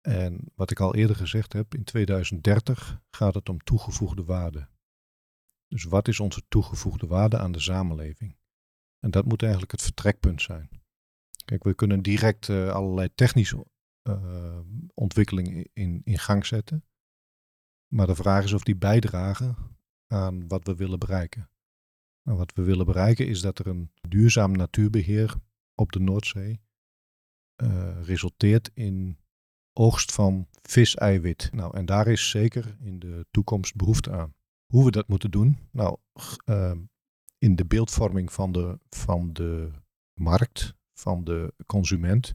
En 0.00 0.52
wat 0.54 0.70
ik 0.70 0.80
al 0.80 0.94
eerder 0.94 1.16
gezegd 1.16 1.52
heb, 1.52 1.74
in 1.74 1.84
2030 1.84 3.00
gaat 3.10 3.34
het 3.34 3.48
om 3.48 3.58
toegevoegde 3.58 4.24
waarde. 4.24 4.68
Dus 5.68 5.84
wat 5.84 6.08
is 6.08 6.20
onze 6.20 6.42
toegevoegde 6.48 7.06
waarde 7.06 7.38
aan 7.38 7.52
de 7.52 7.60
samenleving? 7.60 8.36
En 8.98 9.10
dat 9.10 9.24
moet 9.24 9.42
eigenlijk 9.42 9.72
het 9.72 9.82
vertrekpunt 9.82 10.42
zijn. 10.42 10.68
Kijk, 11.44 11.64
we 11.64 11.74
kunnen 11.74 12.02
direct 12.02 12.48
eh, 12.48 12.70
allerlei 12.70 13.14
technische 13.14 13.66
eh, 14.02 14.60
ontwikkelingen 14.94 15.68
in, 15.72 16.00
in 16.04 16.18
gang 16.18 16.46
zetten. 16.46 16.84
Maar 17.88 18.06
de 18.06 18.14
vraag 18.14 18.44
is 18.44 18.52
of 18.52 18.62
die 18.62 18.76
bijdragen 18.76 19.56
aan 20.06 20.48
wat 20.48 20.66
we 20.66 20.74
willen 20.74 20.98
bereiken. 20.98 21.50
Nou, 22.22 22.38
wat 22.38 22.54
we 22.54 22.62
willen 22.62 22.86
bereiken 22.86 23.26
is 23.26 23.40
dat 23.40 23.58
er 23.58 23.66
een 23.66 23.90
duurzaam 24.08 24.52
natuurbeheer 24.52 25.34
op 25.74 25.92
de 25.92 26.00
Noordzee 26.00 26.60
eh, 27.56 28.02
resulteert 28.02 28.70
in 28.74 29.18
oogst 29.72 30.12
van 30.12 30.48
viseiwit. 30.62 31.50
Nou, 31.52 31.76
en 31.76 31.86
daar 31.86 32.06
is 32.06 32.30
zeker 32.30 32.76
in 32.80 32.98
de 32.98 33.26
toekomst 33.30 33.76
behoefte 33.76 34.10
aan. 34.10 34.34
Hoe 34.72 34.84
we 34.84 34.90
dat 34.90 35.08
moeten 35.08 35.30
doen? 35.30 35.58
Nou, 35.72 35.98
g- 36.20 36.36
eh, 36.44 36.72
in 37.38 37.56
de 37.56 37.66
beeldvorming 37.66 38.32
van 38.32 38.52
de, 38.52 38.78
van 38.88 39.32
de 39.32 39.70
markt, 40.14 40.74
van 40.92 41.24
de 41.24 41.54
consument, 41.66 42.34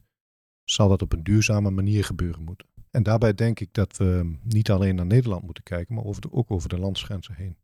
zal 0.64 0.88
dat 0.88 1.02
op 1.02 1.12
een 1.12 1.22
duurzame 1.22 1.70
manier 1.70 2.04
gebeuren 2.04 2.42
moeten. 2.42 2.68
En 2.90 3.02
daarbij 3.02 3.34
denk 3.34 3.60
ik 3.60 3.72
dat 3.72 3.96
we 3.96 4.38
niet 4.42 4.70
alleen 4.70 4.94
naar 4.94 5.06
Nederland 5.06 5.42
moeten 5.42 5.62
kijken, 5.62 5.94
maar 5.94 6.04
ook 6.30 6.50
over 6.50 6.68
de 6.68 6.78
landsgrenzen 6.78 7.34
heen. 7.34 7.58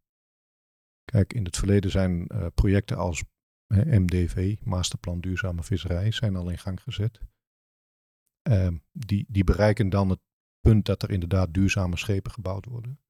Kijk, 1.04 1.32
in 1.32 1.44
het 1.44 1.56
verleden 1.56 1.90
zijn 1.90 2.26
eh, 2.26 2.46
projecten 2.54 2.96
als 2.96 3.24
MDV, 3.74 4.56
Masterplan 4.64 5.20
Duurzame 5.20 5.62
Visserij, 5.62 6.10
zijn 6.10 6.36
al 6.36 6.50
in 6.50 6.58
gang 6.58 6.82
gezet. 6.82 7.20
Ehm, 8.42 8.78
die, 8.92 9.24
die 9.28 9.44
bereiken 9.44 9.88
dan 9.88 10.08
het 10.08 10.20
punt 10.60 10.84
dat 10.84 11.02
er 11.02 11.10
inderdaad 11.10 11.54
duurzame 11.54 11.96
schepen 11.96 12.30
gebouwd 12.30 12.64
worden. 12.66 13.00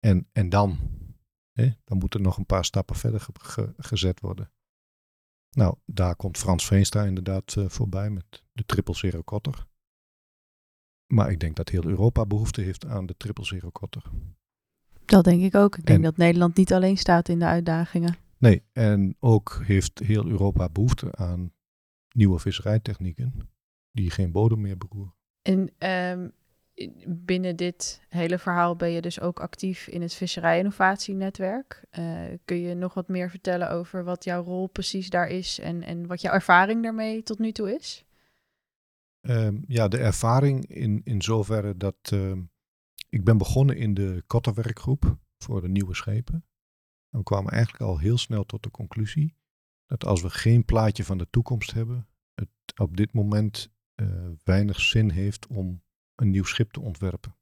En, 0.00 0.28
en 0.32 0.48
dan, 0.48 0.78
hè, 1.52 1.70
dan 1.84 1.98
moeten 1.98 2.20
er 2.20 2.26
nog 2.26 2.36
een 2.38 2.46
paar 2.46 2.64
stappen 2.64 2.96
verder 2.96 3.20
ge- 3.20 3.32
ge- 3.34 3.74
gezet 3.76 4.20
worden. 4.20 4.52
Nou, 5.50 5.76
daar 5.84 6.16
komt 6.16 6.38
Frans 6.38 6.66
Veenstra 6.66 7.04
inderdaad 7.04 7.56
eh, 7.56 7.68
voorbij 7.68 8.10
met 8.10 8.44
de 8.52 8.64
triple 8.66 8.94
zero 8.94 9.22
kotter. 9.22 9.66
Maar 11.06 11.30
ik 11.30 11.40
denk 11.40 11.56
dat 11.56 11.68
heel 11.68 11.84
Europa 11.84 12.26
behoefte 12.26 12.60
heeft 12.60 12.86
aan 12.86 13.06
de 13.06 13.16
triple 13.16 13.44
zero 13.44 13.70
kotter. 13.70 14.02
Dat 15.04 15.24
denk 15.24 15.42
ik 15.42 15.54
ook. 15.54 15.76
Ik 15.76 15.84
denk 15.86 15.98
En- 15.98 16.04
dat 16.04 16.16
Nederland 16.16 16.56
niet 16.56 16.72
alleen 16.72 16.96
staat 16.96 17.28
in 17.28 17.38
de 17.38 17.44
uitdagingen. 17.46 18.16
Nee, 18.38 18.62
en 18.72 19.16
ook 19.18 19.60
heeft 19.64 19.98
heel 19.98 20.26
Europa 20.26 20.68
behoefte 20.68 21.14
aan 21.14 21.52
nieuwe 22.14 22.38
visserijtechnieken 22.38 23.50
die 23.90 24.10
geen 24.10 24.32
bodem 24.32 24.60
meer 24.60 24.78
beroeren. 24.78 25.14
En 25.42 25.70
ehm, 25.78 26.28
binnen 27.06 27.56
dit 27.56 28.00
hele 28.08 28.38
verhaal 28.38 28.76
ben 28.76 28.90
je 28.90 29.00
dus 29.00 29.20
ook 29.20 29.40
actief 29.40 29.86
in 29.86 30.02
het 30.02 30.14
visserij-innovatienetwerk. 30.14 31.84
Eh, 31.90 32.20
kun 32.44 32.60
je 32.60 32.74
nog 32.74 32.94
wat 32.94 33.08
meer 33.08 33.30
vertellen 33.30 33.70
over 33.70 34.04
wat 34.04 34.24
jouw 34.24 34.42
rol 34.42 34.66
precies 34.66 35.10
daar 35.10 35.28
is 35.28 35.58
en, 35.58 35.82
en 35.82 36.06
wat 36.06 36.20
jouw 36.20 36.32
ervaring 36.32 36.82
daarmee 36.82 37.22
tot 37.22 37.38
nu 37.38 37.52
toe 37.52 37.74
is? 37.74 38.04
Ehm, 39.20 39.58
ja, 39.66 39.88
de 39.88 39.98
ervaring 39.98 40.66
in, 40.66 41.00
in 41.04 41.22
zoverre 41.22 41.76
dat 41.76 41.96
ehm, 42.02 42.42
ik 43.08 43.24
ben 43.24 43.38
begonnen 43.38 43.76
in 43.76 43.94
de 43.94 44.22
kotterwerkgroep 44.26 45.18
voor 45.38 45.60
de 45.60 45.68
nieuwe 45.68 45.94
schepen. 45.94 46.44
En 47.10 47.18
we 47.18 47.22
kwamen 47.22 47.52
eigenlijk 47.52 47.82
al 47.82 47.98
heel 47.98 48.18
snel 48.18 48.44
tot 48.44 48.62
de 48.62 48.70
conclusie 48.70 49.36
dat 49.86 50.04
als 50.04 50.22
we 50.22 50.30
geen 50.30 50.64
plaatje 50.64 51.04
van 51.04 51.18
de 51.18 51.26
toekomst 51.30 51.72
hebben, 51.72 52.08
het 52.34 52.48
op 52.76 52.96
dit 52.96 53.12
moment 53.12 53.70
eh, 53.94 54.06
weinig 54.44 54.80
zin 54.80 55.10
heeft 55.10 55.46
om 55.46 55.82
een 56.20 56.30
nieuw 56.30 56.44
schip 56.44 56.70
te 56.70 56.80
ontwerpen. 56.80 57.36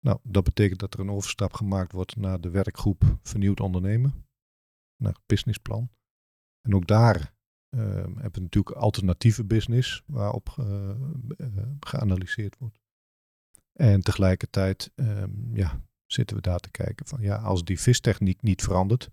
Nou, 0.00 0.18
dat 0.22 0.44
betekent 0.44 0.80
dat 0.80 0.94
er 0.94 1.00
een 1.00 1.10
overstap 1.10 1.52
gemaakt 1.52 1.92
wordt 1.92 2.16
naar 2.16 2.40
de 2.40 2.50
werkgroep 2.50 3.18
Vernieuwd 3.22 3.60
Ondernemen, 3.60 4.26
naar 4.96 5.12
het 5.12 5.26
businessplan. 5.26 5.90
En 6.60 6.74
ook 6.74 6.86
daar 6.86 7.34
hebben 7.76 8.32
we 8.32 8.40
natuurlijk 8.40 8.76
alternatieve 8.76 9.44
business 9.44 10.02
waarop 10.06 10.54
eh, 10.58 11.00
geanalyseerd 11.80 12.58
wordt. 12.58 12.80
En 13.72 14.00
tegelijkertijd 14.00 14.92
ehm, 14.94 15.56
ja, 15.56 15.80
zitten 16.06 16.36
we 16.36 16.42
daar 16.42 16.58
te 16.58 16.70
kijken 16.70 17.06
van 17.06 17.20
ja, 17.20 17.36
als 17.36 17.64
die 17.64 17.80
vistechniek 17.80 18.42
niet 18.42 18.62
verandert 18.62 19.10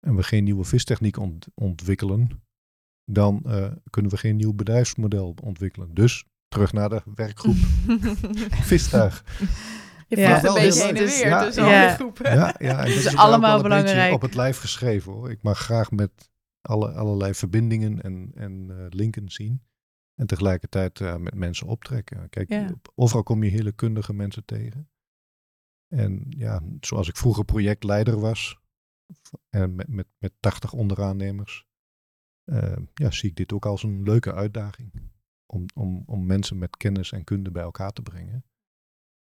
en 0.00 0.16
we 0.16 0.22
geen 0.22 0.44
nieuwe 0.44 0.64
vistechniek 0.64 1.16
ont- 1.16 1.48
ontwikkelen, 1.54 2.42
dan 3.04 3.42
eh, 3.44 3.72
kunnen 3.90 4.10
we 4.10 4.16
geen 4.16 4.36
nieuw 4.36 4.54
bedrijfsmodel 4.54 5.34
ontwikkelen. 5.42 5.94
Dus 5.94 6.24
terug 6.54 6.72
naar 6.72 6.88
de 6.88 7.02
werkgroep 7.14 7.54
vistuig. 8.72 9.24
Je 10.08 10.16
Ja, 10.16 10.44
een 10.44 10.54
beetje 10.54 10.82
heen 10.82 10.88
en 10.88 11.02
het 11.02 11.08
is- 11.12 11.18
weer 11.20 11.28
ja, 11.28 11.44
tussen 11.44 11.64
ja. 11.64 11.86
alle 11.86 11.94
groepen. 11.94 12.34
Ja, 12.34 12.54
ja 12.58 12.70
en 12.70 12.76
dat 12.86 12.86
is 12.86 13.04
is 13.04 13.16
allemaal 13.16 13.62
belangrijk. 13.62 14.12
op 14.12 14.22
het 14.22 14.34
lijf 14.34 14.58
geschreven 14.58 15.12
hoor. 15.12 15.30
Ik 15.30 15.42
mag 15.42 15.58
graag 15.58 15.90
met 15.90 16.30
alle, 16.60 16.92
allerlei 16.92 17.34
verbindingen 17.34 18.02
en, 18.02 18.30
en 18.34 18.66
eh, 18.70 18.86
linken 18.88 19.28
zien. 19.30 19.62
En 20.14 20.26
tegelijkertijd 20.26 21.00
eh, 21.00 21.16
met 21.16 21.34
mensen 21.34 21.66
optrekken. 21.66 22.28
Kijk, 22.28 22.48
Ja. 22.48 22.68
overal 22.94 23.22
kom 23.22 23.42
je 23.42 23.50
hele 23.50 23.72
kundige 23.72 24.12
mensen 24.12 24.44
tegen. 24.44 24.88
En 25.88 26.26
ja, 26.28 26.60
zoals 26.80 27.08
ik 27.08 27.16
vroeger 27.16 27.44
projectleider 27.44 28.20
was, 28.20 28.58
en 29.50 29.74
met, 29.74 29.88
met, 29.88 30.06
met 30.18 30.32
80 30.40 30.72
onderaannemers, 30.72 31.66
eh, 32.44 32.76
ja, 32.94 33.10
zie 33.10 33.28
ik 33.30 33.36
dit 33.36 33.52
ook 33.52 33.66
als 33.66 33.82
een 33.82 34.02
leuke 34.02 34.34
uitdaging. 34.34 34.92
Om, 35.54 35.64
om, 35.74 36.02
om 36.06 36.26
mensen 36.26 36.58
met 36.58 36.76
kennis 36.76 37.12
en 37.12 37.24
kunde 37.24 37.50
bij 37.50 37.62
elkaar 37.62 37.90
te 37.92 38.02
brengen. 38.02 38.44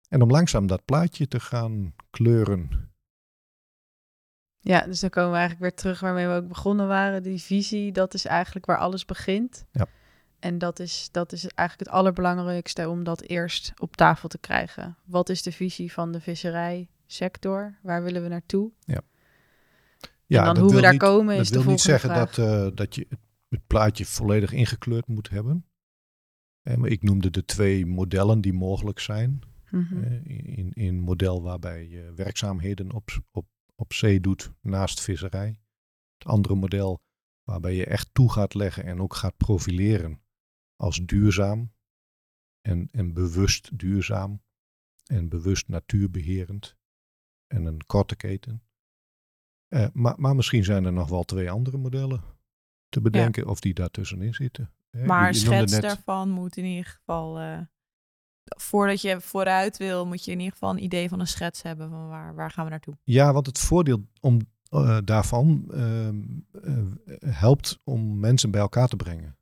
En 0.09 0.23
om 0.23 0.31
langzaam 0.31 0.67
dat 0.67 0.85
plaatje 0.85 1.29
te 1.29 1.41
gaan 1.41 1.95
kleuren. 2.11 2.93
Ja, 4.59 4.81
dus 4.81 5.01
dan 5.01 5.11
komen 5.11 5.31
we 5.31 5.37
eigenlijk 5.37 5.63
weer 5.71 5.81
terug 5.81 6.01
waarmee 6.01 6.27
we 6.27 6.33
ook 6.35 6.49
begonnen 6.49 6.89
waren. 6.89 7.23
Die 7.23 7.43
visie, 7.43 7.93
dat 7.93 8.15
is 8.15 8.25
eigenlijk 8.25 8.67
waar 8.67 8.79
alles 8.79 9.05
begint. 9.05 9.65
Ja. 9.73 9.87
En 10.39 10.59
dat 10.59 10.79
is, 10.79 11.09
dat 11.11 11.33
is 11.33 11.47
eigenlijk 11.47 11.89
het 11.89 11.99
allerbelangrijkste 11.99 12.89
om 12.89 13.05
dat 13.05 13.21
eerst 13.21 13.73
op 13.79 13.97
tafel 13.97 14.29
te 14.29 14.39
krijgen. 14.39 14.97
Wat 15.05 15.29
is 15.29 15.43
de 15.43 15.53
visie 15.53 15.93
van 15.93 16.13
de 16.13 16.21
visserijsector? 16.21 17.79
Waar 17.83 18.03
willen 18.03 18.23
we 18.23 18.29
naartoe? 18.29 18.73
Ja, 20.27 20.39
en 20.39 20.45
dan 20.45 20.55
dat 20.55 20.65
hoe 20.65 20.75
we 20.75 20.81
daar 20.81 20.91
niet- 20.91 21.01
komen 21.01 21.35
Dat 21.37 21.45
is 21.45 21.51
de 21.51 21.63
wil 21.63 21.71
niet 21.71 21.83
volgende 21.83 22.09
zeggen 22.09 22.35
vraag. 22.35 22.59
dat, 22.65 22.77
dat 22.77 22.95
je 22.95 23.07
het 23.49 23.67
plaatje 23.67 24.07
volledig 24.07 24.53
ingekleurd 24.53 25.07
moet 25.07 25.31
hebben. 25.31 25.67
Maar 26.65 26.91
ik 26.91 27.03
noemde 27.03 27.31
de 27.31 27.45
twee 27.45 27.87
modellen 27.87 28.41
die 28.41 28.53
mogelijk 28.53 28.99
zijn. 28.99 29.41
Eh, 29.75 30.13
in, 30.25 30.73
in 30.73 30.73
een 30.75 31.01
model 31.01 31.43
waarbij 31.43 31.89
je 31.89 32.13
werkzaamheden 32.15 32.93
op, 32.93 33.11
op, 33.31 33.47
op 33.75 33.93
zee 33.93 34.21
doet 34.21 34.53
naast 34.61 35.01
visserij. 35.01 35.61
Het 36.19 36.29
andere 36.29 36.55
model 36.55 37.03
waarbij 37.43 37.75
je 37.75 37.87
echt 37.87 38.09
toe 38.13 38.33
gaat 38.33 38.55
leggen 38.55 38.85
en 38.85 39.01
ook 39.01 39.15
gaat 39.15 39.37
profileren 39.37 40.23
als 40.77 41.07
duurzaam. 41.07 41.73
En, 42.61 42.89
en 42.91 43.13
bewust 43.13 43.79
duurzaam. 43.79 44.43
En 45.05 45.29
bewust 45.29 45.69
natuurbeherend. 45.69 46.77
En 47.47 47.65
een 47.65 47.87
korte 47.87 48.17
keten. 48.17 48.63
Eh, 49.69 49.87
maar, 49.93 50.21
maar 50.21 50.35
misschien 50.35 50.65
zijn 50.65 50.85
er 50.85 50.93
nog 50.93 51.09
wel 51.09 51.25
twee 51.25 51.51
andere 51.51 51.77
modellen 51.77 52.23
te 52.89 53.01
bedenken 53.01 53.47
of 53.47 53.61
die 53.61 53.75
daartussenin 53.75 54.35
zitten. 54.35 54.74
Maar 55.07 55.29
een 55.29 55.35
je- 55.35 55.41
je 55.41 55.45
noemde 55.51 55.69
schets 55.69 55.81
daarvan 55.87 56.31
moet 56.31 56.57
in 56.57 56.65
ieder 56.65 56.85
geval... 56.87 57.39
eh, 57.39 57.59
voordat 58.57 59.01
je 59.01 59.21
vooruit 59.21 59.77
wil, 59.77 60.07
moet 60.07 60.25
je 60.25 60.31
in 60.31 60.39
ieder 60.39 60.53
geval 60.53 60.71
een 60.71 60.83
idee 60.85 61.09
van 61.09 61.21
een 61.21 61.27
schets 61.27 61.63
hebben 61.63 61.91
van 61.91 62.09
waar, 62.09 62.35
waar 62.35 62.51
gaan 62.51 62.65
we 62.65 62.71
naartoe. 62.71 62.99
Ja, 63.05 63.33
want 63.33 63.47
het 63.47 63.59
voordeel 63.59 64.05
om, 64.21 64.39
eh, 64.69 64.99
daarvan 65.05 65.65
ehm, 65.71 66.23
eh, 66.63 67.31
helpt 67.35 67.81
om 67.85 68.21
mensen 68.21 68.51
bij 68.51 68.61
elkaar 68.61 68.89
te 68.89 68.97
brengen. 68.97 69.37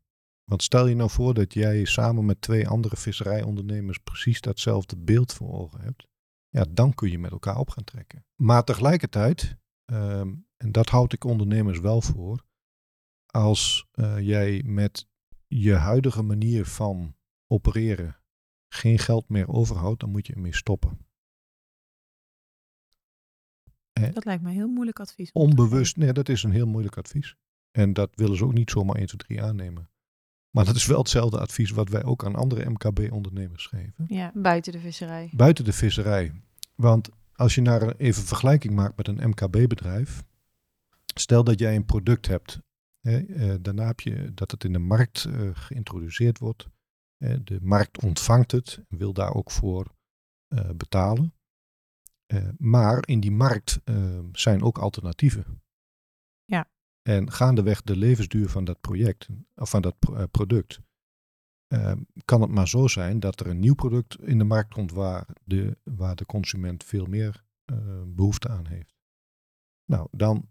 Want 0.45 0.63
stel 0.63 0.87
je 0.87 0.95
nou 0.95 1.11
voor 1.11 1.35
dat 1.35 1.55
jij 1.55 1.85
samen 1.85 2.25
met 2.25 2.41
twee 2.41 2.69
andere 2.69 2.97
visserijondernemers 2.97 3.99
precies 3.99 4.41
datzelfde 4.41 4.97
beeld 4.97 5.33
voor 5.33 5.53
ogen 5.53 5.81
hebt. 5.81 6.07
Ja, 6.49 6.65
dan 6.71 6.95
kun 6.95 7.11
je 7.11 7.19
met 7.19 7.31
elkaar 7.31 7.57
op 7.59 7.71
gaan 7.71 7.85
trekken. 7.85 8.25
Maar 8.37 8.65
tegelijkertijd, 8.65 9.57
ehm, 9.85 10.33
en 10.57 10.73
dat 10.73 10.89
houd 10.89 11.13
ik 11.13 11.25
ondernemers 11.25 11.81
wel 11.81 12.01
voor, 12.01 12.45
als 13.27 13.87
jij 14.19 14.63
met 14.67 15.07
je 15.61 15.75
huidige 15.75 16.23
manier 16.23 16.67
van 16.67 17.17
opereren 17.47 18.17
geen 18.69 18.99
geld 18.99 19.29
meer 19.29 19.49
overhoudt, 19.49 20.01
dan 20.01 20.11
moet 20.11 20.27
je 20.27 20.33
ermee 20.33 20.55
stoppen. 20.55 20.99
Dat 23.93 24.25
lijkt 24.25 24.43
me 24.43 24.49
een 24.49 24.55
heel 24.55 24.69
moeilijk 24.69 25.01
advies. 25.01 25.33
Onbewust, 25.33 25.97
nee, 25.97 26.13
dat 26.13 26.29
is 26.29 26.43
een 26.43 26.51
heel 26.51 26.67
moeilijk 26.67 26.97
advies. 26.97 27.37
En 27.71 27.93
dat 27.93 28.11
willen 28.15 28.37
ze 28.37 28.45
ook 28.45 28.53
niet 28.53 28.71
zomaar 28.71 28.97
1, 28.97 29.07
2, 29.07 29.19
3 29.19 29.43
aannemen. 29.43 29.91
Maar 30.51 30.65
dat 30.65 30.77
is 30.77 30.87
wel 30.87 30.99
hetzelfde 30.99 31.41
advies 31.41 31.71
wat 31.71 31.89
wij 31.89 32.05
ook 32.05 32.25
aan 32.25 32.35
andere 32.35 32.71
MKB-ondernemers 32.71 33.67
geven. 33.67 34.05
Ja. 34.09 34.33
Buiten 34.35 34.73
de 34.73 34.79
visserij. 34.79 35.31
Buiten 35.33 35.65
de 35.65 35.73
visserij. 35.73 36.43
Want 36.75 37.09
als 37.33 37.55
je 37.55 37.61
naar 37.61 37.83
een, 37.83 37.97
even 37.97 38.23
vergelijking 38.23 38.75
maakt 38.75 38.97
met 38.97 39.09
een 39.09 39.29
MKB-bedrijf. 39.29 40.25
Stel 41.15 41.45
dat 41.45 41.59
jij 41.59 41.77
een 41.77 41.85
product 41.85 42.27
hebt. 42.27 42.61
Eh, 43.03 43.55
daarna 43.61 43.87
heb 43.87 44.01
je 44.01 44.35
dat 44.35 44.51
het 44.51 44.65
in 44.65 44.73
de 44.73 44.79
markt 44.79 45.25
eh, 45.25 45.51
geïntroduceerd 45.53 46.39
wordt. 46.39 46.69
De 47.43 47.59
markt 47.63 48.03
ontvangt 48.03 48.51
het 48.51 48.85
en 48.89 48.99
wil 48.99 49.13
daar 49.13 49.35
ook 49.35 49.51
voor 49.51 49.95
eh, 50.49 50.71
betalen. 50.71 51.35
Maar 52.59 53.09
in 53.09 53.21
die 53.21 53.31
markt 53.31 53.81
zijn 54.33 54.63
ook 54.63 54.79
alternatieven. 54.79 55.63
Ja. 56.45 56.71
En 57.03 57.31
gaandeweg 57.31 57.83
de 57.83 57.97
levensduur 57.97 58.49
van 58.49 58.65
dat 58.65 58.81
project, 58.81 59.29
of 59.55 59.71
van 59.71 59.83
dat 59.83 59.99
pro- 59.99 60.27
product, 60.27 60.81
eh, 61.73 61.93
kan 62.25 62.41
het 62.41 62.51
maar 62.51 62.69
zo 62.69 62.87
zijn 62.87 63.21
dat 63.21 63.41
er 63.41 63.47
een 63.47 63.59
nieuw 63.59 63.75
product 63.75 64.21
in 64.21 64.39
de 64.39 64.45
markt 64.45 64.75
komt 64.75 64.93
waar 64.93 65.27
de, 65.45 65.79
waar 65.83 66.17
de 66.17 66.27
consument 66.27 66.85
veel 66.85 67.07
meer 67.07 67.45
eh, 67.65 68.03
behoefte 68.07 68.49
aan 68.49 68.67
heeft. 68.67 68.95
Nou, 69.85 70.09
dan 70.11 70.51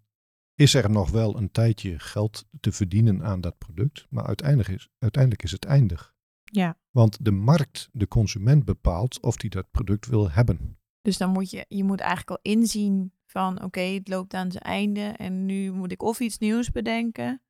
is 0.62 0.74
er 0.74 0.90
nog 0.90 1.10
wel 1.10 1.38
een 1.38 1.52
tijdje 1.52 2.00
geld 2.00 2.46
te 2.60 2.72
verdienen 2.72 3.24
aan 3.24 3.42
dat 3.42 3.58
product, 3.58 4.08
maar 4.10 4.26
uiteindelijk 4.26 4.70
is, 4.70 4.90
uiteindelijk 5.00 5.44
is 5.44 5.52
het 5.52 5.66
eindig. 5.66 6.14
Ja. 6.44 6.78
Want 6.92 7.26
de 7.26 7.32
markt, 7.32 7.90
de 7.92 8.08
consument 8.08 8.66
bepaalt 8.66 9.22
of 9.22 9.42
hij 9.42 9.50
dat 9.50 9.72
product 9.72 10.06
wil 10.06 10.32
hebben. 10.32 10.80
Dus 11.02 11.18
dan 11.18 11.30
moet 11.30 11.50
je, 11.50 11.66
je 11.68 11.84
moet 11.84 12.00
eigenlijk 12.00 12.30
al 12.30 12.40
inzien 12.52 13.14
van 13.26 13.64
oké, 13.64 13.80
het 13.80 14.08
loopt 14.08 14.34
aan 14.34 14.52
zijn 14.52 14.64
einde 14.64 15.02
en 15.02 15.46
nu 15.46 15.72
moet 15.72 15.92
ik 15.92 16.02
of 16.02 16.20
iets 16.20 16.38
nieuws 16.38 16.72
bedenken. 16.72 17.42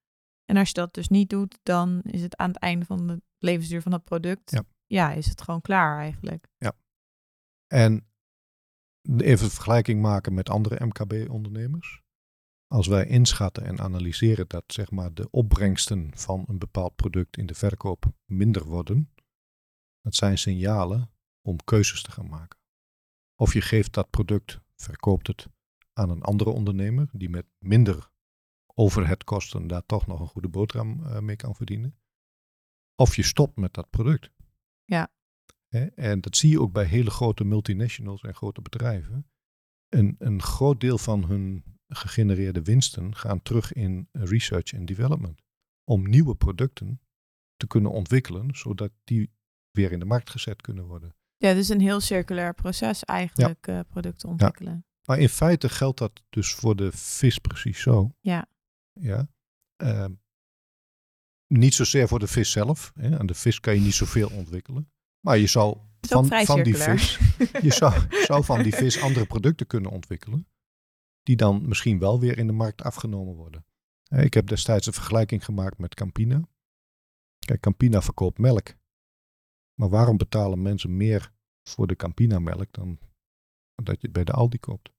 En 0.45 0.57
als 0.57 0.68
je 0.68 0.74
dat 0.74 0.93
dus 0.93 1.07
niet 1.07 1.30
doet, 1.30 1.59
dan 1.64 2.01
is 2.01 2.22
het 2.22 2.36
aan 2.36 2.49
het 2.49 2.59
einde 2.59 2.86
van 2.86 3.07
de 3.07 3.22
levensduur 3.38 3.82
van 3.82 3.91
dat 3.91 4.03
product. 4.03 4.51
Ja. 4.51 4.64
ja 4.86 5.12
is 5.12 5.28
het 5.28 5.41
gewoon 5.41 5.62
klaar 5.62 5.99
eigenlijk. 5.99 6.47
Ja. 6.57 6.74
En 7.68 8.07
even 9.18 9.45
een 9.45 9.51
vergelijking 9.51 10.01
maken 10.01 10.34
met 10.34 10.49
andere 10.49 10.86
MKB-ondernemers. 10.86 12.01
Als 12.72 12.88
wij 12.88 13.07
inschatten 13.07 13.63
en 13.63 13.80
analyseren 13.80 14.47
dat 14.47 14.63
zeg 14.67 14.91
maar, 14.91 15.13
de 15.13 15.30
opbrengsten 15.30 16.11
van 16.13 16.45
een 16.47 16.57
bepaald 16.57 16.95
product 16.95 17.38
in 17.38 17.45
de 17.45 17.53
verkoop 17.53 18.05
minder 18.26 18.65
worden, 18.65 19.13
dat 20.01 20.15
zijn 20.15 20.38
signalen 20.38 21.11
om 21.41 21.63
keuzes 21.63 22.01
te 22.01 22.11
gaan 22.11 22.30
maken. 22.30 22.59
Of 23.36 23.53
je 23.53 23.61
geeft 23.61 23.93
dat 23.93 24.09
product, 24.09 24.61
verkoopt 24.76 25.28
het 25.28 25.47
aan 25.93 26.09
een 26.09 26.22
andere 26.22 26.49
ondernemer 26.49 27.09
die 27.11 27.30
met 27.30 27.45
minder 27.57 28.11
overheadkosten 28.74 29.67
daar 29.67 29.86
toch 29.86 30.07
nog 30.07 30.19
een 30.19 30.28
goede 30.28 30.49
boterham 30.49 31.05
eh, 31.05 31.19
mee 31.19 31.36
kan 31.36 31.55
verdienen. 31.55 31.99
Of 32.95 33.15
je 33.15 33.24
stopt 33.24 33.57
met 33.57 33.74
dat 33.74 33.89
product. 33.89 34.32
Ja. 34.86 35.11
En 35.95 36.22
dat 36.22 36.38
zie 36.38 36.49
je 36.49 36.61
ook 36.61 36.72
bij 36.72 36.86
hele 36.86 37.09
grote 37.09 37.43
multinationals 37.43 38.22
en 38.22 38.36
grote 38.36 38.61
bedrijven. 38.61 39.30
Een, 39.89 40.15
een 40.19 40.41
groot 40.41 40.80
deel 40.80 40.97
van 40.97 41.24
hun 41.24 41.63
gegenereerde 41.96 42.62
winsten 42.62 43.16
gaan 43.16 43.42
terug 43.42 43.74
in 43.74 44.08
research 44.12 44.74
en 44.74 44.86
development. 44.86 45.42
Om 45.84 46.10
nieuwe 46.10 46.36
producten 46.36 47.02
te 47.58 47.68
kunnen 47.68 47.92
ontwikkelen, 47.92 48.56
zodat 48.56 48.92
die 49.04 49.32
weer 49.72 49.92
in 49.92 50.00
de 50.00 50.06
markt 50.06 50.30
gezet 50.30 50.62
kunnen 50.62 50.86
worden. 50.86 51.16
Ja, 51.38 51.54
dus 51.54 51.70
een 51.70 51.82
heel 51.82 52.00
circulair 52.00 52.54
proces 52.54 53.04
eigenlijk, 53.04 53.68
eh, 53.68 53.80
producten 53.89 54.30
ontwikkelen. 54.30 54.86
Maar 55.08 55.20
in 55.20 55.30
feite 55.30 55.70
geldt 55.70 55.98
dat 55.98 56.24
dus 56.30 56.54
voor 56.54 56.76
de 56.76 56.92
vis 56.92 57.38
precies 57.38 57.82
zo. 57.82 58.16
Ja. 58.20 58.48
Ja. 58.94 59.28
Ehm, 59.76 60.14
niet 61.48 61.74
zozeer 61.74 62.08
voor 62.08 62.20
de 62.20 62.28
vis 62.28 62.52
zelf. 62.52 62.92
Hè. 62.96 63.20
Aan 63.20 63.26
de 63.26 63.34
vis 63.34 63.60
kan 63.60 63.76
je 63.76 63.82
niet 63.82 63.94
zoveel 63.94 64.30
ontwikkelen. 64.30 64.92
Maar 65.20 65.38
je 65.38 65.48
zou 65.48 65.78
van, 66.02 66.28
van 66.28 66.64
die 66.64 66.78
vis, 66.78 67.20
je 67.62 67.72
zou, 67.72 67.94
zou 68.28 68.44
van 68.44 68.64
die 68.64 68.76
vis 68.76 69.02
andere 69.02 69.26
producten 69.26 69.68
kunnen 69.68 69.92
ontwikkelen. 69.92 70.48
Die 71.24 71.36
dan 71.36 71.67
misschien 71.67 71.99
wel 71.99 72.19
weer 72.19 72.38
in 72.38 72.47
de 72.47 72.53
markt 72.53 72.82
afgenomen 72.82 73.36
worden. 73.36 73.65
Hè, 74.03 74.24
Ik 74.24 74.34
heb 74.34 74.47
destijds 74.47 74.88
een 74.88 74.93
vergelijking 74.93 75.45
gemaakt 75.45 75.78
met 75.78 75.93
Campina. 75.93 76.47
Kijk, 77.39 77.59
Campina 77.59 78.01
verkoopt 78.01 78.38
melk. 78.38 78.76
Maar 79.74 79.89
waarom 79.89 80.17
betalen 80.17 80.61
mensen 80.61 80.97
meer 80.97 81.34
voor 81.63 81.88
de 81.88 81.95
Campina 81.95 82.39
melk 82.39 82.72
dan 82.72 82.99
dat 83.76 83.95
je 83.95 84.07
het 84.07 84.11
bij 84.11 84.24
de 84.24 84.32
Aldi 84.32 84.59
koopt? 84.59 84.91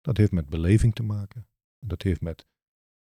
Dat 0.00 0.16
heeft 0.16 0.32
met 0.32 0.48
beleving 0.48 0.94
te 0.94 1.02
maken. 1.02 1.48
Dat 1.78 2.02
heeft 2.02 2.20
met 2.20 2.46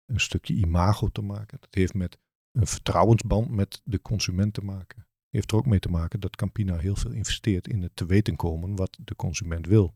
een 0.07 0.21
stukje 0.21 0.55
imago 0.55 1.09
te 1.09 1.23
maken. 1.23 1.61
Dat 1.61 1.75
heeft 1.75 1.95
met 1.95 2.19
een 2.53 2.67
vertrouwensband 2.67 3.51
met 3.51 3.81
de 3.85 4.03
consument 4.03 4.55
te 4.55 4.65
maken. 4.65 5.07
Heeft 5.29 5.51
er 5.51 5.57
ook 5.57 5.67
mee 5.67 5.79
te 5.79 5.91
maken 5.91 6.21
dat 6.21 6.37
Campina 6.37 6.77
heel 6.77 6.97
veel 6.97 7.11
investeert 7.11 7.69
in 7.69 7.83
het 7.83 7.97
te 7.97 8.07
weten 8.07 8.37
komen 8.37 8.77
wat 8.77 8.99
de 9.05 9.17
consument 9.17 9.67
wil. 9.67 9.95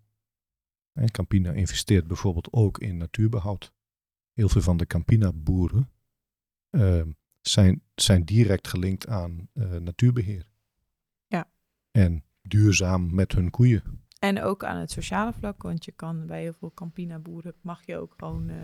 En 0.92 1.10
Campina 1.10 1.52
investeert 1.52 2.06
bijvoorbeeld 2.06 2.52
ook 2.52 2.78
in 2.78 2.96
natuurbehoud. 2.96 3.72
Heel 4.32 4.48
veel 4.48 4.60
van 4.60 4.76
de 4.76 4.86
Campina-boeren 4.86 5.90
uh, 6.70 7.02
zijn, 7.40 7.82
zijn 7.94 8.24
direct 8.24 8.68
gelinkt 8.68 9.06
aan 9.06 9.48
uh, 9.54 9.76
natuurbeheer. 9.76 10.46
Ja. 11.26 11.50
En 11.90 12.24
duurzaam 12.42 13.14
met 13.14 13.32
hun 13.32 13.50
koeien. 13.50 13.82
En 14.18 14.42
ook 14.42 14.64
aan 14.64 14.76
het 14.76 14.90
sociale 14.90 15.32
vlak, 15.32 15.62
want 15.62 15.84
je 15.84 15.92
kan 15.92 16.26
bij 16.26 16.40
heel 16.40 16.52
veel 16.52 16.72
Campina-boeren 16.74 17.54
mag 17.60 17.86
je 17.86 17.96
ook 17.96 18.14
gewoon 18.16 18.48
uh, 18.48 18.56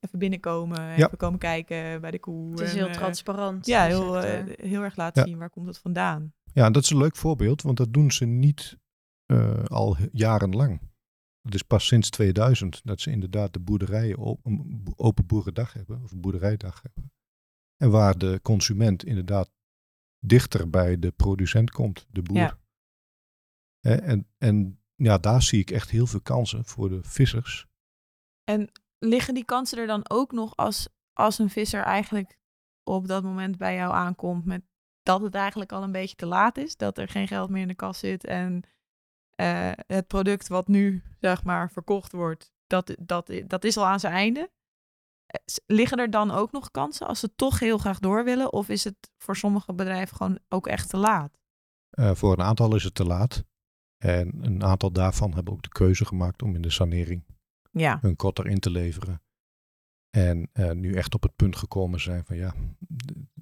even 0.00 0.18
binnenkomen, 0.18 0.94
even 0.94 1.16
komen 1.16 1.38
kijken 1.38 2.00
bij 2.00 2.10
de 2.10 2.18
koe. 2.18 2.50
Het 2.50 2.60
is 2.60 2.74
heel 2.74 2.90
transparant. 2.90 3.66
Ja, 3.66 3.84
heel, 3.84 4.20
heel 4.46 4.82
erg 4.82 4.96
laten 4.96 5.22
ja. 5.22 5.28
zien 5.28 5.38
waar 5.38 5.50
komt 5.50 5.66
het 5.66 5.78
vandaan. 5.78 6.32
Ja, 6.52 6.70
dat 6.70 6.82
is 6.82 6.90
een 6.90 6.98
leuk 6.98 7.16
voorbeeld, 7.16 7.62
want 7.62 7.76
dat 7.76 7.92
doen 7.92 8.12
ze 8.12 8.24
niet 8.24 8.78
al 9.66 9.96
jarenlang. 10.12 10.80
Het 11.44 11.54
is 11.54 11.62
pas 11.62 11.86
sinds 11.86 12.10
2000 12.10 12.80
dat 12.84 13.00
ze 13.00 13.10
inderdaad 13.10 13.52
de 13.52 13.60
boerderijen 13.60 14.18
open, 14.18 14.82
open 14.96 15.26
boerendag 15.26 15.72
hebben, 15.72 16.02
of 16.02 16.16
boerderijdag 16.16 16.82
hebben. 16.82 17.12
En 17.76 17.90
waar 17.90 18.18
de 18.18 18.40
consument 18.42 19.04
inderdaad 19.04 19.50
dichter 20.18 20.70
bij 20.70 20.98
de 20.98 21.10
producent 21.10 21.70
komt, 21.70 22.06
de 22.10 22.22
boer. 22.22 22.36
Ja. 22.36 22.58
En, 23.80 24.28
en 24.38 24.82
ja, 24.94 25.18
daar 25.18 25.42
zie 25.42 25.60
ik 25.60 25.70
echt 25.70 25.90
heel 25.90 26.06
veel 26.06 26.20
kansen 26.20 26.64
voor 26.64 26.88
de 26.88 27.02
vissers. 27.02 27.66
En 28.44 28.70
liggen 28.98 29.34
die 29.34 29.44
kansen 29.44 29.78
er 29.78 29.86
dan 29.86 30.10
ook 30.10 30.32
nog 30.32 30.56
als, 30.56 30.88
als 31.12 31.38
een 31.38 31.50
visser 31.50 31.82
eigenlijk 31.82 32.38
op 32.82 33.06
dat 33.06 33.22
moment 33.22 33.58
bij 33.58 33.74
jou 33.74 33.92
aankomt 33.92 34.44
met 34.44 34.62
dat 35.02 35.20
het 35.20 35.34
eigenlijk 35.34 35.72
al 35.72 35.82
een 35.82 35.92
beetje 35.92 36.16
te 36.16 36.26
laat 36.26 36.58
is, 36.58 36.76
dat 36.76 36.98
er 36.98 37.08
geen 37.08 37.28
geld 37.28 37.50
meer 37.50 37.62
in 37.62 37.68
de 37.68 37.74
kas 37.74 37.98
zit 37.98 38.24
en 38.24 38.62
uh, 39.36 39.70
het 39.86 40.06
product 40.06 40.48
wat 40.48 40.68
nu 40.68 41.02
zeg 41.20 41.44
maar 41.44 41.70
verkocht 41.70 42.12
wordt, 42.12 42.52
dat, 42.66 42.96
dat, 43.00 43.32
dat 43.46 43.64
is 43.64 43.76
al 43.76 43.86
aan 43.86 44.00
zijn 44.00 44.12
einde. 44.12 44.50
Liggen 45.66 45.98
er 45.98 46.10
dan 46.10 46.30
ook 46.30 46.52
nog 46.52 46.70
kansen 46.70 47.06
als 47.06 47.20
ze 47.20 47.34
toch 47.34 47.58
heel 47.58 47.78
graag 47.78 47.98
door 47.98 48.24
willen? 48.24 48.52
Of 48.52 48.68
is 48.68 48.84
het 48.84 49.10
voor 49.18 49.36
sommige 49.36 49.72
bedrijven 49.72 50.16
gewoon 50.16 50.38
ook 50.48 50.66
echt 50.66 50.88
te 50.88 50.96
laat? 50.96 51.38
Uh, 51.98 52.14
voor 52.14 52.32
een 52.32 52.44
aantal 52.44 52.74
is 52.74 52.84
het 52.84 52.94
te 52.94 53.04
laat. 53.04 53.44
En 53.96 54.44
een 54.44 54.64
aantal 54.64 54.92
daarvan 54.92 55.34
hebben 55.34 55.52
ook 55.52 55.62
de 55.62 55.68
keuze 55.68 56.04
gemaakt 56.04 56.42
om 56.42 56.54
in 56.54 56.62
de 56.62 56.70
sanering 56.70 57.24
ja. 57.70 57.98
hun 58.00 58.16
kot 58.16 58.38
erin 58.38 58.58
te 58.58 58.70
leveren. 58.70 59.22
En 60.10 60.50
uh, 60.52 60.70
nu 60.70 60.94
echt 60.94 61.14
op 61.14 61.22
het 61.22 61.36
punt 61.36 61.56
gekomen 61.56 62.00
zijn 62.00 62.24
van 62.24 62.36
ja, 62.36 62.54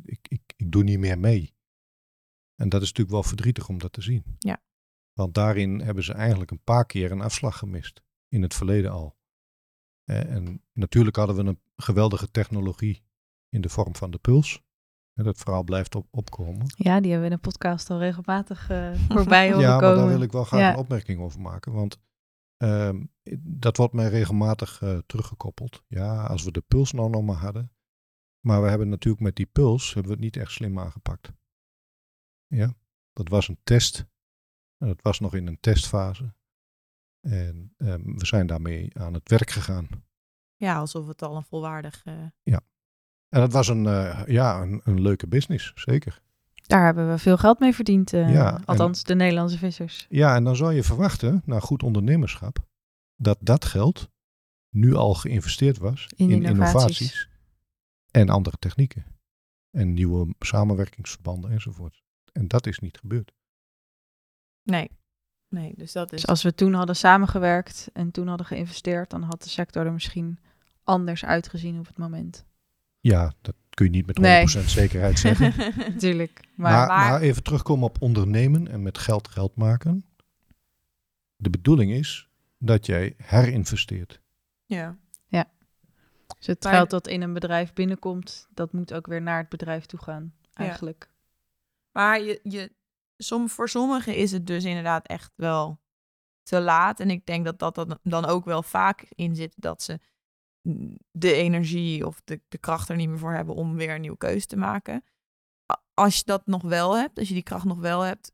ik, 0.02 0.28
ik, 0.28 0.42
ik 0.56 0.72
doe 0.72 0.82
niet 0.82 0.98
meer 0.98 1.18
mee. 1.18 1.54
En 2.54 2.68
dat 2.68 2.82
is 2.82 2.86
natuurlijk 2.86 3.14
wel 3.14 3.22
verdrietig 3.22 3.68
om 3.68 3.78
dat 3.78 3.92
te 3.92 4.02
zien. 4.02 4.24
Ja. 4.38 4.62
Want 5.12 5.34
daarin 5.34 5.80
hebben 5.80 6.04
ze 6.04 6.12
eigenlijk 6.12 6.50
een 6.50 6.62
paar 6.64 6.86
keer 6.86 7.10
een 7.10 7.20
afslag 7.20 7.58
gemist. 7.58 8.02
In 8.28 8.42
het 8.42 8.54
verleden 8.54 8.90
al. 8.90 9.16
En 10.04 10.62
natuurlijk 10.72 11.16
hadden 11.16 11.36
we 11.36 11.42
een 11.42 11.60
geweldige 11.76 12.30
technologie 12.30 13.04
in 13.48 13.60
de 13.60 13.68
vorm 13.68 13.96
van 13.96 14.10
de 14.10 14.18
puls. 14.18 14.62
En 15.14 15.24
dat 15.24 15.38
verhaal 15.38 15.62
blijft 15.62 15.94
op, 15.94 16.06
opkomen. 16.10 16.66
Ja, 16.66 17.00
die 17.00 17.10
hebben 17.10 17.28
we 17.28 17.34
in 17.34 17.40
de 17.42 17.48
podcast 17.48 17.90
al 17.90 17.98
regelmatig 17.98 18.70
uh, 18.70 18.94
voorbij 19.08 19.52
horen 19.52 19.60
ja, 19.60 19.78
komen. 19.78 19.88
Ja, 19.88 19.94
maar 19.94 20.04
daar 20.04 20.14
wil 20.14 20.22
ik 20.22 20.32
wel 20.32 20.44
graag 20.44 20.60
ja. 20.60 20.72
een 20.72 20.78
opmerking 20.78 21.20
over 21.20 21.40
maken. 21.40 21.72
Want 21.72 22.00
uh, 22.58 22.90
dat 23.40 23.76
wordt 23.76 23.92
mij 23.92 24.08
regelmatig 24.08 24.80
uh, 24.80 24.98
teruggekoppeld. 25.06 25.82
Ja, 25.88 26.26
als 26.26 26.44
we 26.44 26.50
de 26.50 26.60
puls 26.60 26.92
nou 26.92 27.10
nog 27.10 27.22
maar 27.22 27.36
hadden. 27.36 27.72
Maar 28.40 28.62
we 28.62 28.68
hebben 28.68 28.88
natuurlijk 28.88 29.22
met 29.22 29.36
die 29.36 29.46
puls 29.46 29.94
hebben 29.94 30.04
we 30.04 30.16
het 30.16 30.24
niet 30.24 30.36
echt 30.36 30.52
slim 30.52 30.78
aangepakt. 30.78 31.32
Ja, 32.46 32.74
dat 33.12 33.28
was 33.28 33.48
een 33.48 33.60
test 33.64 34.06
en 34.82 34.88
het 34.88 35.02
was 35.02 35.20
nog 35.20 35.34
in 35.34 35.46
een 35.46 35.60
testfase. 35.60 36.34
En 37.20 37.74
um, 37.78 38.18
we 38.18 38.26
zijn 38.26 38.46
daarmee 38.46 38.90
aan 38.98 39.14
het 39.14 39.28
werk 39.28 39.50
gegaan. 39.50 39.88
Ja, 40.56 40.76
alsof 40.76 41.06
het 41.06 41.22
al 41.22 41.36
een 41.36 41.44
volwaardig. 41.44 42.04
Uh... 42.06 42.14
Ja. 42.42 42.60
En 43.28 43.40
dat 43.40 43.52
was 43.52 43.68
een, 43.68 43.84
uh, 43.84 44.22
ja, 44.26 44.60
een, 44.60 44.80
een, 44.84 45.00
leuke 45.00 45.26
business, 45.26 45.72
zeker. 45.74 46.22
Daar 46.66 46.84
hebben 46.84 47.10
we 47.10 47.18
veel 47.18 47.36
geld 47.36 47.58
mee 47.58 47.74
verdiend. 47.74 48.12
Uh, 48.12 48.32
ja, 48.32 48.60
althans, 48.64 48.98
en, 48.98 49.04
de 49.06 49.14
Nederlandse 49.14 49.58
vissers. 49.58 50.06
Ja, 50.08 50.34
en 50.34 50.44
dan 50.44 50.56
zou 50.56 50.72
je 50.72 50.82
verwachten, 50.82 51.42
na 51.44 51.60
goed 51.60 51.82
ondernemerschap, 51.82 52.58
dat 53.16 53.38
dat 53.40 53.64
geld 53.64 54.10
nu 54.70 54.94
al 54.94 55.14
geïnvesteerd 55.14 55.78
was 55.78 56.06
in, 56.16 56.30
in 56.30 56.42
innovaties. 56.42 57.00
innovaties 57.00 57.28
en 58.10 58.28
andere 58.28 58.56
technieken. 58.58 59.04
En 59.70 59.92
nieuwe 59.92 60.34
samenwerkingsverbanden 60.38 61.50
enzovoort. 61.50 62.02
En 62.32 62.48
dat 62.48 62.66
is 62.66 62.78
niet 62.78 62.98
gebeurd. 62.98 63.32
Nee. 64.62 64.90
Nee, 65.48 65.74
dus 65.76 65.92
dat 65.92 66.12
is. 66.12 66.20
Dus 66.20 66.30
als 66.30 66.42
we 66.42 66.54
toen 66.54 66.74
hadden 66.74 66.96
samengewerkt 66.96 67.90
en 67.92 68.10
toen 68.10 68.28
hadden 68.28 68.46
geïnvesteerd, 68.46 69.10
dan 69.10 69.22
had 69.22 69.42
de 69.42 69.48
sector 69.48 69.86
er 69.86 69.92
misschien 69.92 70.38
anders 70.84 71.24
uitgezien 71.24 71.78
op 71.78 71.86
het 71.86 71.98
moment. 71.98 72.44
Ja, 73.00 73.32
dat 73.40 73.54
kun 73.70 73.86
je 73.86 73.92
niet 73.92 74.06
met 74.06 74.18
100% 74.18 74.20
nee. 74.20 74.46
zekerheid 74.68 75.18
zeggen. 75.28 75.74
Natuurlijk. 75.76 76.40
Maar, 76.54 76.86
maar, 76.86 77.10
maar, 77.10 77.20
even 77.20 77.42
terugkomen 77.42 77.84
op 77.84 78.02
ondernemen 78.02 78.68
en 78.68 78.82
met 78.82 78.98
geld 78.98 79.28
geld 79.28 79.56
maken. 79.56 80.04
De 81.36 81.50
bedoeling 81.50 81.92
is 81.92 82.28
dat 82.58 82.86
jij 82.86 83.14
herinvesteert. 83.16 84.20
Ja. 84.64 84.96
Ja. 85.26 85.50
Dus 86.38 86.46
het 86.46 86.62
maar, 86.62 86.72
geld 86.72 86.90
dat 86.90 87.08
in 87.08 87.22
een 87.22 87.32
bedrijf 87.32 87.72
binnenkomt, 87.72 88.48
dat 88.54 88.72
moet 88.72 88.94
ook 88.94 89.06
weer 89.06 89.22
naar 89.22 89.38
het 89.38 89.48
bedrijf 89.48 89.86
toe 89.86 90.00
gaan, 90.00 90.34
eigenlijk. 90.52 91.08
Ja. 91.08 91.12
Maar 91.92 92.20
je, 92.22 92.40
je, 92.42 92.72
som, 93.22 93.48
voor 93.48 93.68
sommigen 93.68 94.16
is 94.16 94.32
het 94.32 94.46
dus 94.46 94.64
inderdaad 94.64 95.06
echt 95.06 95.32
wel 95.36 95.80
te 96.42 96.60
laat. 96.60 97.00
En 97.00 97.10
ik 97.10 97.26
denk 97.26 97.44
dat 97.44 97.58
dat 97.58 97.98
dan 98.02 98.24
ook 98.24 98.44
wel 98.44 98.62
vaak 98.62 99.06
in 99.14 99.36
zit 99.36 99.54
dat 99.56 99.82
ze 99.82 100.00
de 101.10 101.32
energie 101.32 102.06
of 102.06 102.20
de, 102.24 102.40
de 102.48 102.58
kracht 102.58 102.88
er 102.88 102.96
niet 102.96 103.08
meer 103.08 103.18
voor 103.18 103.32
hebben 103.32 103.54
om 103.54 103.76
weer 103.76 103.94
een 103.94 104.00
nieuwe 104.00 104.16
keuze 104.16 104.46
te 104.46 104.56
maken. 104.56 105.04
Als 105.94 106.16
je 106.16 106.22
dat 106.24 106.46
nog 106.46 106.62
wel 106.62 106.96
hebt, 106.96 107.18
als 107.18 107.28
je 107.28 107.34
die 107.34 107.42
kracht 107.42 107.64
nog 107.64 107.78
wel 107.78 108.00
hebt, 108.00 108.32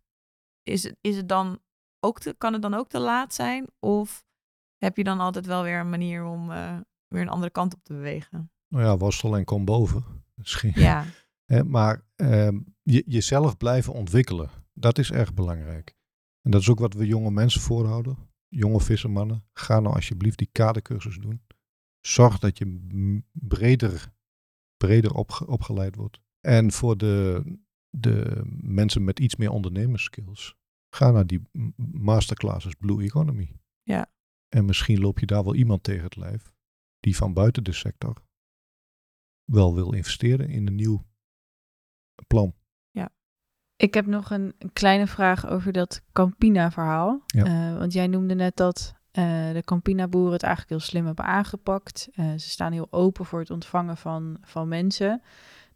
is 0.63 0.83
het, 0.83 0.97
is 1.01 1.17
het 1.17 1.29
dan 1.29 1.61
ook 2.01 2.21
te, 2.21 2.35
kan 2.39 2.53
het 2.53 2.63
dan 2.63 2.75
ook 2.75 2.89
te 2.89 2.99
laat 2.99 3.35
zijn? 3.35 3.67
Of 3.79 4.25
heb 4.77 4.97
je 4.97 5.05
dan 5.05 5.21
altijd 5.21 5.47
wel 5.47 5.63
weer 5.63 5.81
een 5.81 5.91
manier 5.91 6.25
om 6.25 6.51
uh, 6.51 6.79
weer 7.09 7.23
een 7.23 7.29
andere 7.29 7.51
kant 7.51 7.75
op 7.75 7.85
te 7.85 7.93
bewegen? 7.93 8.51
Nou 8.69 8.85
ja, 8.85 8.97
worstel 8.97 9.37
en 9.37 9.45
kom 9.45 9.65
boven. 9.65 10.05
Misschien. 10.35 10.73
Ja. 10.75 11.05
maar 11.67 12.05
uh, 12.17 12.49
je, 12.83 13.03
jezelf 13.07 13.57
blijven 13.57 13.93
ontwikkelen. 13.93 14.51
Dat 14.81 14.99
is 14.99 15.11
erg 15.11 15.35
belangrijk. 15.35 15.97
En 16.43 16.51
dat 16.51 16.61
is 16.61 16.69
ook 16.69 16.79
wat 16.79 16.95
we 16.95 17.07
jonge 17.07 17.31
mensen 17.31 17.61
voorhouden. 17.61 18.17
Jonge 18.49 18.81
vissermannen. 18.81 19.45
Ga 19.53 19.81
nou 19.81 19.95
alsjeblieft 19.95 20.39
die 20.39 20.49
kadercursus 20.53 21.19
doen. 21.19 21.43
Zorg 22.01 22.39
dat 22.39 22.59
je 22.59 22.79
breder, 23.33 24.13
breder 24.77 25.15
opge 25.15 25.47
opgeleid 25.47 25.97
wordt. 25.97 26.21
En 26.41 26.73
voor 26.73 26.97
de, 26.97 27.45
de 27.91 28.43
mensen 28.61 29.05
met 29.05 29.21
iets 29.21 29.37
meer 29.37 29.51
ondernemerskills. 29.51 30.57
Ga 30.95 31.11
naar 31.11 31.27
die 31.27 31.43
masterclasses 31.93 32.75
Blue 32.75 33.05
Economy. 33.05 33.53
Ja. 33.83 34.13
En 34.49 34.65
misschien 34.65 35.01
loop 35.01 35.19
je 35.19 35.27
daar 35.27 35.45
wel 35.45 35.55
iemand 35.55 35.83
tegen 35.83 36.05
het 36.05 36.17
lijf. 36.17 36.53
Die 37.01 37.17
van 37.17 37.33
buiten 37.33 37.65
de 37.65 37.73
sector 37.73 38.27
wel 39.45 39.75
wil 39.75 39.93
investeren 39.93 40.49
in 40.49 40.67
een 40.67 40.75
nieuw 40.75 41.05
plan. 42.27 42.55
Ik 43.79 43.95
heb 43.95 44.07
nog 44.07 44.31
een, 44.31 44.55
een 44.59 44.73
kleine 44.73 45.07
vraag 45.07 45.49
over 45.49 45.73
dat 45.73 46.03
Campina-verhaal. 46.13 47.23
Ja. 47.27 47.47
Uh, 47.47 47.79
want 47.79 47.93
jij 47.93 48.07
noemde 48.07 48.35
net 48.35 48.57
dat 48.57 48.95
uh, 49.13 49.25
de 49.53 49.63
Campina-boeren 49.65 50.33
het 50.33 50.43
eigenlijk 50.43 50.73
heel 50.73 50.89
slim 50.89 51.07
hebben 51.07 51.25
aangepakt. 51.25 52.09
Uh, 52.15 52.27
ze 52.31 52.49
staan 52.49 52.73
heel 52.73 52.87
open 52.91 53.25
voor 53.25 53.39
het 53.39 53.51
ontvangen 53.51 53.97
van, 53.97 54.39
van 54.43 54.69
mensen. 54.69 55.23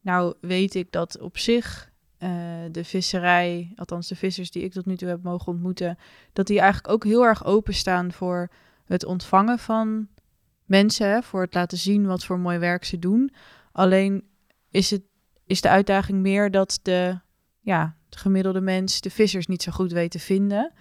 Nou 0.00 0.34
weet 0.40 0.74
ik 0.74 0.92
dat 0.92 1.20
op 1.20 1.38
zich 1.38 1.90
de 2.70 2.84
visserij, 2.84 3.72
althans 3.76 4.09
de 4.09 4.16
vissers 4.16 4.50
die 4.50 4.62
ik 4.62 4.72
tot 4.72 4.86
nu 4.86 4.96
toe 4.96 5.09
heb 5.09 5.22
mogen 5.22 5.53
ontmoeten, 5.53 5.98
dat 6.32 6.46
die 6.46 6.61
eigenlijk 6.61 6.94
ook 6.94 7.05
heel 7.05 7.24
erg 7.24 7.44
openstaan 7.44 8.12
voor 8.12 8.50
het 8.84 9.05
ontvangen 9.05 9.59
van 9.59 10.09
mensen, 10.64 11.22
voor 11.22 11.40
het 11.40 11.55
laten 11.55 11.78
zien 11.78 12.07
wat 12.07 12.24
voor 12.24 12.38
mooi 12.38 12.59
werk 12.59 12.84
ze 12.84 12.98
doen. 12.98 13.32
Alleen 13.72 14.24
is, 14.70 14.90
het, 14.90 15.03
is 15.46 15.61
de 15.61 15.68
uitdaging 15.68 16.20
meer 16.20 16.50
dat 16.50 16.78
de, 16.82 17.20
ja, 17.62 17.96
de 18.08 18.18
gemiddelde 18.18 18.60
mens 18.60 19.00
de 19.00 19.10
vissers 19.10 19.46
niet 19.46 19.62
zo 19.62 19.72
goed 19.72 19.92
weet 19.92 20.10
te 20.10 20.18
vinden. 20.18 20.72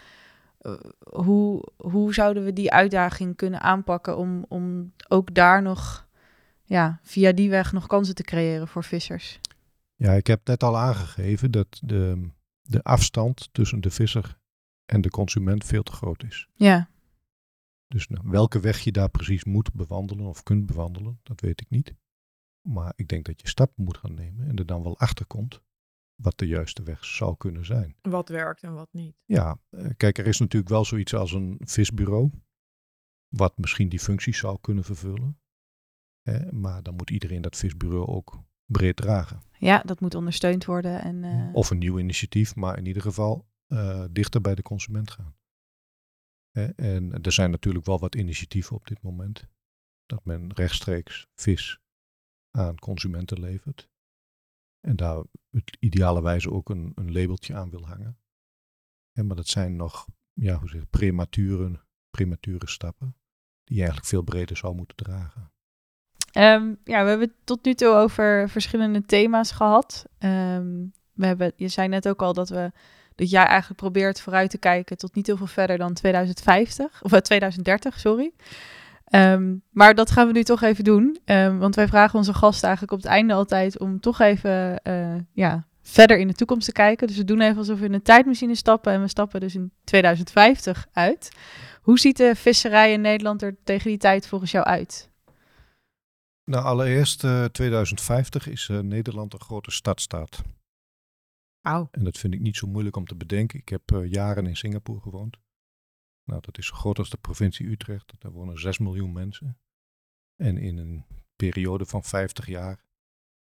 Uh, 0.62 0.80
hoe, 1.00 1.72
hoe 1.78 2.14
zouden 2.14 2.44
we 2.44 2.54
die 2.54 2.72
uitdaging 2.72 3.36
kunnen 3.36 3.62
aanpakken 3.62 4.18
om, 4.18 4.46
om 4.48 4.94
ook 5.08 5.34
daar 5.34 5.62
nog 5.62 6.08
ja, 6.64 7.00
via 7.04 7.32
die 7.32 7.50
weg 7.50 7.72
nog 7.72 7.88
kansen 7.88 8.16
te 8.16 8.24
creëren 8.24 8.68
voor 8.68 8.84
vissers? 8.84 9.40
Ja, 9.96 10.12
ik 10.12 10.28
heb 10.28 10.48
net 10.48 10.64
al 10.64 10.78
aangegeven 10.78 11.52
dat 11.52 11.80
de, 11.84 12.30
de 12.62 12.84
afstand 12.84 13.50
tussen 13.52 13.82
de 13.82 13.92
visser 13.92 14.38
en 14.86 15.02
de 15.02 15.10
consument 15.10 15.66
veel 15.66 15.84
te 15.84 15.92
groot 15.92 16.24
is. 16.24 16.48
Ja. 16.54 16.90
Dus 17.88 18.08
nou, 18.08 18.24
welke 18.30 18.60
weg 18.60 18.80
je 18.80 18.92
daar 18.92 19.10
precies 19.10 19.44
moet 19.44 19.74
bewandelen 19.74 20.26
of 20.26 20.44
kunt 20.44 20.66
bewandelen, 20.66 21.20
dat 21.24 21.42
weet 21.42 21.62
ik 21.62 21.70
niet. 21.70 21.94
Maar 22.62 22.94
ik 22.96 23.08
denk 23.08 23.26
dat 23.26 23.42
je 23.42 23.48
stappen 23.48 23.84
moet 23.84 23.98
gaan 23.98 24.14
nemen 24.14 24.48
en 24.48 24.56
er 24.56 24.66
dan 24.66 24.84
wel 24.84 25.00
achter 25.00 25.26
komt 25.26 25.62
wat 26.22 26.38
de 26.38 26.48
juiste 26.48 26.84
weg 26.84 27.06
zou 27.06 27.38
kunnen 27.38 27.66
zijn. 27.66 27.96
Wat 28.02 28.30
werkt 28.30 28.64
en 28.64 28.74
wat 28.74 28.90
niet. 28.92 29.16
Ja, 29.26 29.60
eh, 29.70 29.90
kijk, 29.98 30.18
er 30.18 30.28
is 30.28 30.40
natuurlijk 30.40 30.72
wel 30.72 30.86
zoiets 30.86 31.14
als 31.14 31.32
een 31.32 31.58
visbureau, 31.64 32.32
wat 33.28 33.58
misschien 33.58 33.90
die 33.90 34.00
functie 34.00 34.36
zou 34.36 34.58
kunnen 34.62 34.84
vervullen. 34.84 35.40
Hè, 36.22 36.52
maar 36.52 36.84
dan 36.84 36.96
moet 36.96 37.10
iedereen 37.10 37.42
dat 37.42 37.58
visbureau 37.58 38.08
ook 38.08 38.44
breed 38.66 38.96
dragen. 38.96 39.42
Ja, 39.58 39.80
dat 39.80 40.00
moet 40.00 40.16
ondersteund 40.16 40.66
worden. 40.66 41.02
En, 41.02 41.24
uh... 41.24 41.56
Of 41.56 41.70
een 41.70 41.78
nieuw 41.78 42.00
initiatief, 42.00 42.56
maar 42.56 42.78
in 42.78 42.86
ieder 42.86 43.02
geval 43.02 43.50
uh, 43.68 44.06
dichter 44.12 44.42
bij 44.42 44.56
de 44.56 44.62
consument 44.62 45.12
gaan. 45.12 45.36
Hè, 46.52 46.66
en 46.66 47.22
er 47.22 47.32
zijn 47.32 47.52
natuurlijk 47.52 47.86
wel 47.86 48.00
wat 48.00 48.16
initiatieven 48.16 48.76
op 48.76 48.88
dit 48.88 49.02
moment. 49.02 49.48
Dat 50.06 50.26
men 50.26 50.54
rechtstreeks 50.54 51.28
vis 51.36 51.80
aan 52.52 52.76
consumenten 52.76 53.40
levert. 53.40 53.90
En 54.82 54.96
daar 54.96 55.24
het 55.52 55.78
ideale 55.80 56.22
wijze 56.22 56.52
ook 56.52 56.70
een, 56.70 56.92
een 56.96 57.12
labeltje 57.12 57.56
aan 57.56 57.70
wil 57.70 57.88
hangen. 57.88 58.18
En 59.12 59.28
maar 59.28 59.36
dat 59.36 59.48
zijn 59.48 59.76
nog 59.76 60.08
ja, 60.34 60.60
hoe 60.60 60.70
zeg, 60.70 60.90
premature, 60.90 61.80
premature 62.10 62.70
stappen 62.70 63.16
die 63.64 63.76
je 63.76 63.82
eigenlijk 63.82 64.10
veel 64.10 64.22
breder 64.22 64.58
zou 64.58 64.76
moeten 64.76 64.98
dragen. 64.98 65.52
Um, 66.38 66.80
ja, 66.84 67.04
we 67.04 67.10
hebben 67.10 67.28
het 67.28 67.38
tot 67.44 67.66
nu 67.66 67.74
toe 67.74 67.94
over 67.96 68.50
verschillende 68.50 69.02
thema's 69.02 69.52
gehad. 69.52 70.06
Um, 70.20 70.94
we 71.14 71.26
hebben, 71.26 71.54
je 71.56 71.68
zei 71.68 71.88
net 71.88 72.08
ook 72.08 72.22
al 72.22 72.34
dat 72.34 72.50
we 72.50 72.72
dat 73.16 73.30
jij 73.30 73.46
eigenlijk 73.46 73.80
probeert 73.80 74.22
vooruit 74.22 74.50
te 74.50 74.58
kijken 74.58 74.98
tot 74.98 75.16
niet 75.16 75.28
heel 75.28 75.38
veel 75.38 75.48
verder 75.48 75.78
dan 75.78 75.94
2050 75.94 77.04
of 77.04 77.22
2030, 77.22 78.00
sorry. 78.00 78.32
Um, 79.16 79.64
maar 79.70 79.96
dat 79.96 80.12
gaan 80.12 80.28
we 80.28 80.34
nu 80.34 80.44
toch 80.44 80.62
even 80.62 80.84
doen. 80.84 81.20
Um, 81.26 81.60
want 81.60 81.76
wij 81.76 81.88
vragen 81.88 82.20
onze 82.20 82.34
gasten 82.34 82.68
eigenlijk 82.68 82.98
op 82.98 83.02
het 83.02 83.12
einde 83.12 83.34
altijd 83.34 83.80
om 83.80 84.00
toch 84.00 84.20
even 84.20 84.82
uh, 84.84 85.16
ja, 85.34 85.68
verder 85.82 86.18
in 86.20 86.28
de 86.28 86.34
toekomst 86.34 86.66
te 86.66 86.72
kijken. 86.72 87.08
Dus 87.08 87.18
we 87.18 87.24
doen 87.24 87.42
even 87.42 87.58
alsof 87.58 87.80
we 87.80 87.86
in 87.86 87.94
een 87.94 88.02
tijdmachine 88.02 88.56
stappen 88.56 88.94
en 88.94 89.02
we 89.02 89.08
stappen 89.08 89.40
dus 89.40 89.56
in 89.56 89.72
2050 89.84 90.88
uit. 90.92 91.32
Hoe 91.82 92.00
ziet 92.00 92.18
de 92.18 92.36
visserij 92.36 92.92
in 92.92 93.02
Nederland 93.02 93.42
er 93.42 93.56
tegen 93.64 93.90
die 93.90 93.98
tijd 93.98 94.28
volgens 94.28 94.52
jou 94.52 94.66
uit? 94.66 95.10
Nou, 96.44 96.66
allereerst 96.66 97.24
uh, 97.24 97.46
2050 97.46 98.48
is 98.48 98.68
uh, 98.72 98.80
Nederland 98.80 99.34
een 99.34 99.42
grote 99.42 99.72
stadstaat. 99.72 100.42
Au. 101.62 101.88
En 101.92 102.04
dat 102.04 102.18
vind 102.18 102.34
ik 102.34 102.40
niet 102.40 102.58
zo 102.58 102.68
moeilijk 102.68 102.96
om 102.96 103.06
te 103.06 103.16
bedenken. 103.16 103.60
Ik 103.60 103.70
heb 103.70 103.92
uh, 103.94 104.12
jaren 104.12 104.46
in 104.46 104.58
Singapore 104.58 105.00
gewoond. 105.00 105.38
Nou, 106.32 106.44
dat 106.44 106.58
is 106.58 106.66
zo 106.66 106.76
groot 106.76 106.98
als 106.98 107.10
de 107.10 107.18
provincie 107.18 107.68
Utrecht. 107.68 108.14
Daar 108.18 108.32
wonen 108.32 108.60
6 108.60 108.78
miljoen 108.78 109.12
mensen. 109.12 109.58
En 110.36 110.58
in 110.58 110.78
een 110.78 111.06
periode 111.36 111.86
van 111.86 112.04
50 112.04 112.48
jaar 112.48 112.84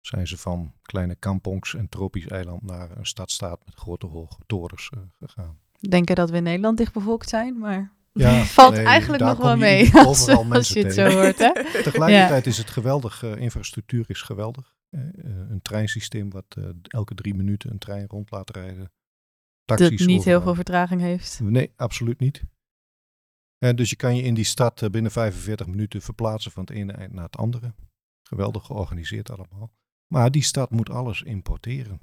zijn 0.01 0.27
ze 0.27 0.39
van 0.39 0.73
kleine 0.83 1.15
kampongs 1.15 1.75
en 1.75 1.89
tropisch 1.89 2.27
eiland 2.27 2.63
naar 2.63 2.97
een 2.97 3.07
stadstaat 3.07 3.65
met 3.65 3.75
grote 3.75 4.07
hoge 4.07 4.37
torens 4.47 4.91
uh, 4.97 5.03
gegaan. 5.19 5.59
Denken 5.81 6.15
dat 6.15 6.31
we 6.31 6.37
in 6.37 6.43
Nederland 6.43 6.79
dichtbevolkt 6.79 7.29
zijn, 7.29 7.59
maar 7.59 7.93
ja, 8.13 8.43
valt 8.59 8.75
nee, 8.75 8.85
eigenlijk 8.85 9.23
nog 9.23 9.39
wel 9.39 9.57
mee. 9.57 9.95
Als, 9.95 10.07
overal 10.07 10.39
als 10.39 10.49
mensen 10.49 10.81
je 10.81 10.87
het 10.87 10.95
tegen. 10.95 11.13
zo 11.13 11.19
hoort, 11.19 11.39
hè? 11.39 11.53
Tegelijkertijd 11.91 12.47
is 12.47 12.59
het 12.59 12.71
geweldig. 12.71 13.23
uh, 13.23 13.37
infrastructuur 13.37 14.05
is 14.09 14.23
geweldig. 14.23 14.75
Uh, 14.91 15.01
een 15.25 15.63
treinsysteem 15.63 16.31
wat 16.31 16.57
elke 16.83 17.15
drie 17.15 17.35
minuten 17.35 17.71
een 17.71 17.79
trein 17.79 18.07
rond 18.07 18.31
laat 18.31 18.51
rijden. 18.51 18.93
Dat 19.65 19.91
niet 19.91 20.25
heel 20.25 20.43
veel 20.43 20.55
vertraging 20.55 21.01
heeft. 21.01 21.41
Nee, 21.43 21.73
absoluut 21.77 22.21
niet. 22.21 22.43
En 23.65 23.77
dus 23.77 23.91
je 23.91 23.97
kan 23.97 24.17
je 24.17 24.23
in 24.23 24.35
die 24.35 24.45
stad 24.45 24.83
uh, 24.83 24.91
binnen 24.91 25.11
45 25.11 25.67
minuten 25.67 26.03
verplaatsen 26.03 26.53
van 26.53 26.65
het 26.65 26.73
ene 26.73 26.93
eind 26.93 27.13
naar 27.13 27.25
het 27.25 27.37
andere. 27.37 27.75
Geweldig 28.23 28.67
georganiseerd 28.67 29.31
allemaal. 29.31 29.73
Maar 30.07 30.31
die 30.31 30.43
stad 30.43 30.71
moet 30.71 30.91
alles 30.91 31.23
importeren. 31.23 32.01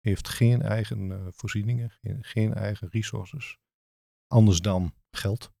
Heeft 0.00 0.28
geen 0.28 0.62
eigen 0.62 1.10
uh, 1.10 1.26
voorzieningen, 1.30 1.90
geen, 1.90 2.24
geen, 2.24 2.54
eigen 2.54 2.88
resources. 2.88 3.58
Anders 4.26 4.60
dan 4.60 4.94
geld. 5.10 5.52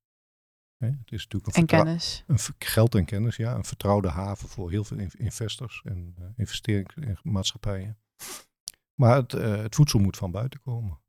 Hè? 0.76 0.86
Het 0.86 1.12
is 1.12 1.22
natuurlijk 1.22 1.56
een 1.56 1.60
en 1.60 1.66
kennis. 1.66 2.24
Een 2.26 2.38
geld 2.58 2.94
en 2.94 3.04
kennis, 3.04 3.36
ja. 3.36 3.54
Een 3.54 3.64
vertrouwde 3.64 4.08
haven 4.08 4.48
voor 4.48 4.70
heel 4.70 4.84
veel 4.84 4.98
investors 4.98 5.82
en 5.84 6.14
uh, 6.18 6.26
investeringsmaatschappijen. 6.36 7.98
Maar 8.94 9.16
het, 9.16 9.32
het, 9.32 9.74
voedsel 9.74 9.98
moet 9.98 10.16
van 10.16 10.30
buiten 10.30 10.60
komen. 10.60 11.00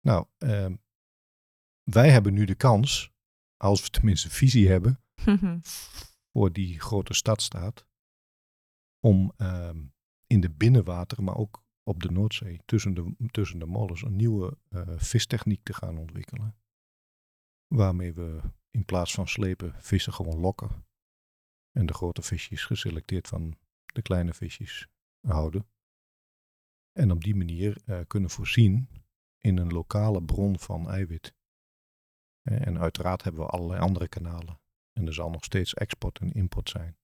Nou, 0.00 0.26
ehm, 0.38 0.74
wij 1.90 2.10
hebben 2.10 2.34
nu 2.34 2.44
de 2.44 2.54
kans, 2.54 3.12
als 3.56 3.82
we 3.82 3.88
tenminste 3.88 4.30
visie 4.30 4.68
hebben, 4.68 5.00
voor 6.32 6.52
die 6.52 6.80
grote 6.80 7.14
stadstaat, 7.14 7.86
om 9.00 9.32
uh, 9.36 9.70
in 10.26 10.40
de 10.40 10.50
binnenwater, 10.50 11.22
maar 11.22 11.36
ook 11.36 11.64
op 11.82 12.02
de 12.02 12.10
Noordzee, 12.10 12.60
tussen 12.64 12.94
de, 12.94 13.14
tussen 13.30 13.58
de 13.58 13.66
mollens, 13.66 14.02
een 14.02 14.16
nieuwe 14.16 14.58
uh, 14.70 14.82
vistechniek 14.96 15.62
te 15.62 15.74
gaan 15.74 15.98
ontwikkelen. 15.98 16.56
Waarmee 17.66 18.12
we 18.12 18.40
in 18.70 18.84
plaats 18.84 19.14
van 19.14 19.28
slepen 19.28 19.82
vissen 19.82 20.12
gewoon 20.12 20.38
lokken. 20.38 20.86
En 21.72 21.86
de 21.86 21.94
grote 21.94 22.22
visjes 22.22 22.64
geselecteerd 22.64 23.28
van 23.28 23.58
de 23.86 24.02
kleine 24.02 24.34
visjes 24.34 24.88
houden. 25.20 25.68
En 26.92 27.10
op 27.10 27.24
die 27.24 27.34
manier 27.34 27.82
uh, 27.86 28.00
kunnen 28.06 28.30
voorzien 28.30 28.88
in 29.38 29.58
een 29.58 29.72
lokale 29.72 30.22
bron 30.22 30.58
van 30.58 30.90
eiwit. 30.90 31.36
En 32.48 32.78
uiteraard 32.78 33.22
hebben 33.22 33.42
we 33.42 33.50
allerlei 33.50 33.80
andere 33.80 34.08
kanalen. 34.08 34.60
En 34.92 35.06
er 35.06 35.14
zal 35.14 35.30
nog 35.30 35.44
steeds 35.44 35.74
export 35.74 36.18
en 36.18 36.32
import 36.32 36.68
zijn. 36.68 36.96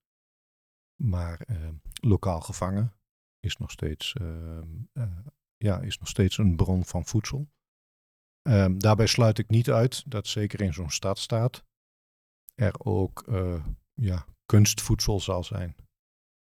Maar 1.03 1.41
uh, 1.51 1.69
lokaal 2.01 2.41
gevangen 2.41 2.93
is 3.41 3.57
nog, 3.57 3.71
steeds, 3.71 4.15
uh, 4.21 4.59
uh, 4.93 5.19
ja, 5.57 5.81
is 5.81 5.99
nog 5.99 6.09
steeds 6.09 6.39
een 6.39 6.57
bron 6.57 6.85
van 6.85 7.05
voedsel. 7.05 7.49
Um, 8.49 8.79
daarbij 8.79 9.07
sluit 9.07 9.39
ik 9.39 9.49
niet 9.49 9.71
uit 9.71 10.11
dat 10.11 10.27
zeker 10.27 10.61
in 10.61 10.73
zo'n 10.73 10.91
stadstaat 10.91 11.65
er 12.55 12.75
ook 12.79 13.25
ja, 13.95 14.27
kunstvoedsel 14.47 15.21
zal 15.21 15.45
zijn. 15.45 15.77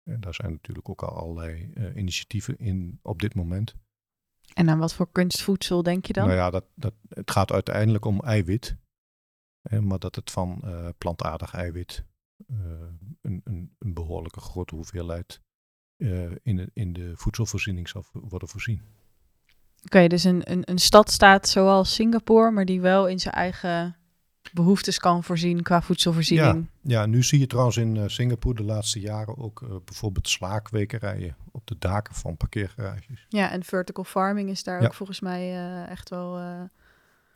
En 0.02 0.20
daar 0.20 0.34
zijn 0.34 0.50
natuurlijk 0.50 0.88
ook 0.88 1.02
al 1.02 1.16
allerlei 1.16 1.72
initiatieven 1.94 2.58
in 2.58 2.98
op 3.02 3.20
dit 3.20 3.34
moment. 3.34 3.74
En 4.54 4.68
aan 4.68 4.78
wat 4.78 4.94
voor 4.94 5.12
kunstvoedsel 5.12 5.82
denk 5.82 6.06
je 6.06 6.12
dan? 6.12 6.26
Nou 6.26 6.38
ja, 6.38 6.50
dat, 6.50 6.64
dat, 6.74 6.94
het 7.08 7.30
gaat 7.30 7.52
uiteindelijk 7.52 8.04
om 8.04 8.20
eiwit. 8.20 8.76
Hè, 9.68 9.80
maar 9.80 9.98
dat 9.98 10.14
het 10.14 10.30
van 10.30 10.60
uh, 10.64 10.88
plantaardig 10.98 11.54
eiwit 11.54 12.04
uh, 12.50 12.56
een, 13.20 13.40
een, 13.44 13.74
een, 13.78 13.94
behoorlijke 13.94 14.40
grote 14.40 14.74
hoeveelheid 14.74 15.40
uh, 15.96 16.30
in, 16.42 16.56
de, 16.56 16.70
in 16.72 16.92
de 16.92 17.12
voedselvoorziening 17.16 17.88
zal 17.88 18.04
worden 18.12 18.48
voorzien. 18.48 18.82
Oké, 19.76 19.84
okay, 19.84 20.08
dus 20.08 20.24
een, 20.24 20.50
een, 20.50 20.62
een 20.64 20.78
stad 20.78 21.10
staat 21.10 21.48
zoals 21.48 21.94
Singapore, 21.94 22.50
maar 22.50 22.64
die 22.64 22.80
wel 22.80 23.08
in 23.08 23.18
zijn 23.18 23.34
eigen 23.34 23.96
behoeftes 24.52 24.98
kan 24.98 25.24
voorzien 25.24 25.62
qua 25.62 25.82
voedselvoorziening. 25.82 26.68
Ja, 26.80 27.00
ja 27.00 27.06
nu 27.06 27.22
zie 27.22 27.38
je 27.38 27.46
trouwens 27.46 27.76
in 27.76 28.10
Singapore 28.10 28.54
de 28.54 28.64
laatste 28.64 29.00
jaren 29.00 29.36
ook 29.36 29.82
bijvoorbeeld 29.84 30.28
slaakwekerijen 30.28 31.36
op 31.52 31.66
de 31.66 31.78
daken 31.78 32.14
van 32.14 32.36
parkeergarages. 32.36 33.26
Ja, 33.28 33.50
en 33.50 33.64
vertical 33.64 34.04
farming 34.04 34.50
is 34.50 34.62
daar 34.62 34.80
ja. 34.80 34.86
ook 34.86 34.94
volgens 34.94 35.20
mij 35.20 35.52
uh, 35.52 35.90
echt 35.90 36.08
wel. 36.08 36.40
Uh, 36.40 36.62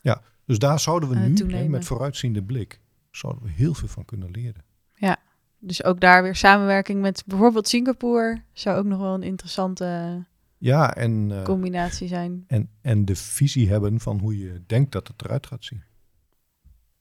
ja, 0.00 0.22
dus 0.48 0.58
daar 0.58 0.80
zouden 0.80 1.08
we 1.08 1.14
uh, 1.14 1.22
nu 1.22 1.54
hè, 1.54 1.68
met 1.68 1.84
vooruitziende 1.84 2.42
blik 2.42 2.80
zouden 3.10 3.42
we 3.42 3.50
heel 3.50 3.74
veel 3.74 3.88
van 3.88 4.04
kunnen 4.04 4.30
leren. 4.30 4.64
Ja, 4.94 5.16
dus 5.58 5.84
ook 5.84 6.00
daar 6.00 6.22
weer 6.22 6.34
samenwerking 6.34 7.00
met 7.00 7.22
bijvoorbeeld 7.26 7.68
Singapore 7.68 8.42
zou 8.52 8.78
ook 8.78 8.84
nog 8.84 8.98
wel 8.98 9.14
een 9.14 9.22
interessante 9.22 10.24
ja, 10.58 10.94
en, 10.94 11.30
uh, 11.30 11.42
combinatie 11.42 12.08
zijn. 12.08 12.44
En, 12.46 12.70
en 12.80 13.04
de 13.04 13.16
visie 13.16 13.68
hebben 13.68 14.00
van 14.00 14.18
hoe 14.18 14.38
je 14.38 14.62
denkt 14.66 14.92
dat 14.92 15.08
het 15.08 15.24
eruit 15.24 15.46
gaat 15.46 15.64
zien. 15.64 15.82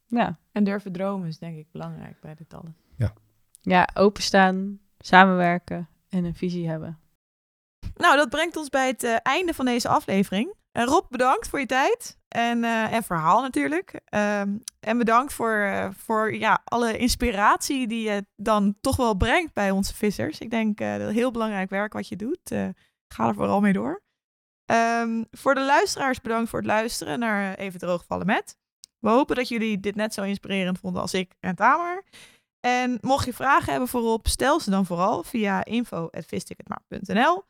Ja. 0.05 0.39
En 0.51 0.63
durven 0.63 0.91
dromen 0.91 1.27
is 1.27 1.37
denk 1.37 1.57
ik 1.57 1.71
belangrijk 1.71 2.21
bij 2.21 2.35
dit 2.35 2.53
alles. 2.53 2.73
Ja. 2.95 3.13
Ja, 3.61 3.89
openstaan, 3.93 4.79
samenwerken 4.99 5.89
en 6.09 6.23
een 6.23 6.35
visie 6.35 6.67
hebben. 6.67 6.99
Nou, 7.95 8.15
dat 8.15 8.29
brengt 8.29 8.57
ons 8.57 8.69
bij 8.69 8.87
het 8.87 9.03
uh, 9.03 9.15
einde 9.23 9.53
van 9.53 9.65
deze 9.65 9.87
aflevering. 9.87 10.53
Uh, 10.73 10.83
Rob, 10.83 11.05
bedankt 11.09 11.47
voor 11.47 11.59
je 11.59 11.65
tijd 11.65 12.16
en, 12.27 12.57
uh, 12.63 12.93
en 12.93 13.03
verhaal 13.03 13.41
natuurlijk. 13.41 13.91
Um, 13.93 14.63
en 14.79 14.97
bedankt 14.97 15.33
voor, 15.33 15.89
voor 15.97 16.35
ja, 16.35 16.61
alle 16.63 16.97
inspiratie 16.97 17.87
die 17.87 18.09
je 18.09 18.25
dan 18.35 18.75
toch 18.81 18.95
wel 18.95 19.15
brengt 19.15 19.53
bij 19.53 19.71
onze 19.71 19.95
vissers. 19.95 20.39
Ik 20.39 20.49
denk 20.49 20.77
dat 20.77 21.11
heel 21.11 21.31
belangrijk 21.31 21.69
werk 21.69 21.93
wat 21.93 22.07
je 22.07 22.15
doet. 22.15 22.39
ga 23.07 23.27
er 23.27 23.33
vooral 23.33 23.59
mee 23.59 23.73
door. 23.73 24.03
Um, 24.71 25.25
voor 25.31 25.55
de 25.55 25.61
luisteraars 25.61 26.21
bedankt 26.21 26.49
voor 26.49 26.59
het 26.59 26.67
luisteren 26.67 27.19
naar 27.19 27.55
Even 27.55 27.79
Droogvallen 27.79 28.25
met. 28.25 28.57
We 28.99 29.09
hopen 29.09 29.35
dat 29.35 29.47
jullie 29.47 29.79
dit 29.79 29.95
net 29.95 30.13
zo 30.13 30.23
inspirerend 30.23 30.79
vonden 30.79 31.01
als 31.01 31.13
ik 31.13 31.33
en 31.39 31.55
Tamer. 31.55 32.03
En 32.59 32.97
mocht 33.01 33.25
je 33.25 33.33
vragen 33.33 33.71
hebben 33.71 33.89
voorop, 33.89 34.27
stel 34.27 34.59
ze 34.59 34.69
dan 34.69 34.85
vooral 34.85 35.23
via 35.23 35.65
info.visticketmarkt.nl 35.65 37.43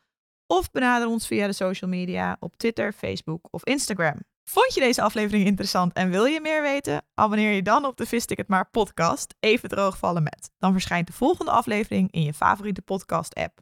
of 0.46 0.70
benader 0.70 1.08
ons 1.08 1.26
via 1.26 1.46
de 1.46 1.52
social 1.52 1.90
media 1.90 2.36
op 2.40 2.56
Twitter, 2.56 2.92
Facebook 2.92 3.48
of 3.50 3.64
Instagram. 3.64 4.20
Vond 4.50 4.74
je 4.74 4.80
deze 4.80 5.02
aflevering 5.02 5.46
interessant 5.46 5.92
en 5.92 6.10
wil 6.10 6.24
je 6.24 6.40
meer 6.40 6.62
weten? 6.62 7.04
Abonneer 7.14 7.52
je 7.52 7.62
dan 7.62 7.84
op 7.84 7.96
de 7.96 8.06
Vis 8.06 8.24
Ticket 8.24 8.48
Maar 8.48 8.70
podcast, 8.70 9.34
Even 9.40 9.68
droogvallen 9.68 10.22
met. 10.22 10.50
Dan 10.58 10.72
verschijnt 10.72 11.06
de 11.06 11.12
volgende 11.12 11.50
aflevering 11.50 12.12
in 12.12 12.22
je 12.22 12.34
favoriete 12.34 12.82
podcast 12.82 13.34
app. 13.34 13.60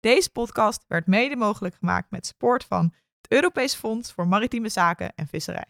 Deze 0.00 0.30
podcast 0.30 0.84
werd 0.88 1.06
mede 1.06 1.36
mogelijk 1.36 1.74
gemaakt 1.74 2.10
met 2.10 2.26
support 2.26 2.64
van 2.64 2.94
het 3.20 3.32
Europees 3.32 3.74
Fonds 3.74 4.12
voor 4.12 4.28
Maritieme 4.28 4.68
Zaken 4.68 5.12
en 5.14 5.26
Visserij. 5.26 5.66